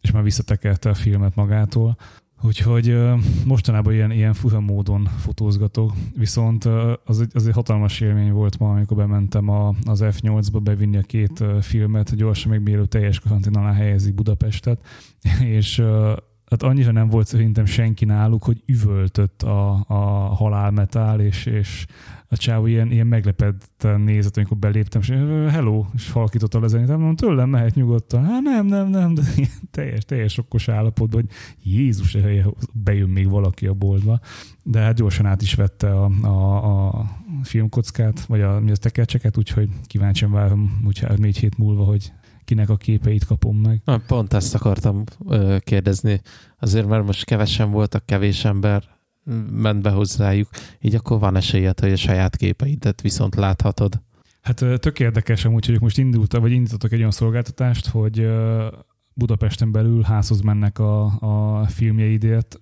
és 0.02 0.12
már 0.12 0.24
visszatekerte 0.24 0.90
a 0.90 0.94
filmet 0.94 1.36
magától. 1.36 1.98
Úgyhogy 2.42 2.98
mostanában 3.46 3.94
ilyen, 3.94 4.12
ilyen 4.12 4.34
fura 4.34 4.60
módon 4.60 5.04
fotózgatok, 5.04 5.94
viszont 6.16 6.66
az 7.06 7.22
egy, 7.22 7.32
az 7.34 7.48
egy 7.48 7.54
hatalmas 7.54 8.00
élmény 8.00 8.32
volt 8.32 8.60
ma, 8.60 8.72
amikor 8.72 8.98
bementem 8.98 9.50
a, 9.50 9.74
az 9.86 10.02
F8-ba 10.04 10.60
bevinni 10.64 10.98
a 10.98 11.02
két 11.02 11.44
filmet, 11.62 12.16
gyorsan 12.16 12.52
még 12.52 12.60
mielőtt 12.60 12.90
teljes 12.90 13.20
karantén 13.20 13.56
alá 13.56 13.74
helyezik 13.74 14.14
Budapestet, 14.14 14.86
és 15.58 15.84
tehát 16.50 16.74
annyira 16.74 16.92
nem 16.92 17.08
volt 17.08 17.28
szerintem 17.28 17.66
senki 17.66 18.06
náluk, 18.06 18.44
hogy 18.44 18.64
üvöltött 18.66 19.42
a, 19.42 19.84
a 19.88 19.96
halálmetál, 20.36 21.20
és, 21.20 21.46
és 21.46 21.86
a 22.28 22.38
csávó 22.38 22.66
ilyen, 22.66 22.92
ilyen 22.92 23.08
meglepetten 23.08 24.02
nézett, 24.02 24.38
amikor 24.38 24.58
beléptem, 24.58 25.02
és 25.02 25.08
hello, 25.52 25.86
és 25.96 26.12
halkította 26.12 26.60
le 26.60 26.68
zenét, 26.68 26.88
mondom, 26.88 27.16
tőlem 27.16 27.50
mehet 27.50 27.76
nyugodtan. 27.76 28.26
Hát 28.26 28.42
nem, 28.42 28.66
nem, 28.66 28.88
nem, 28.88 29.14
de 29.14 29.22
ilyen 29.36 29.52
teljes, 29.72 30.06
teljes 30.06 30.34
sokkos 30.34 30.68
állapotban, 30.68 31.22
hogy 31.22 31.32
Jézus, 31.72 32.18
bejön 32.74 33.10
még 33.10 33.30
valaki 33.30 33.68
a 33.68 33.74
boltba. 33.74 34.20
De 34.64 34.80
hát 34.80 34.96
gyorsan 34.96 35.26
át 35.26 35.42
is 35.42 35.54
vette 35.54 35.92
a, 35.92 36.10
a, 36.22 36.88
a 36.88 37.06
filmkockát, 37.44 38.26
vagy 38.26 38.42
a, 38.42 38.60
mi 38.60 38.72
az 38.72 38.80
tekercseket, 38.80 39.38
úgyhogy 39.38 39.70
kíváncsian 39.86 40.32
várom, 40.32 40.82
úgyhogy 40.86 41.20
négy 41.20 41.38
hét 41.38 41.58
múlva, 41.58 41.84
hogy 41.84 42.12
kinek 42.50 42.70
a 42.70 42.76
képeit 42.76 43.26
kapom 43.26 43.58
meg. 43.58 43.82
Na, 43.86 44.02
pont 44.08 44.34
ezt 44.34 44.56
akartam 44.56 45.04
ö, 45.28 45.58
kérdezni. 45.60 46.22
Azért, 46.60 46.88
mert 46.88 47.06
most 47.06 47.26
kevesen 47.26 47.72
voltak, 47.72 48.06
kevés 48.06 48.46
ember 48.46 48.84
ment 49.52 49.82
be 49.82 49.90
hozzájuk, 49.90 50.50
így 50.82 50.96
akkor 50.96 51.20
van 51.20 51.36
esélyed, 51.36 51.80
hogy 51.80 51.92
a 51.92 51.96
saját 51.96 52.36
képeidet 52.36 53.02
viszont 53.02 53.36
láthatod. 53.36 54.02
Hát 54.42 54.64
tök 54.80 55.00
érdekes 55.00 55.46
amúgy, 55.46 55.66
hogy 55.66 55.82
most 55.82 55.98
indultak, 55.98 56.42
vagy 56.42 56.52
indítottak 56.52 56.92
egy 56.92 57.00
olyan 57.00 57.12
szolgáltatást, 57.12 57.88
hogy 57.88 58.28
Budapesten 59.14 59.72
belül 59.72 60.02
házhoz 60.02 60.42
mennek 60.42 60.80
a, 60.80 61.04
a 61.60 61.66
filmjeidért, 61.66 62.60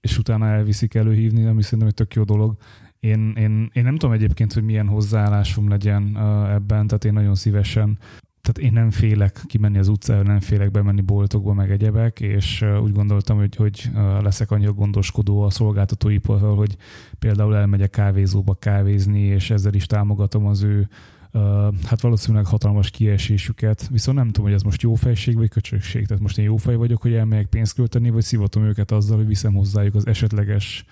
és 0.00 0.18
utána 0.18 0.46
elviszik 0.46 0.94
előhívni, 0.94 1.46
ami 1.46 1.62
szerintem 1.62 1.88
egy 1.88 1.94
tök 1.94 2.14
jó 2.14 2.22
dolog. 2.22 2.56
Én, 3.00 3.32
én, 3.36 3.70
én 3.72 3.84
nem 3.84 3.96
tudom 3.96 4.14
egyébként, 4.14 4.52
hogy 4.52 4.62
milyen 4.62 4.88
hozzáállásom 4.88 5.68
legyen 5.68 6.16
ebben, 6.50 6.86
tehát 6.86 7.04
én 7.04 7.12
nagyon 7.12 7.34
szívesen 7.34 7.98
tehát 8.46 8.70
én 8.70 8.72
nem 8.72 8.90
félek 8.90 9.42
kimenni 9.46 9.78
az 9.78 9.88
utcára, 9.88 10.22
nem 10.22 10.40
félek 10.40 10.70
bemenni 10.70 11.00
boltokba, 11.00 11.52
meg 11.52 11.70
egyebek, 11.70 12.20
és 12.20 12.64
úgy 12.82 12.92
gondoltam, 12.92 13.36
hogy, 13.36 13.56
hogy 13.56 13.90
leszek 14.22 14.50
annyira 14.50 14.72
gondoskodó 14.72 15.42
a 15.42 15.50
szolgáltatóiparral, 15.50 16.56
hogy 16.56 16.76
például 17.18 17.56
elmegyek 17.56 17.90
kávézóba 17.90 18.54
kávézni, 18.54 19.20
és 19.20 19.50
ezzel 19.50 19.74
is 19.74 19.86
támogatom 19.86 20.46
az 20.46 20.62
ő 20.62 20.88
hát 21.84 22.00
valószínűleg 22.00 22.46
hatalmas 22.46 22.90
kiesésüket, 22.90 23.88
viszont 23.88 24.16
nem 24.16 24.26
tudom, 24.26 24.44
hogy 24.44 24.54
ez 24.54 24.62
most 24.62 24.82
jó 24.82 24.94
fejség 24.94 25.36
vagy 25.36 25.48
köcsökség. 25.48 26.06
Tehát 26.06 26.22
most 26.22 26.38
én 26.38 26.44
jó 26.44 26.56
fej 26.56 26.74
vagyok, 26.74 27.02
hogy 27.02 27.14
elmegyek 27.14 27.46
pénzt 27.46 27.74
költeni, 27.74 28.10
vagy 28.10 28.22
szivatom 28.22 28.62
őket 28.62 28.90
azzal, 28.90 29.16
hogy 29.16 29.26
viszem 29.26 29.54
hozzájuk 29.54 29.94
az 29.94 30.06
esetleges 30.06 30.84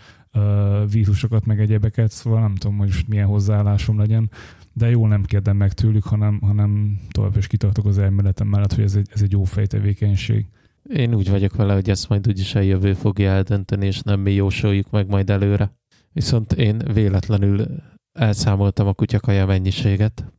vírusokat, 0.90 1.46
meg 1.46 1.60
egyebeket, 1.60 2.10
szóval 2.10 2.40
nem 2.40 2.54
tudom, 2.54 2.76
hogy 2.76 2.86
most 2.86 3.08
milyen 3.08 3.26
hozzáállásom 3.26 3.98
legyen 3.98 4.30
de 4.76 4.90
jól 4.90 5.08
nem 5.08 5.24
kérdem 5.24 5.56
meg 5.56 5.72
tőlük, 5.72 6.04
hanem, 6.04 6.40
hanem 6.40 7.00
tovább 7.10 7.36
is 7.36 7.46
kitartok 7.46 7.86
az 7.86 7.98
elméletem 7.98 8.46
mellett, 8.46 8.74
hogy 8.74 8.84
ez 8.84 8.94
egy, 8.94 9.08
ez 9.12 9.22
egy 9.22 9.32
jó 9.32 9.44
fejtevékenység. 9.44 10.46
Én 10.90 11.14
úgy 11.14 11.30
vagyok 11.30 11.56
vele, 11.56 11.74
hogy 11.74 11.90
ezt 11.90 12.08
majd 12.08 12.28
úgyis 12.28 12.54
a 12.54 12.60
jövő 12.60 12.94
fogja 12.94 13.30
eldönteni, 13.30 13.86
és 13.86 14.00
nem 14.00 14.20
mi 14.20 14.32
jósoljuk 14.32 14.90
meg 14.90 15.08
majd 15.08 15.30
előre. 15.30 15.72
Viszont 16.12 16.52
én 16.52 16.78
véletlenül 16.92 17.66
elszámoltam 18.12 18.86
a 18.86 18.92
kutyakaja 18.92 19.46
mennyiséget, 19.46 20.32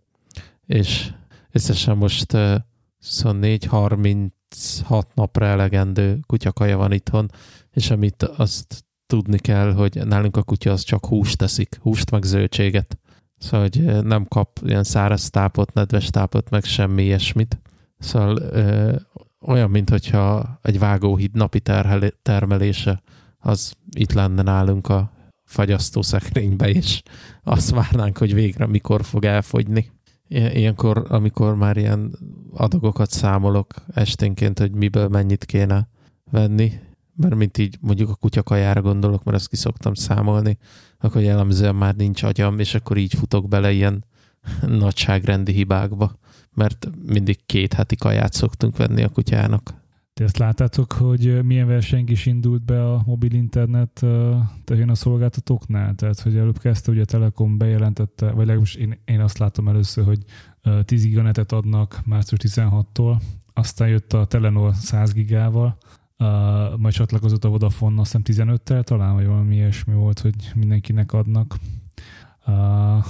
és 0.65 1.11
összesen 1.51 1.97
most 1.97 2.37
24-36 3.01 4.29
napra 5.13 5.45
elegendő 5.45 6.19
kutyakaja 6.27 6.77
van 6.77 6.91
itthon, 6.91 7.31
és 7.71 7.91
amit 7.91 8.23
azt 8.23 8.85
tudni 9.07 9.39
kell, 9.39 9.73
hogy 9.73 10.01
nálunk 10.05 10.37
a 10.37 10.43
kutya 10.43 10.71
az 10.71 10.81
csak 10.81 11.05
húst 11.05 11.37
teszik, 11.37 11.77
húst 11.81 12.11
meg 12.11 12.23
zöldséget. 12.23 12.97
Szóval, 13.37 13.59
hogy 13.59 14.03
nem 14.03 14.25
kap 14.27 14.59
ilyen 14.63 14.83
száraz 14.83 15.29
tápot, 15.29 15.73
nedves 15.73 16.09
tápot, 16.09 16.49
meg 16.49 16.63
semmi 16.63 17.03
ilyesmit. 17.03 17.61
Szóval 17.97 18.37
ö, 18.37 18.95
olyan, 19.41 19.69
mint 19.69 19.89
hogyha 19.89 20.57
egy 20.61 20.79
vágóhíd 20.79 21.35
napi 21.35 21.61
termelése 22.21 23.01
az 23.39 23.73
itt 23.91 24.13
lenne 24.13 24.41
nálunk 24.41 24.87
a 24.87 25.11
fagyasztószekrénybe, 25.43 26.69
és 26.69 27.01
azt 27.43 27.69
várnánk, 27.69 28.17
hogy 28.17 28.33
végre 28.33 28.65
mikor 28.65 29.03
fog 29.03 29.25
elfogyni. 29.25 29.91
Ilyenkor, 30.27 31.05
amikor 31.09 31.55
már 31.55 31.77
ilyen 31.77 32.17
adagokat 32.53 33.09
számolok 33.09 33.67
esténként, 33.93 34.59
hogy 34.59 34.71
miből 34.71 35.07
mennyit 35.07 35.45
kéne 35.45 35.87
venni, 36.31 36.71
mert 37.15 37.35
mint 37.35 37.57
így 37.57 37.77
mondjuk 37.81 38.09
a 38.09 38.15
kutyakajára 38.15 38.81
gondolok, 38.81 39.23
mert 39.23 39.37
azt 39.37 39.49
ki 39.49 39.55
szoktam 39.55 39.93
számolni, 39.93 40.57
akkor 40.99 41.21
jellemzően 41.21 41.75
már 41.75 41.95
nincs 41.95 42.23
agyam, 42.23 42.59
és 42.59 42.75
akkor 42.75 42.97
így 42.97 43.13
futok 43.13 43.47
bele 43.47 43.71
ilyen 43.71 44.03
nagyságrendi 44.83 45.51
hibákba, 45.51 46.19
mert 46.53 46.89
mindig 47.05 47.45
két 47.45 47.73
heti 47.73 47.95
kaját 47.95 48.33
szoktunk 48.33 48.77
venni 48.77 49.03
a 49.03 49.09
kutyának. 49.09 49.73
Ti 50.13 50.23
ezt 50.23 50.37
láttátok, 50.37 50.91
hogy 50.91 51.43
milyen 51.43 51.67
verseny 51.67 52.03
is 52.07 52.25
indult 52.25 52.65
be 52.65 52.91
a 52.93 53.03
mobil 53.05 53.33
internet 53.33 54.05
terén 54.63 54.89
a 54.89 54.95
szolgáltatóknál? 54.95 55.95
Tehát, 55.95 56.19
hogy 56.19 56.37
előbb 56.37 56.59
kezdte, 56.59 56.91
ugye 56.91 57.01
a 57.01 57.05
Telekom 57.05 57.57
bejelentette, 57.57 58.25
vagy 58.25 58.45
legalábbis 58.45 58.75
én, 58.75 58.97
én 59.05 59.19
azt 59.19 59.37
látom 59.37 59.67
először, 59.67 60.05
hogy 60.05 60.23
10 60.85 61.03
giganetet 61.03 61.51
adnak 61.51 62.01
március 62.05 62.39
16-tól, 62.43 63.21
aztán 63.53 63.87
jött 63.87 64.13
a 64.13 64.25
Telenor 64.25 64.73
100 64.73 65.13
gigával, 65.13 65.77
Uh, 66.19 66.77
majd 66.77 66.93
csatlakozott 66.93 67.43
a 67.43 67.49
Vodafone, 67.49 68.01
azt 68.01 68.17
hiszem 68.23 68.47
15-tel 68.47 68.83
talán, 68.83 69.13
vagy 69.13 69.25
valami 69.25 69.55
ilyesmi 69.55 69.93
volt, 69.93 70.19
hogy 70.19 70.35
mindenkinek 70.55 71.13
adnak. 71.13 71.55
Uh, 72.47 73.05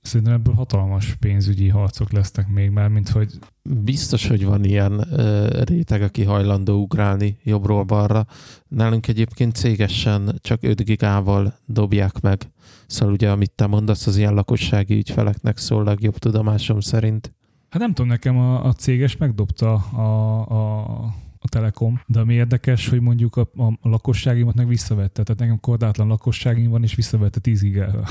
szerintem 0.00 0.34
ebből 0.34 0.54
hatalmas 0.54 1.14
pénzügyi 1.14 1.68
harcok 1.68 2.12
lesznek 2.12 2.48
még 2.48 2.70
már, 2.70 2.88
mint 2.88 3.08
hogy... 3.08 3.32
Biztos, 3.62 4.28
hogy 4.28 4.44
van 4.44 4.64
ilyen 4.64 4.92
uh, 4.92 5.62
réteg, 5.62 6.02
aki 6.02 6.24
hajlandó 6.24 6.80
ugrálni 6.80 7.38
jobbról 7.42 7.84
balra. 7.84 8.26
Nálunk 8.68 9.08
egyébként 9.08 9.54
cégesen 9.54 10.38
csak 10.40 10.62
5 10.62 10.84
gigával 10.84 11.54
dobják 11.66 12.20
meg. 12.20 12.50
Szóval 12.86 13.14
ugye, 13.14 13.30
amit 13.30 13.52
te 13.52 13.66
mondasz, 13.66 14.06
az 14.06 14.16
ilyen 14.16 14.34
lakossági 14.34 14.96
ügyfeleknek 14.96 15.58
szól 15.58 15.84
legjobb 15.84 16.18
tudomásom 16.18 16.80
szerint. 16.80 17.34
Hát 17.68 17.80
nem 17.80 17.92
tudom, 17.92 18.10
nekem 18.10 18.38
a, 18.38 18.64
a 18.64 18.72
céges 18.72 19.16
megdobta 19.16 19.74
a, 19.74 20.40
a 20.40 21.14
a 21.46 21.48
Telekom, 21.48 22.00
de 22.06 22.20
ami 22.20 22.34
érdekes, 22.34 22.88
hogy 22.88 23.00
mondjuk 23.00 23.36
a, 23.36 23.40
a, 23.56 23.78
lakosságimat 23.82 24.54
meg 24.54 24.68
visszavette, 24.68 25.22
tehát 25.22 25.40
nekem 25.40 25.60
kordátlan 25.60 26.06
lakosságim 26.06 26.70
van, 26.70 26.82
és 26.82 26.94
visszavette 26.94 27.40
10 27.40 27.60
gigára. 27.60 28.04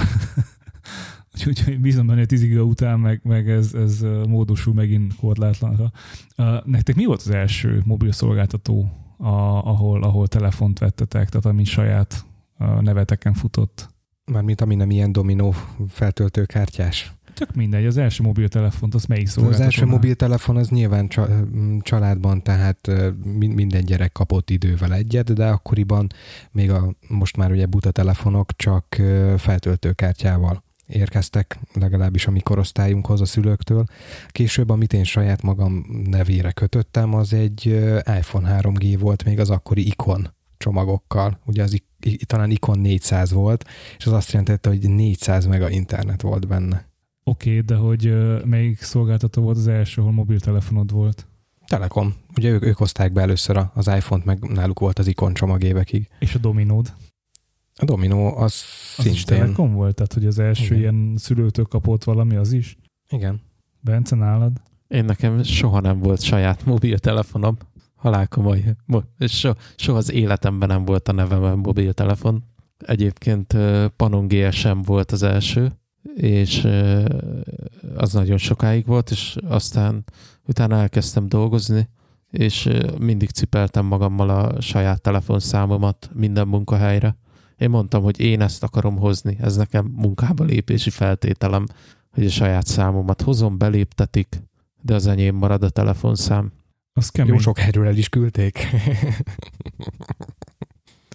Úgyhogy 1.47 1.79
bízom 1.79 2.07
benne, 2.07 2.19
hogy 2.19 2.27
10 2.27 2.41
giga 2.41 2.63
után 2.63 2.99
meg, 2.99 3.19
meg 3.23 3.49
ez, 3.49 3.73
ez 3.73 4.05
módosul 4.27 4.73
megint 4.73 5.15
korlátlanra. 5.15 5.91
Nektek 6.63 6.95
mi 6.95 7.05
volt 7.05 7.21
az 7.21 7.29
első 7.29 7.81
mobil 7.85 8.11
szolgáltató, 8.11 8.91
a, 9.17 9.27
ahol, 9.67 10.03
ahol 10.03 10.27
telefont 10.27 10.79
vettetek, 10.79 11.29
tehát 11.29 11.45
ami 11.45 11.63
saját 11.63 12.25
neveteken 12.79 13.33
futott? 13.33 13.93
Mármint 14.31 14.61
ami 14.61 14.75
nem 14.75 14.91
ilyen 14.91 15.11
dominó 15.11 15.53
feltöltőkártyás. 15.87 17.14
Tök 17.35 17.55
mindegy, 17.55 17.85
az 17.85 17.97
első 17.97 18.23
mobiltelefont, 18.23 18.95
az 18.95 19.05
melyik 19.05 19.27
szolgáltató? 19.27 19.63
Az 19.63 19.73
első 19.73 19.85
mobiltelefon 19.85 20.57
az 20.57 20.69
nyilván 20.69 21.09
családban, 21.81 22.43
tehát 22.43 22.91
minden 23.39 23.85
gyerek 23.85 24.11
kapott 24.11 24.49
idővel 24.49 24.93
egyet, 24.93 25.33
de 25.33 25.47
akkoriban 25.47 26.07
még 26.51 26.71
a 26.71 26.95
most 27.07 27.37
már 27.37 27.51
ugye 27.51 27.65
buta 27.65 27.91
telefonok 27.91 28.55
csak 28.55 29.01
feltöltőkártyával 29.37 30.63
érkeztek, 30.87 31.59
legalábbis 31.73 32.27
a 32.27 32.31
mi 32.31 32.39
korosztályunkhoz 32.39 33.21
a 33.21 33.25
szülőktől. 33.25 33.85
Később, 34.27 34.69
amit 34.69 34.93
én 34.93 35.03
saját 35.03 35.41
magam 35.41 35.85
nevére 36.09 36.51
kötöttem, 36.51 37.13
az 37.13 37.33
egy 37.33 37.65
iPhone 38.17 38.59
3G 38.61 38.97
volt, 38.99 39.23
még 39.23 39.39
az 39.39 39.49
akkori 39.49 39.87
ikon 39.87 40.33
csomagokkal. 40.57 41.39
Ugye 41.45 41.63
az 41.63 41.81
talán 42.25 42.51
Icon 42.51 42.79
400 42.79 43.31
volt, 43.31 43.65
és 43.97 44.05
az 44.05 44.11
azt 44.11 44.31
jelentette, 44.31 44.69
hogy 44.69 44.89
400 44.89 45.45
mega 45.45 45.69
internet 45.69 46.21
volt 46.21 46.47
benne. 46.47 46.93
Oké, 47.27 47.49
okay, 47.49 47.61
de 47.61 47.75
hogy 47.75 48.13
melyik 48.45 48.81
szolgáltató 48.81 49.41
volt 49.41 49.57
az 49.57 49.67
első, 49.67 50.01
ahol 50.01 50.13
mobiltelefonod 50.13 50.91
volt? 50.91 51.27
Telekom. 51.67 52.13
Ugye 52.37 52.49
ők, 52.49 52.65
ők 52.65 52.77
hozták 52.77 53.13
be 53.13 53.21
először 53.21 53.69
az 53.73 53.87
iPhone-t, 53.87 54.25
meg 54.25 54.39
náluk 54.39 54.79
volt 54.79 54.99
az 54.99 55.07
Icon 55.07 55.33
csomag 55.33 55.63
évekig. 55.63 56.09
És 56.19 56.35
a 56.35 56.37
Dominód? 56.37 56.93
A 57.75 57.85
Domino 57.85 58.25
az, 58.25 58.43
az 58.43 58.53
szintén... 58.93 59.13
is 59.13 59.23
Telekom 59.23 59.73
volt? 59.73 59.95
Tehát, 59.95 60.13
hogy 60.13 60.25
az 60.25 60.39
első 60.39 60.75
Igen. 60.75 60.77
ilyen 60.77 61.13
szülőtől 61.17 61.65
kapott 61.65 62.03
valami, 62.03 62.35
az 62.35 62.51
is? 62.51 62.77
Igen. 63.09 63.41
Bence, 63.79 64.15
nálad? 64.15 64.61
Én 64.87 65.05
nekem 65.05 65.43
soha 65.43 65.79
nem 65.79 65.99
volt 65.99 66.21
saját 66.21 66.65
mobiltelefonom. 66.65 67.57
Halál 67.95 68.27
komoly. 68.27 68.75
So, 69.19 69.51
soha 69.75 69.97
az 69.97 70.11
életemben 70.11 70.67
nem 70.67 70.85
volt 70.85 71.07
a 71.07 71.11
nevemben 71.11 71.57
mobiltelefon. 71.57 72.43
Egyébként 72.77 73.57
Panon 73.95 74.27
GSM 74.27 74.79
volt 74.81 75.11
az 75.11 75.23
első, 75.23 75.71
és 76.13 76.67
az 77.95 78.13
nagyon 78.13 78.37
sokáig 78.37 78.85
volt, 78.85 79.11
és 79.11 79.37
aztán 79.47 80.03
utána 80.47 80.75
elkezdtem 80.75 81.27
dolgozni, 81.27 81.89
és 82.31 82.69
mindig 82.99 83.29
cipeltem 83.29 83.85
magammal 83.85 84.29
a 84.29 84.61
saját 84.61 85.01
telefonszámomat 85.01 86.09
minden 86.13 86.47
munkahelyre. 86.47 87.17
Én 87.57 87.69
mondtam, 87.69 88.03
hogy 88.03 88.19
én 88.19 88.41
ezt 88.41 88.63
akarom 88.63 88.97
hozni, 88.97 89.37
ez 89.39 89.55
nekem 89.55 89.85
munkába 89.95 90.43
lépési 90.43 90.89
feltételem, 90.89 91.65
hogy 92.11 92.25
a 92.25 92.29
saját 92.29 92.65
számomat 92.65 93.21
hozom, 93.21 93.57
beléptetik, 93.57 94.41
de 94.81 94.93
az 94.93 95.07
enyém 95.07 95.35
marad 95.35 95.63
a 95.63 95.69
telefonszám. 95.69 96.51
Az 96.93 97.09
kemény. 97.09 97.33
Jó 97.33 97.39
sok 97.39 97.57
helyről 97.57 97.87
el 97.87 97.97
is 97.97 98.09
küldték. 98.09 98.59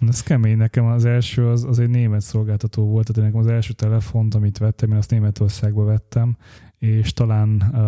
Ez 0.09 0.23
kemény. 0.23 0.57
Nekem 0.57 0.85
az 0.85 1.05
első 1.05 1.47
az, 1.47 1.65
az 1.65 1.79
egy 1.79 1.91
német 1.91 2.21
szolgáltató 2.21 2.85
volt, 2.85 3.07
tehát 3.07 3.31
nekem 3.31 3.47
az 3.47 3.53
első 3.53 3.73
telefont, 3.73 4.35
amit 4.35 4.59
vettem, 4.59 4.91
én 4.91 4.97
azt 4.97 5.11
Németországba 5.11 5.85
vettem, 5.85 6.37
és 6.79 7.13
talán 7.13 7.49
uh, 7.49 7.79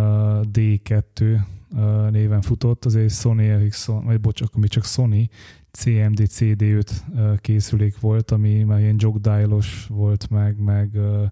D2 0.52 1.40
uh, 1.70 2.10
néven 2.10 2.40
futott, 2.40 2.84
az 2.84 2.96
egy 2.96 3.10
Sony 3.10 3.40
Ericsson, 3.40 4.04
vagy 4.04 4.20
bocs, 4.20 4.40
akkor 4.40 4.60
még 4.60 4.70
csak 4.70 4.84
Sony 4.84 5.28
CMD 5.70 6.20
CD5 6.28 6.90
uh, 7.08 7.38
készülék 7.38 8.00
volt, 8.00 8.30
ami 8.30 8.62
már 8.62 8.80
ilyen 8.80 8.96
jogdialos 8.98 9.86
volt, 9.88 10.30
meg, 10.30 10.60
meg 10.60 10.90
uh, 10.94 11.24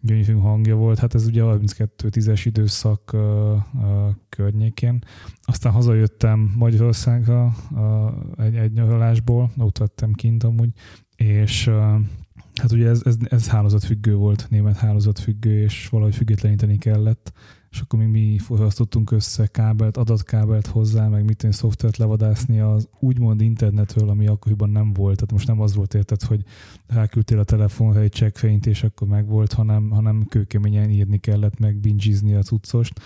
gyönyörű 0.00 0.32
hangja 0.32 0.76
volt, 0.76 0.98
hát 0.98 1.14
ez 1.14 1.26
ugye 1.26 1.42
a 1.42 1.58
32-10-es 1.58 2.40
időszak 2.44 3.10
uh, 3.12 3.20
uh, 3.20 3.60
környékén. 4.28 4.98
Aztán 5.42 5.72
hazajöttem 5.72 6.54
Magyarországra 6.56 7.54
uh, 7.70 8.44
egy, 8.44 8.54
egy 8.54 8.72
nyaralásból, 8.72 9.50
ott 9.58 9.78
vettem 9.78 10.12
kint 10.12 10.44
amúgy, 10.44 10.70
és 11.16 11.66
uh, 11.66 11.74
hát 12.54 12.72
ugye 12.72 12.88
ez, 12.88 13.02
ez, 13.04 13.16
ez 13.28 13.48
hálózatfüggő 13.48 14.14
volt, 14.14 14.46
német 14.50 14.76
hálózatfüggő, 14.76 15.62
és 15.62 15.88
valahogy 15.88 16.14
függetleníteni 16.14 16.78
kellett 16.78 17.32
és 17.70 17.80
akkor 17.80 17.98
még 17.98 18.08
mi 18.08 18.38
forrasztottunk 18.38 19.10
össze 19.10 19.46
kábelt, 19.46 19.96
adatkábelt 19.96 20.66
hozzá, 20.66 21.08
meg 21.08 21.24
mit 21.24 21.46
szoftvert 21.50 21.96
levadászni 21.96 22.60
az 22.60 22.88
úgymond 23.00 23.40
internetről, 23.40 24.08
ami 24.08 24.26
akkoriban 24.26 24.70
nem 24.70 24.92
volt. 24.92 25.14
Tehát 25.14 25.32
most 25.32 25.46
nem 25.46 25.60
az 25.60 25.74
volt 25.74 25.94
érted, 25.94 26.22
hogy 26.22 26.42
ráküldtél 26.88 27.38
a 27.38 27.44
telefonra 27.44 28.00
egy 28.00 28.10
csekkfeint, 28.10 28.66
és 28.66 28.82
akkor 28.82 29.08
megvolt, 29.08 29.52
hanem, 29.52 29.90
hanem 29.90 30.26
kőkeményen 30.28 30.90
írni 30.90 31.18
kellett, 31.18 31.58
meg 31.58 31.76
bingizni 31.76 32.34
a 32.34 32.42
cuccost. 32.42 33.00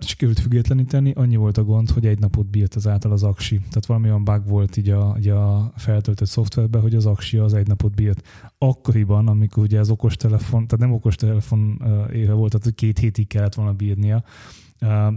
Sikerült 0.00 0.40
függetleníteni, 0.40 1.12
annyi 1.12 1.36
volt 1.36 1.58
a 1.58 1.64
gond, 1.64 1.90
hogy 1.90 2.06
egy 2.06 2.18
napot 2.18 2.46
bírt 2.46 2.74
az 2.74 2.86
által 2.86 3.12
az 3.12 3.22
aksi. 3.22 3.56
Tehát 3.56 3.86
valami 3.86 4.08
olyan 4.08 4.24
bug 4.24 4.48
volt 4.48 4.76
így 4.76 4.90
a, 4.90 5.16
így 5.18 5.28
a 5.28 5.72
feltöltött 5.76 6.28
szoftverben, 6.28 6.80
hogy 6.80 6.94
az 6.94 7.06
aksi 7.06 7.36
az 7.36 7.54
egy 7.54 7.66
napot 7.66 7.94
bírt. 7.94 8.26
Akkoriban, 8.58 9.28
amikor 9.28 9.62
ugye 9.62 9.78
az 9.78 9.90
okostelefon, 9.90 10.66
tehát 10.66 10.84
nem 10.84 10.92
okostelefon 10.92 11.82
éve 12.12 12.32
volt, 12.32 12.58
tehát 12.58 12.74
két 12.74 12.98
hétig 12.98 13.26
kellett 13.26 13.54
volna 13.54 13.72
bírnia, 13.72 14.24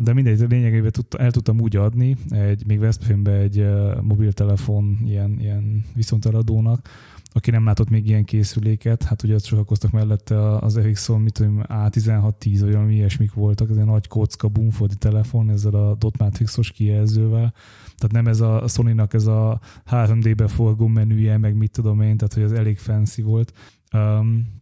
de 0.01 0.13
mindegy, 0.13 0.49
lényegében 0.49 0.91
el 1.17 1.31
tudtam 1.31 1.59
úgy 1.59 1.75
adni, 1.75 2.17
egy, 2.29 2.65
még 2.65 2.79
Veszprémbe 2.79 3.31
egy 3.31 3.67
mobiltelefon 4.01 4.97
ilyen, 5.05 5.39
ilyen 5.39 5.85
viszonteladónak, 5.95 6.89
aki 7.33 7.51
nem 7.51 7.65
látott 7.65 7.89
még 7.89 8.07
ilyen 8.07 8.23
készüléket, 8.23 9.03
hát 9.03 9.23
ugye 9.23 9.37
sokakoztak 9.37 9.91
mellette 9.91 10.55
az 10.57 10.77
Ericsson, 10.77 11.21
mit 11.21 11.33
tudom, 11.33 11.63
A1610, 11.67 12.57
vagy 12.59 12.71
valami 12.71 12.93
ilyesmik 12.93 13.33
voltak, 13.33 13.69
ez 13.69 13.77
egy 13.77 13.85
nagy 13.85 14.07
kocka 14.07 14.47
bumfodi 14.47 14.95
telefon 14.95 15.49
ezzel 15.49 15.73
a 15.73 15.95
dot 15.95 16.17
matrixos 16.17 16.71
kijelzővel, 16.71 17.53
tehát 17.97 18.11
nem 18.11 18.27
ez 18.27 18.41
a 18.41 18.67
Sony-nak 18.67 19.13
ez 19.13 19.25
a 19.25 19.59
3D-be 19.91 20.47
forgó 20.47 20.87
menüje, 20.87 21.37
meg 21.37 21.55
mit 21.55 21.71
tudom 21.71 22.01
én, 22.01 22.17
tehát 22.17 22.33
hogy 22.33 22.43
ez 22.43 22.51
elég 22.51 22.77
fancy 22.77 23.21
volt. 23.21 23.53
Um, 23.93 24.60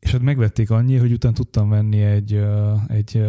és 0.00 0.10
hát 0.10 0.20
megvették 0.20 0.70
annyi, 0.70 0.96
hogy 0.96 1.12
utána 1.12 1.34
tudtam 1.34 1.68
venni 1.68 2.02
egy, 2.02 2.42
egy 2.86 3.22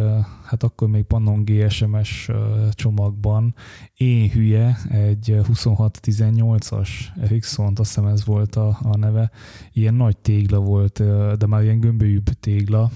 hát 0.44 0.62
akkor 0.62 0.88
még 0.88 1.02
Pannon 1.02 1.44
GSMS 1.44 2.30
csomagban, 2.70 3.54
én 3.96 4.30
hülye, 4.30 4.78
egy 4.88 5.36
2618-as 5.42 6.88
Ericsson, 7.20 7.72
azt 7.76 7.94
hiszem 7.94 8.06
ez 8.06 8.24
volt 8.24 8.56
a, 8.56 8.78
a 8.82 8.96
neve, 8.96 9.30
ilyen 9.72 9.94
nagy 9.94 10.16
tégla 10.16 10.58
volt, 10.58 11.02
de 11.38 11.46
már 11.46 11.62
ilyen 11.62 11.80
gömbölyűbb 11.80 12.28
tégla, 12.40 12.90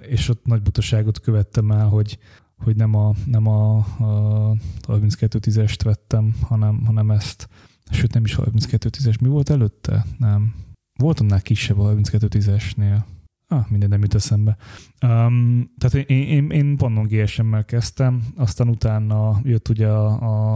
és 0.00 0.28
ott 0.28 0.44
nagy 0.44 0.62
butaságot 0.62 1.20
követtem 1.20 1.70
el, 1.70 1.86
hogy 1.86 2.18
hogy 2.56 2.76
nem 2.76 2.94
a, 2.94 3.12
nem 3.26 3.46
a, 3.46 3.76
a 3.76 4.56
3210-est 4.86 5.80
vettem, 5.84 6.36
hanem, 6.40 6.84
hanem 6.84 7.10
ezt, 7.10 7.48
sőt 7.90 8.14
nem 8.14 8.24
is 8.24 8.36
3210-es, 8.38 9.20
mi 9.20 9.28
volt 9.28 9.50
előtte? 9.50 10.06
Nem, 10.18 10.54
volt 11.02 11.20
annál 11.20 11.42
kisebb 11.42 11.78
a 11.78 11.94
3210-esnél. 11.94 13.02
Ah, 13.48 13.70
minden 13.70 13.88
nem 13.88 14.00
jut 14.00 14.14
eszembe. 14.14 14.56
Um, 15.02 15.70
tehát 15.78 16.08
én, 16.08 16.22
én, 16.22 16.50
én 16.50 16.76
Pannon 16.76 17.06
GSM-mel 17.06 17.64
kezdtem, 17.64 18.22
aztán 18.36 18.68
utána 18.68 19.40
jött 19.42 19.68
ugye 19.68 19.88
a, 19.88 20.06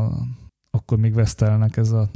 a 0.05 0.11
akkor 0.71 0.99
még 0.99 1.15
Vestelnek 1.15 1.77
ez 1.77 1.91
a 1.91 2.11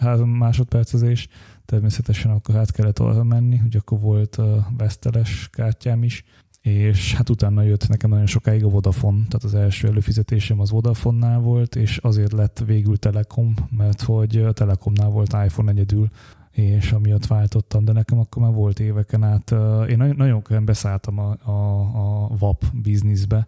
három 0.00 0.30
másodpercezés, 0.30 1.28
természetesen 1.64 2.30
akkor 2.30 2.54
hát 2.54 2.72
kellett 2.72 2.98
arra 2.98 3.24
menni, 3.24 3.56
hogy 3.56 3.76
akkor 3.76 4.00
volt 4.00 4.36
a 4.36 4.66
Vesteles 4.76 5.48
kártyám 5.52 6.02
is, 6.02 6.24
és 6.60 7.14
hát 7.14 7.30
utána 7.30 7.62
jött 7.62 7.88
nekem 7.88 8.10
nagyon 8.10 8.26
sokáig 8.26 8.64
a 8.64 8.68
Vodafone, 8.68 9.16
tehát 9.16 9.44
az 9.44 9.54
első 9.54 9.88
előfizetésem 9.88 10.60
az 10.60 10.70
Vodafone-nál 10.70 11.38
volt, 11.38 11.76
és 11.76 11.96
azért 11.96 12.32
lett 12.32 12.62
végül 12.66 12.96
Telekom, 12.96 13.54
mert 13.70 14.02
hogy 14.02 14.36
a 14.36 14.52
Telekomnál 14.52 15.08
volt 15.08 15.36
iPhone 15.44 15.70
egyedül, 15.70 16.10
és 16.54 16.92
amiatt 16.92 17.26
váltottam, 17.26 17.84
de 17.84 17.92
nekem 17.92 18.18
akkor 18.18 18.42
már 18.42 18.52
volt 18.52 18.80
éveken 18.80 19.22
át, 19.22 19.50
én 19.88 19.96
nagyon, 19.96 20.16
nagyon 20.16 20.42
könnyen 20.42 20.64
beszálltam 20.64 21.18
a, 21.18 21.36
a, 21.42 21.80
a 22.24 22.36
VAP 22.38 22.64
bizniszbe, 22.82 23.46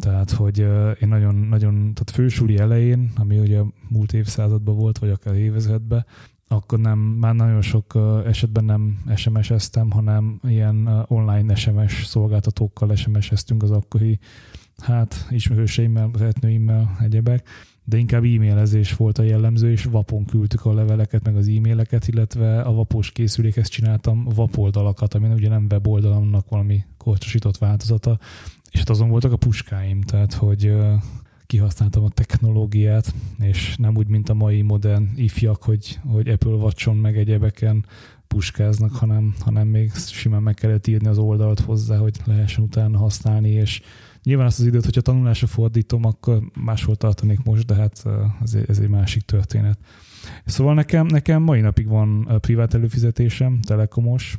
tehát, 0.00 0.30
hogy 0.30 0.58
én 1.00 1.08
nagyon, 1.08 1.34
nagyon, 1.34 1.74
tehát 1.74 2.10
fősuli 2.12 2.58
elején, 2.58 3.12
ami 3.16 3.38
ugye 3.38 3.60
múlt 3.88 4.12
évszázadban 4.12 4.76
volt, 4.76 4.98
vagy 4.98 5.10
akár 5.10 5.34
évezredben, 5.34 6.06
akkor 6.48 6.78
nem, 6.78 6.98
már 6.98 7.34
nagyon 7.34 7.62
sok 7.62 7.98
esetben 8.26 8.64
nem 8.64 9.02
SMS-eztem, 9.16 9.90
hanem 9.90 10.40
ilyen 10.42 11.04
online 11.06 11.54
SMS 11.54 12.06
szolgáltatókkal 12.06 12.94
SMS-eztünk 12.94 13.62
az 13.62 13.70
akkori 13.70 14.18
hát 14.78 15.26
ismerőseimmel, 15.30 16.10
szeretnőimmel, 16.14 16.96
egyebek 17.00 17.48
de 17.84 17.96
inkább 17.96 18.24
e-mailezés 18.24 18.96
volt 18.96 19.18
a 19.18 19.22
jellemző, 19.22 19.70
és 19.70 19.84
vapon 19.84 20.24
küldtük 20.24 20.64
a 20.64 20.74
leveleket, 20.74 21.24
meg 21.24 21.36
az 21.36 21.48
e-maileket, 21.48 22.08
illetve 22.08 22.60
a 22.60 22.72
vapos 22.72 23.10
készülékhez 23.10 23.68
csináltam 23.68 24.24
vapoldalakat, 24.34 25.14
ami 25.14 25.32
ugye 25.32 25.48
nem 25.48 25.66
weboldalamnak 25.70 26.48
valami 26.48 26.84
korcsosított 26.96 27.58
változata, 27.58 28.18
és 28.70 28.78
hát 28.78 28.90
azon 28.90 29.08
voltak 29.08 29.32
a 29.32 29.36
puskáim, 29.36 30.00
tehát 30.00 30.32
hogy 30.32 30.72
kihasználtam 31.46 32.04
a 32.04 32.08
technológiát, 32.08 33.14
és 33.38 33.76
nem 33.78 33.96
úgy, 33.96 34.08
mint 34.08 34.28
a 34.28 34.34
mai 34.34 34.62
modern 34.62 35.08
ifjak, 35.16 35.62
hogy, 35.62 35.98
hogy 36.06 36.28
Apple 36.28 36.50
Watch-on 36.52 36.96
meg 36.96 37.18
egyebeken 37.18 37.84
puskáznak, 38.28 38.92
hanem, 38.92 39.34
hanem 39.38 39.68
még 39.68 39.92
simán 39.94 40.42
meg 40.42 40.54
kellett 40.54 40.86
írni 40.86 41.06
az 41.06 41.18
oldalt 41.18 41.60
hozzá, 41.60 41.96
hogy 41.96 42.16
lehessen 42.24 42.64
utána 42.64 42.98
használni, 42.98 43.50
és 43.50 43.80
Nyilván 44.24 44.46
azt 44.46 44.58
az 44.58 44.66
időt, 44.66 44.84
hogyha 44.84 45.00
tanulásra 45.00 45.46
fordítom, 45.46 46.04
akkor 46.04 46.50
máshol 46.64 46.96
tartanék 46.96 47.42
most, 47.42 47.66
de 47.66 47.74
hát 47.74 48.02
ez 48.42 48.54
egy, 48.54 48.64
ez 48.68 48.78
egy 48.78 48.88
másik 48.88 49.22
történet. 49.22 49.78
Szóval 50.44 50.74
nekem, 50.74 51.06
nekem 51.06 51.42
mai 51.42 51.60
napig 51.60 51.88
van 51.88 52.28
privát 52.40 52.74
előfizetésem, 52.74 53.60
telekomos, 53.60 54.38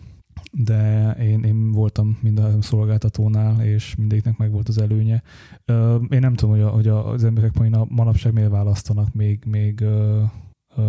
de 0.52 1.12
én, 1.12 1.44
én 1.44 1.72
voltam 1.72 2.18
mind 2.22 2.40
a 2.40 2.62
szolgáltatónál, 2.62 3.62
és 3.62 3.96
mindegyiknek 3.96 4.38
meg 4.38 4.52
volt 4.52 4.68
az 4.68 4.78
előnye. 4.78 5.24
Én 6.10 6.20
nem 6.20 6.34
tudom, 6.34 6.56
hogy, 6.56 6.64
a, 6.64 6.70
hogy 6.70 6.88
az 6.88 7.24
emberek 7.24 7.54
mai 7.54 7.70
nap, 7.70 7.90
manapság 7.90 8.34
miért 8.34 8.50
választanak 8.50 9.14
még, 9.14 9.44
még 9.46 9.84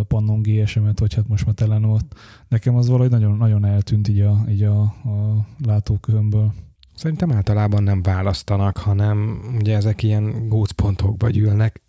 Pannon 0.07 0.41
GSM-et, 0.41 0.99
vagy 0.99 1.13
hát 1.13 1.27
most 1.27 1.45
már 1.45 1.55
Telenort. 1.55 2.19
Nekem 2.47 2.75
az 2.75 2.87
valahogy 2.87 3.11
nagyon, 3.11 3.37
nagyon 3.37 3.65
eltűnt 3.65 4.07
így 4.07 4.19
a, 4.19 4.45
így 4.49 4.63
a, 4.63 4.81
a 4.81 5.45
látókörömből. 5.65 6.53
Szerintem 6.97 7.31
általában 7.31 7.83
nem 7.83 8.01
választanak, 8.01 8.77
hanem 8.77 9.41
ugye 9.57 9.75
ezek 9.75 10.03
ilyen 10.03 10.47
gócpontokba 10.47 11.29
gyűlnek, 11.29 11.81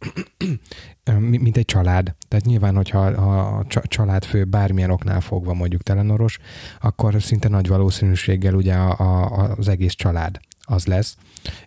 mint 1.21 1.57
egy 1.57 1.65
család. 1.65 2.15
Tehát 2.29 2.45
nyilván, 2.45 2.75
hogyha 2.75 2.99
a 3.07 3.65
családfő 3.67 4.45
bármilyen 4.45 4.91
oknál 4.91 5.21
fogva 5.21 5.55
mondjuk 5.55 5.83
telenoros, 5.83 6.39
akkor 6.81 7.23
szinte 7.23 7.49
nagy 7.49 7.69
valószínűséggel 7.69 8.55
ugye 8.55 8.75
a, 8.75 9.55
az 9.57 9.69
egész 9.69 9.95
család 9.95 10.41
az 10.61 10.87
lesz. 10.87 11.17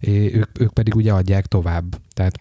Ők, 0.01 0.59
ők 0.59 0.73
pedig 0.73 0.95
ugye 0.95 1.13
adják 1.13 1.45
tovább. 1.45 1.95
Tehát 2.13 2.39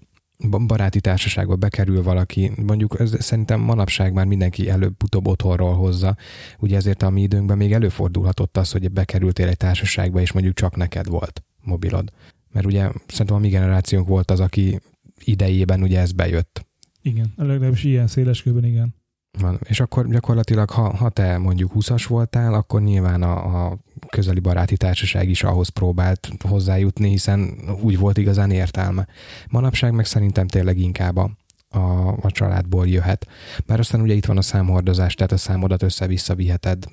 baráti 0.49 1.01
társaságba 1.01 1.57
bekerül 1.57 2.03
valaki, 2.03 2.53
mondjuk 2.66 3.01
ez, 3.01 3.14
szerintem 3.18 3.61
manapság 3.61 4.12
már 4.12 4.26
mindenki 4.26 4.68
előbb-utóbb 4.68 5.26
otthonról 5.26 5.74
hozza, 5.74 6.16
ugye 6.59 6.76
ezért 6.76 7.03
a 7.03 7.11
mi 7.11 7.22
időnkben 7.22 7.57
még 7.57 7.72
előfordulhatott 7.72 8.57
az, 8.57 8.70
hogy 8.72 8.91
bekerültél 8.91 9.49
egy 9.49 9.57
társaságba, 9.57 10.20
és 10.20 10.32
mondjuk 10.32 10.55
csak 10.55 10.76
neked 10.76 11.09
volt 11.09 11.45
mobilod. 11.62 12.12
Mert 12.53 12.66
ugye 12.66 12.91
szerintem 13.07 13.36
a 13.36 13.38
mi 13.38 13.49
generációnk 13.49 14.09
volt 14.09 14.30
az, 14.30 14.41
aki 14.41 14.80
idejében 15.24 15.82
ugye 15.82 16.01
ez 16.01 16.12
bejött. 16.12 16.66
Igen, 17.03 17.32
legalábbis 17.36 17.84
ilyen 17.84 18.07
széles 18.07 18.43
körben 18.43 18.64
igen. 18.64 18.95
Van. 19.38 19.59
És 19.64 19.80
akkor 19.80 20.09
gyakorlatilag, 20.09 20.70
ha, 20.70 20.97
ha 20.97 21.09
te 21.09 21.38
mondjuk 21.38 21.72
20-as 21.74 22.05
voltál, 22.09 22.55
akkor 22.55 22.82
nyilván 22.82 23.22
a, 23.22 23.66
a 23.66 23.78
közeli 24.09 24.41
baráti 24.41 24.77
társaság 24.77 25.29
is 25.29 25.43
ahhoz 25.43 25.69
próbált 25.69 26.31
hozzájutni, 26.49 27.09
hiszen 27.09 27.55
úgy 27.81 27.99
volt 27.99 28.19
igazán 28.19 28.51
értelme. 28.51 29.07
Manapság 29.49 29.93
meg 29.93 30.05
szerintem 30.05 30.47
tényleg 30.47 30.79
inkább 30.79 31.17
a, 31.17 31.31
a, 31.69 32.09
a 32.21 32.31
családból 32.31 32.89
jöhet. 32.89 33.27
Bár 33.67 33.79
aztán 33.79 34.01
ugye 34.01 34.15
itt 34.15 34.27
van 34.27 34.37
a 34.37 34.43
számhordozás, 34.43 35.15
tehát 35.15 35.33
a 35.33 35.37
számodat 35.37 35.83
össze-vissza 35.83 36.35
viheted 36.35 36.85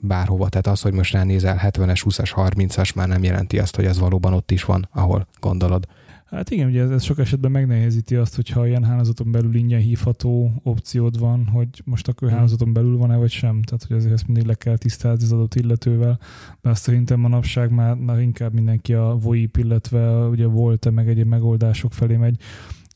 bárhova. 0.00 0.48
Tehát 0.48 0.66
az, 0.66 0.80
hogy 0.80 0.92
most 0.92 1.12
ránézel 1.12 1.60
70-es, 1.62 2.00
20-as, 2.04 2.30
30-as 2.34 2.94
már 2.94 3.08
nem 3.08 3.22
jelenti 3.22 3.58
azt, 3.58 3.76
hogy 3.76 3.86
az 3.86 3.98
valóban 3.98 4.32
ott 4.32 4.50
is 4.50 4.64
van, 4.64 4.88
ahol 4.92 5.26
gondolod. 5.40 5.86
Hát 6.30 6.50
igen, 6.50 6.68
ugye 6.68 6.82
ez, 6.82 6.90
ez 6.90 7.02
sok 7.02 7.18
esetben 7.18 7.50
megnehezíti 7.50 8.16
azt, 8.16 8.34
hogyha 8.34 8.66
ilyen 8.66 8.84
hálózaton 8.84 9.30
belül 9.30 9.54
ingyen 9.54 9.80
hívható 9.80 10.52
opciód 10.62 11.18
van, 11.18 11.46
hogy 11.46 11.82
most 11.84 12.08
akkor 12.08 12.28
hmm. 12.28 12.36
hálózaton 12.36 12.72
belül 12.72 12.96
van-e 12.96 13.16
vagy 13.16 13.30
sem. 13.30 13.62
Tehát, 13.62 13.84
hogy 13.84 13.96
azért 13.96 14.12
ezt 14.12 14.26
mindig 14.26 14.44
le 14.44 14.54
kell 14.54 14.76
tisztázni 14.76 15.24
az 15.24 15.32
adott 15.32 15.54
illetővel. 15.54 16.18
De 16.60 16.70
azt 16.70 16.82
szerintem 16.82 17.20
manapság 17.20 17.70
már, 17.70 17.94
már 17.94 18.20
inkább 18.20 18.52
mindenki 18.52 18.94
a 18.94 19.16
VoIP, 19.22 19.56
illetve 19.56 20.26
ugye 20.26 20.46
volt-e 20.46 20.90
meg 20.90 21.08
egyéb 21.08 21.26
megoldások 21.26 21.92
felé 21.92 22.16
megy. 22.16 22.36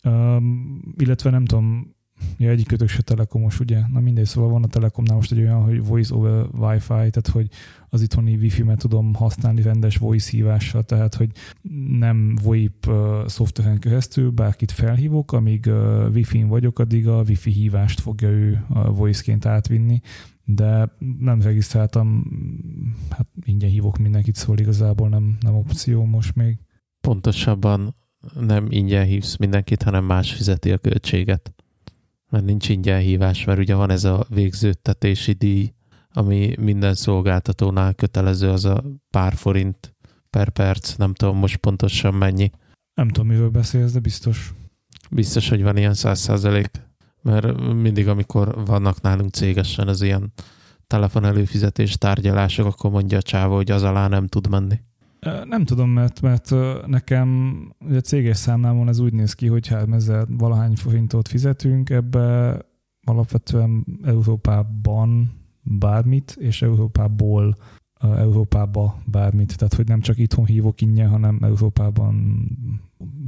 Um, 0.05 0.95
illetve 0.97 1.31
nem 1.31 1.45
tudom, 1.45 1.95
Ja, 2.37 2.51
egyik 2.51 2.67
kötök 2.67 2.89
se 2.89 3.03
telekomos, 3.03 3.61
ugye? 3.61 3.81
Na 3.93 4.01
mindegy, 4.01 4.25
szóval 4.25 4.51
van 4.51 4.63
a 4.63 4.67
telekomnál 4.67 5.17
most 5.17 5.33
egy 5.33 5.39
olyan, 5.39 5.63
hogy 5.63 5.87
voice 5.87 6.15
over 6.15 6.47
wifi, 6.53 6.87
tehát 6.87 7.29
hogy 7.33 7.49
az 7.89 8.03
itthoni 8.03 8.37
wifi-met 8.37 8.79
tudom 8.79 9.15
használni 9.15 9.63
rendes 9.63 9.97
voice 9.97 10.31
hívással, 10.31 10.83
tehát 10.83 11.15
hogy 11.15 11.31
nem 11.99 12.39
VoIP 12.43 12.87
uh, 12.87 13.27
szoftveren 13.27 13.79
keresztül 13.79 14.31
bárkit 14.31 14.71
felhívok, 14.71 15.33
amíg 15.33 15.67
uh, 15.67 16.09
wifi-n 16.13 16.49
vagyok, 16.49 16.79
addig 16.79 17.09
a 17.09 17.23
wifi 17.23 17.51
hívást 17.51 18.01
fogja 18.01 18.29
ő 18.29 18.65
uh, 18.69 18.97
voice-ként 18.97 19.47
átvinni, 19.47 20.01
de 20.45 20.89
nem 21.19 21.41
regisztráltam, 21.41 22.25
hát 23.11 23.27
ingyen 23.45 23.71
hívok 23.71 23.99
mindenkit, 23.99 24.35
szóval 24.35 24.59
igazából 24.59 25.09
nem, 25.09 25.37
nem 25.41 25.55
opció 25.55 26.05
most 26.05 26.35
még. 26.35 26.59
Pontosabban 27.01 27.95
nem 28.41 28.67
ingyen 28.71 29.05
hívsz 29.05 29.37
mindenkit, 29.37 29.83
hanem 29.83 30.05
más 30.05 30.33
fizeti 30.33 30.73
a 30.73 30.79
költséget 30.79 31.55
mert 32.35 32.47
nincs 32.47 32.69
ingyen 32.69 33.01
hívás, 33.01 33.45
mert 33.45 33.59
ugye 33.59 33.75
van 33.75 33.91
ez 33.91 34.05
a 34.05 34.27
végződtetési 34.29 35.33
díj, 35.33 35.73
ami 36.13 36.55
minden 36.61 36.95
szolgáltatónál 36.95 37.95
kötelező, 37.95 38.49
az 38.49 38.65
a 38.65 38.85
pár 39.11 39.35
forint 39.35 39.95
per 40.31 40.49
perc, 40.49 40.95
nem 40.95 41.15
tudom 41.15 41.37
most 41.37 41.57
pontosan 41.57 42.15
mennyi. 42.15 42.51
Nem 42.95 43.09
tudom, 43.09 43.29
miről 43.29 43.51
beszélsz, 43.51 43.93
de 43.93 43.99
biztos. 43.99 44.55
Biztos, 45.11 45.49
hogy 45.49 45.63
van 45.63 45.77
ilyen 45.77 45.95
száz 45.95 46.21
százalék, 46.21 46.71
mert 47.23 47.61
mindig, 47.61 48.09
amikor 48.09 48.65
vannak 48.65 49.01
nálunk 49.01 49.31
cégesen 49.31 49.89
az 49.89 50.03
ilyen 50.03 50.33
telefon 50.87 51.25
előfizetés 51.25 51.97
tárgyalások, 51.99 52.67
akkor 52.67 52.91
mondja 52.91 53.19
a 53.19 53.23
csáva, 53.23 53.55
hogy 53.55 53.71
az 53.71 53.83
alá 53.83 54.09
nem 54.09 54.27
tud 54.27 54.49
menni. 54.49 54.81
Nem 55.45 55.65
tudom, 55.65 55.91
mert, 55.91 56.21
mert 56.21 56.51
nekem 56.87 57.59
ugye 57.81 58.01
céges 58.01 58.37
számlámon 58.37 58.89
ez 58.89 58.99
úgy 58.99 59.13
néz 59.13 59.33
ki, 59.33 59.47
hogy 59.47 59.67
hát 59.67 59.93
ezzel 59.93 60.27
valahány 60.31 60.77
forintot 60.77 61.29
fizetünk, 61.29 61.91
ebbe 61.91 62.59
alapvetően 63.05 63.87
Európában 64.05 65.33
bármit, 65.63 66.37
és 66.41 66.63
Európából 66.63 67.57
Európába 68.01 69.03
bármit. 69.05 69.57
Tehát, 69.57 69.75
hogy 69.75 69.89
nem 69.89 70.01
csak 70.01 70.19
itthon 70.19 70.45
hívok 70.45 70.81
ingyen, 70.81 71.09
hanem 71.09 71.39
Európában 71.43 72.47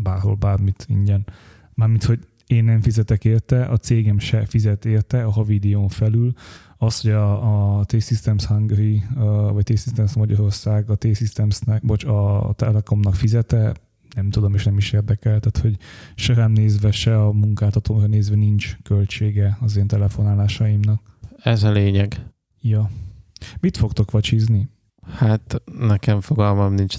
bárhol 0.03 0.35
bármit 0.35 0.87
ingyen. 0.89 1.27
Mármint, 1.75 2.05
hogy 2.05 2.19
én 2.47 2.65
nem 2.65 2.81
fizetek 2.81 3.25
érte, 3.25 3.65
a 3.65 3.77
cégem 3.77 4.19
se 4.19 4.47
fizet 4.47 4.85
érte 4.85 5.25
a 5.25 5.31
havidíjon 5.31 5.89
felül, 5.89 6.33
az, 6.79 7.01
hogy 7.01 7.11
a, 7.11 7.79
a 7.79 7.85
T-Systems 7.85 8.45
Hungary, 8.45 9.03
vagy 9.53 9.65
T-Systems 9.65 10.15
Magyarország 10.15 10.91
a 10.91 10.95
T-Systemsnek, 10.95 11.87
bocs, 11.87 12.05
a 12.05 12.53
Telekomnak 12.57 13.15
fizete, 13.15 13.75
nem 14.15 14.31
tudom, 14.31 14.55
és 14.55 14.65
nem 14.65 14.77
is 14.77 14.93
érdekel, 14.93 15.41
tehát 15.41 15.59
hogy 15.59 15.77
se 16.15 16.35
rám 16.35 16.53
nézve, 16.53 16.91
se 16.91 17.23
a 17.23 17.33
munkáltatóra 17.33 18.07
nézve 18.07 18.37
nincs 18.37 18.77
költsége 18.83 19.59
az 19.61 19.77
én 19.77 19.87
telefonálásaimnak. 19.87 21.03
Ez 21.43 21.63
a 21.63 21.71
lényeg. 21.71 22.27
Ja. 22.61 22.91
Mit 23.61 23.77
fogtok 23.77 24.11
vacsizni? 24.11 24.69
Hát 25.13 25.63
nekem 25.79 26.21
fogalmam 26.21 26.75
nincs 26.75 26.97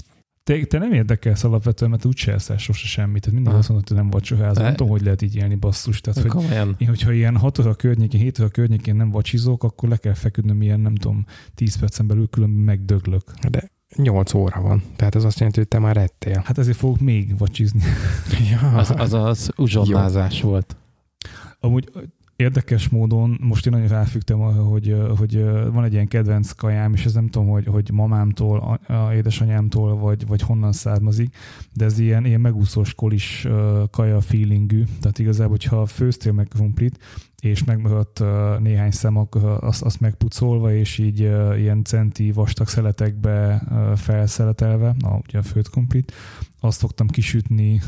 te, 0.48 0.64
te 0.64 0.78
nem 0.78 0.92
érdekelsz 0.92 1.44
alapvetően, 1.44 1.90
mert 1.90 2.04
úgyse 2.04 2.32
eszel 2.32 2.58
sose 2.58 2.86
semmit. 2.86 3.22
Tehát 3.22 3.40
mindig 3.40 3.58
azt 3.58 3.68
mondod, 3.68 3.88
hogy 3.88 3.96
nem 3.96 4.10
vagy 4.10 4.24
soházol. 4.24 4.64
Nem 4.64 4.74
tudom, 4.74 4.92
hogy 4.92 5.02
lehet 5.02 5.22
így 5.22 5.36
élni 5.36 5.54
basszus. 5.54 6.00
Tehát, 6.00 6.30
hogy 6.30 6.44
én, 6.78 6.88
hogyha 6.88 7.12
ilyen 7.12 7.36
6 7.36 7.58
óra 7.58 7.74
környékén, 7.74 8.20
7 8.20 8.38
óra 8.38 8.48
környékén 8.48 8.96
nem 8.96 9.10
vacsizok, 9.10 9.64
akkor 9.64 9.88
le 9.88 9.96
kell 9.96 10.14
feküdnöm 10.14 10.62
ilyen, 10.62 10.80
nem 10.80 10.94
tudom, 10.94 11.26
10 11.54 11.78
percen 11.78 12.06
belül 12.06 12.28
különben 12.28 12.64
megdöglök. 12.64 13.34
De 13.50 13.70
8 13.96 14.34
óra 14.34 14.60
van. 14.60 14.82
Tehát 14.96 15.14
ez 15.14 15.24
azt 15.24 15.38
jelenti, 15.38 15.58
hogy 15.58 15.68
te 15.68 15.78
már 15.78 15.96
ettél. 15.96 16.42
Hát 16.44 16.58
ezért 16.58 16.76
fogok 16.76 17.00
még 17.00 17.38
vacsizni. 17.38 17.82
ja. 18.50 18.68
Az 18.68 18.92
az, 18.96 19.12
az 19.12 19.50
uzsonnázás 19.56 20.40
volt. 20.40 20.76
Amúgy 21.60 21.90
érdekes 22.38 22.88
módon 22.88 23.38
most 23.40 23.66
én 23.66 23.72
nagyon 23.72 23.88
ráfügtem 23.88 24.38
hogy, 24.38 24.96
hogy 25.16 25.44
van 25.72 25.84
egy 25.84 25.92
ilyen 25.92 26.08
kedvenc 26.08 26.52
kajám, 26.52 26.92
és 26.94 27.04
ez 27.04 27.12
nem 27.12 27.28
tudom, 27.28 27.48
hogy, 27.48 27.66
hogy 27.66 27.90
mamámtól, 27.92 28.80
a, 28.86 28.92
a 28.92 29.14
édesanyámtól, 29.14 29.96
vagy, 29.96 30.26
vagy 30.26 30.42
honnan 30.42 30.72
származik, 30.72 31.36
de 31.72 31.84
ez 31.84 31.98
ilyen, 31.98 32.24
ilyen 32.24 32.40
megúszós 32.40 32.94
kolis 32.94 33.48
kaja 33.90 34.20
feelingű, 34.20 34.84
tehát 35.00 35.18
igazából, 35.18 35.50
hogyha 35.50 35.86
főztél 35.86 36.32
meg 36.32 36.48
krumplit, 36.48 36.98
és 37.42 37.64
megmaradt 37.64 38.22
néhány 38.58 38.90
szem, 38.90 39.16
akkor 39.16 39.58
azt, 39.60 39.82
azt 39.82 40.00
megpucolva, 40.00 40.72
és 40.72 40.98
így 40.98 41.20
ilyen 41.56 41.84
centi 41.84 42.32
vastag 42.32 42.68
szeletekbe 42.68 43.62
felszeletelve, 43.96 44.94
na, 44.98 45.20
ugye 45.26 45.38
a 45.38 45.42
főtt 45.42 45.70
krumplit, 45.70 46.12
azt 46.60 46.78
szoktam 46.78 47.06
kisütni 47.06 47.80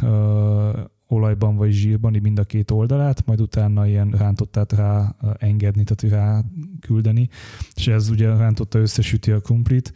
olajban 1.11 1.57
vagy 1.57 1.73
zsírban, 1.73 2.17
mind 2.23 2.39
a 2.39 2.45
két 2.45 2.71
oldalát, 2.71 3.27
majd 3.27 3.41
utána 3.41 3.87
ilyen 3.87 4.11
rántottát 4.11 4.73
rá 4.73 5.15
engedni, 5.39 5.85
tehát 5.85 6.17
rá 6.17 6.43
küldeni, 6.81 7.29
és 7.75 7.89
ez 7.89 8.09
ugye 8.09 8.37
rántotta 8.37 8.79
összesüti 8.79 9.31
a 9.31 9.41
krumplit, 9.41 9.93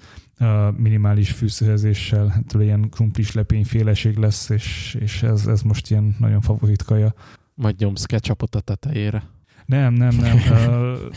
minimális 0.77 1.31
fűszerezéssel, 1.31 2.27
hát 2.27 2.55
ilyen 2.59 2.89
krumplis 2.91 3.33
lepényféleség 3.33 4.17
lesz, 4.17 4.49
és, 4.49 4.97
és 5.01 5.23
ez, 5.23 5.47
ez 5.47 5.63
most 5.63 5.91
ilyen 5.91 6.17
nagyon 6.19 6.41
favorit 6.41 6.83
kaja. 6.83 7.15
Majd 7.55 7.75
nyomsz 7.79 8.05
ketchupot 8.05 8.55
a 8.55 8.61
tetejére. 8.61 9.23
Nem, 9.67 9.95
nem, 9.95 10.17
nem. 10.17 10.39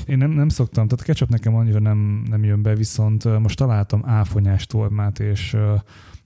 Én 0.06 0.18
nem, 0.18 0.32
nem 0.32 0.50
szoktam, 0.50 0.88
tehát 0.88 1.04
a 1.04 1.06
ketchup 1.06 1.30
nekem 1.30 1.56
annyira 1.56 1.80
nem, 1.80 2.24
nem 2.30 2.44
jön 2.44 2.62
be, 2.62 2.76
viszont 2.76 3.40
most 3.40 3.58
találtam 3.58 4.02
áfonyás 4.06 4.66
tormát, 4.66 5.20
és 5.20 5.58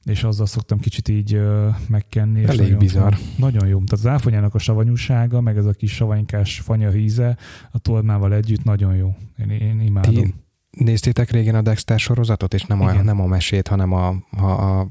és 0.04 0.24
azzal 0.24 0.46
szoktam 0.46 0.80
kicsit 0.80 1.08
így 1.08 1.36
uh, 1.36 1.76
megkenni. 1.88 2.44
Elég 2.44 2.60
nagyon, 2.60 2.78
bizarr. 2.78 3.14
Nagyon 3.38 3.68
jó. 3.68 3.76
Tehát 3.76 4.06
az 4.06 4.08
áfonyának 4.08 4.56
a 4.56 4.60
savanyúsága, 4.60 5.42
meg 5.42 5.58
ez 5.58 5.66
a 5.66 5.72
kis 5.72 5.94
savanykás 5.94 6.60
fanya 6.60 6.90
híze 6.90 7.38
a 7.72 7.80
tormával 7.80 8.34
együtt 8.34 8.64
nagyon 8.64 8.96
jó. 8.96 9.16
Én, 9.38 9.50
én 9.50 9.82
imádom. 9.82 10.14
Ti 10.14 10.34
néztétek 10.72 11.32
régen 11.32 11.56
a 11.56 11.62
Dexter 11.62 12.00
sorozatot, 12.00 12.54
és 12.54 12.64
nem, 12.64 12.82
a, 12.82 12.92
nem 13.02 13.22
a 13.22 13.26
mesét, 13.26 13.68
hanem 13.68 13.92
a, 13.92 14.16
a, 14.38 14.80
a 14.80 14.88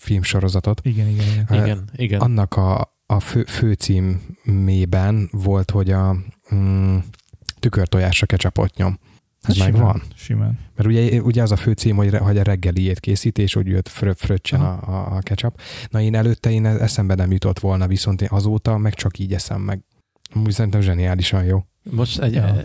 filmsorozatot. 0.00 0.80
Igen, 0.84 1.08
igen, 1.08 1.26
igen. 1.26 1.62
igen, 1.62 1.90
igen. 1.96 2.20
Annak 2.20 2.56
a, 2.56 2.96
a 3.06 3.20
fő, 3.20 3.44
főcímében 3.44 5.28
volt, 5.32 5.70
hogy 5.70 5.90
a 5.90 6.16
mm, 6.54 6.96
tükörtojásra 7.58 8.26
kecsapot 8.26 8.76
nyom. 8.76 8.98
Ez 9.44 9.58
hát 9.58 9.72
megvan? 9.72 10.02
Simán. 10.14 10.58
Mert 10.76 10.88
ugye, 10.88 11.22
ugye 11.22 11.42
az 11.42 11.52
a 11.52 11.56
fő 11.56 11.72
cím, 11.72 11.96
hogy, 11.96 12.16
hogy 12.16 12.38
a 12.38 12.42
reggeliét 12.42 13.00
készít, 13.00 13.38
és 13.38 13.54
hogy 13.54 13.66
jött 13.66 13.88
frö, 13.88 14.12
fröccsen 14.14 14.60
a, 14.60 14.72
a, 14.88 15.16
a 15.16 15.18
ketchup. 15.18 15.60
Na 15.90 16.00
én 16.00 16.14
előtte 16.14 16.50
én 16.50 16.66
eszembe 16.66 17.14
nem 17.14 17.32
jutott 17.32 17.58
volna, 17.58 17.86
viszont 17.86 18.22
én 18.22 18.28
azóta 18.30 18.78
meg 18.78 18.94
csak 18.94 19.18
így 19.18 19.32
eszem 19.32 19.60
meg. 19.60 19.84
Úgy 20.34 20.50
szerintem 20.50 20.80
zseniálisan 20.80 21.44
jó. 21.44 21.64
Most 21.90 22.20
egy, 22.20 22.32
ja. 22.32 22.56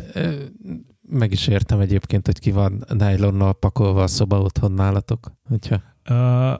meg 1.01 1.31
is 1.31 1.47
értem 1.47 1.79
egyébként, 1.79 2.25
hogy 2.25 2.39
ki 2.39 2.51
van 2.51 2.85
nylonnal 2.97 3.53
pakolva 3.53 4.03
a 4.03 4.07
szoba 4.07 4.41
otthon 4.41 4.71
nálatok. 4.71 5.31
Hogyha... 5.43 5.81
Uh, 6.09 6.15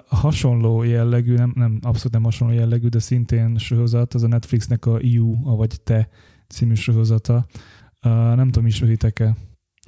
hasonló 0.08 0.84
jellegű, 0.84 1.36
nem, 1.36 1.52
nem, 1.56 1.80
abszolút 1.82 2.14
nem 2.14 2.24
hasonló 2.24 2.54
jellegű, 2.54 2.88
de 2.88 3.00
szintén 3.00 3.58
sorozat, 3.58 4.14
az 4.14 4.24
a 4.24 4.28
Netflixnek 4.28 4.86
a 4.86 4.98
You, 5.02 5.56
vagy 5.56 5.82
Te 5.82 6.10
című 6.48 6.74
sorozata. 6.74 7.46
Uh, 8.06 8.12
nem 8.12 8.46
tudom, 8.52 8.68
ismeritek-e? 8.68 9.36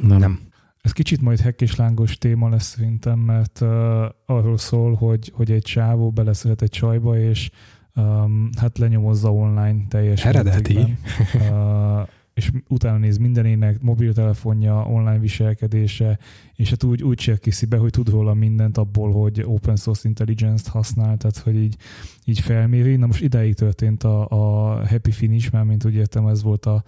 Nem. 0.01 0.19
nem. 0.19 0.39
Ez 0.81 0.91
kicsit 0.91 1.21
majd 1.21 1.39
hekk 1.39 1.61
és 1.61 1.75
lángos 1.75 2.17
téma 2.17 2.49
lesz 2.49 2.65
szerintem, 2.65 3.19
mert 3.19 3.61
uh, 3.61 3.69
arról 4.25 4.57
szól, 4.57 4.93
hogy, 4.93 5.31
hogy 5.35 5.51
egy 5.51 5.63
csávó 5.63 6.11
beleszeret 6.11 6.61
egy 6.61 6.69
csajba, 6.69 7.19
és 7.19 7.49
um, 7.95 8.49
hát 8.57 8.77
lenyomozza 8.77 9.33
online 9.33 9.85
teljes 9.87 10.25
Eredeti. 10.25 10.77
uh, 11.33 12.07
és 12.33 12.51
utána 12.67 12.97
néz 12.97 13.17
mindenének, 13.17 13.81
mobiltelefonja, 13.81 14.85
online 14.85 15.19
viselkedése, 15.19 16.19
és 16.55 16.69
hát 16.69 16.83
úgy, 16.83 17.03
úgy 17.03 17.17
cserkészi 17.17 17.65
be, 17.65 17.77
hogy 17.77 17.89
tud 17.89 18.09
róla 18.09 18.33
mindent 18.33 18.77
abból, 18.77 19.11
hogy 19.11 19.43
open 19.45 19.75
source 19.75 20.07
intelligence-t 20.07 20.67
használ, 20.67 21.17
tehát 21.17 21.37
hogy 21.37 21.55
így, 21.55 21.75
így 22.25 22.39
felméri. 22.39 22.95
Na 22.95 23.05
most 23.05 23.21
ideig 23.21 23.53
történt 23.53 24.03
a, 24.03 24.27
a 24.27 24.75
happy 24.87 25.11
finish, 25.11 25.51
már 25.51 25.63
mint 25.63 25.85
úgy 25.85 25.95
értem, 25.95 26.27
ez 26.27 26.43
volt 26.43 26.65
a, 26.65 26.83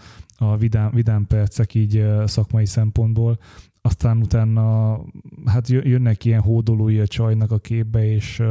a 0.52 0.58
vidám, 0.58 0.91
vidám 0.91 1.28
percek 1.28 1.74
így 1.74 2.06
szakmai 2.26 2.66
szempontból, 2.66 3.38
aztán 3.86 4.18
utána 4.18 5.00
hát 5.46 5.68
jönnek 5.68 6.26
ilyen 6.26 6.41
hódolói 6.41 7.00
a 7.00 7.08
csajnak 7.08 7.52
a 7.52 7.58
képbe, 7.58 8.12
és 8.12 8.41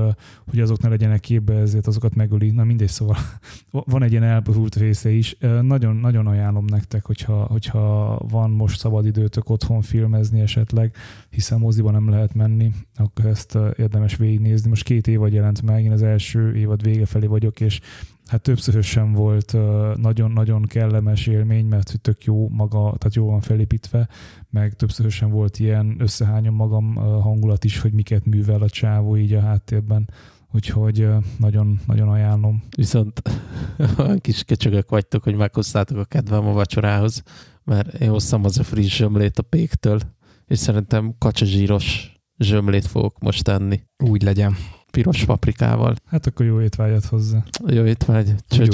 hogy 0.46 0.60
azok 0.60 0.80
ne 0.80 0.88
legyenek 0.88 1.20
képbe, 1.20 1.54
ezért 1.54 1.86
azokat 1.86 2.14
megöli. 2.14 2.50
Na 2.50 2.64
mindegy, 2.64 2.88
szóval 2.88 3.16
van 3.70 4.02
egy 4.02 4.10
ilyen 4.10 4.22
elborult 4.22 4.76
része 4.76 5.10
is. 5.10 5.36
Nagyon, 5.62 5.96
nagyon 5.96 6.26
ajánlom 6.26 6.64
nektek, 6.64 7.04
hogyha, 7.04 7.44
hogyha 7.44 8.18
van 8.28 8.50
most 8.50 8.78
szabad 8.78 9.06
időtök 9.06 9.50
otthon 9.50 9.80
filmezni 9.80 10.40
esetleg, 10.40 10.94
hiszen 11.30 11.58
moziban 11.58 11.92
nem 11.92 12.08
lehet 12.08 12.34
menni, 12.34 12.72
akkor 12.96 13.26
ezt 13.26 13.58
érdemes 13.76 14.16
végignézni. 14.16 14.68
Most 14.68 14.84
két 14.84 15.06
évad 15.06 15.32
jelent 15.32 15.62
meg, 15.62 15.84
én 15.84 15.92
az 15.92 16.02
első 16.02 16.56
évad 16.56 16.82
vége 16.82 17.06
felé 17.06 17.26
vagyok, 17.26 17.60
és 17.60 17.80
hát 18.32 18.42
többszörösen 18.42 19.12
volt 19.12 19.56
nagyon-nagyon 19.96 20.62
kellemes 20.62 21.26
élmény, 21.26 21.66
mert 21.66 22.00
tök 22.00 22.24
jó 22.24 22.48
maga, 22.48 22.78
tehát 22.78 23.14
jól 23.14 23.30
van 23.30 23.40
felépítve, 23.40 24.08
meg 24.50 24.74
többszörösen 24.74 25.30
volt 25.30 25.58
ilyen 25.58 25.96
összehányom 25.98 26.54
magam 26.54 26.94
hangulat 26.94 27.64
is, 27.64 27.78
hogy 27.78 27.92
miket 27.92 28.24
művel 28.24 28.62
a 28.62 28.68
csávó 28.68 29.16
így 29.16 29.32
a 29.32 29.40
háttérben. 29.40 30.10
Úgyhogy 30.52 31.08
nagyon, 31.38 31.80
nagyon 31.86 32.08
ajánlom. 32.08 32.62
Viszont 32.76 33.22
olyan 33.98 34.20
kis 34.26 34.44
kecsögök 34.44 34.90
vagytok, 34.90 35.22
hogy 35.22 35.34
meghoztátok 35.34 35.98
a 35.98 36.04
kedvem 36.04 36.46
a 36.46 36.52
vacsorához, 36.52 37.22
mert 37.64 37.94
én 37.94 38.10
hoztam 38.10 38.44
az 38.44 38.58
a 38.58 38.62
friss 38.62 38.96
zsömlét 38.96 39.38
a 39.38 39.42
péktől, 39.42 40.00
és 40.46 40.58
szerintem 40.58 41.14
kacsazsíros 41.18 42.16
zsömlét 42.38 42.86
fogok 42.86 43.18
most 43.18 43.44
tenni. 43.44 43.80
Úgy 44.04 44.22
legyen 44.22 44.56
piros 44.92 45.24
paprikával. 45.24 45.94
Hát 46.06 46.26
akkor 46.26 46.46
jó 46.46 46.60
étvágyat 46.60 47.04
hozzá. 47.04 47.42
Jó 47.66 47.84
étvágy. 47.84 48.34
Cső, 48.48 48.68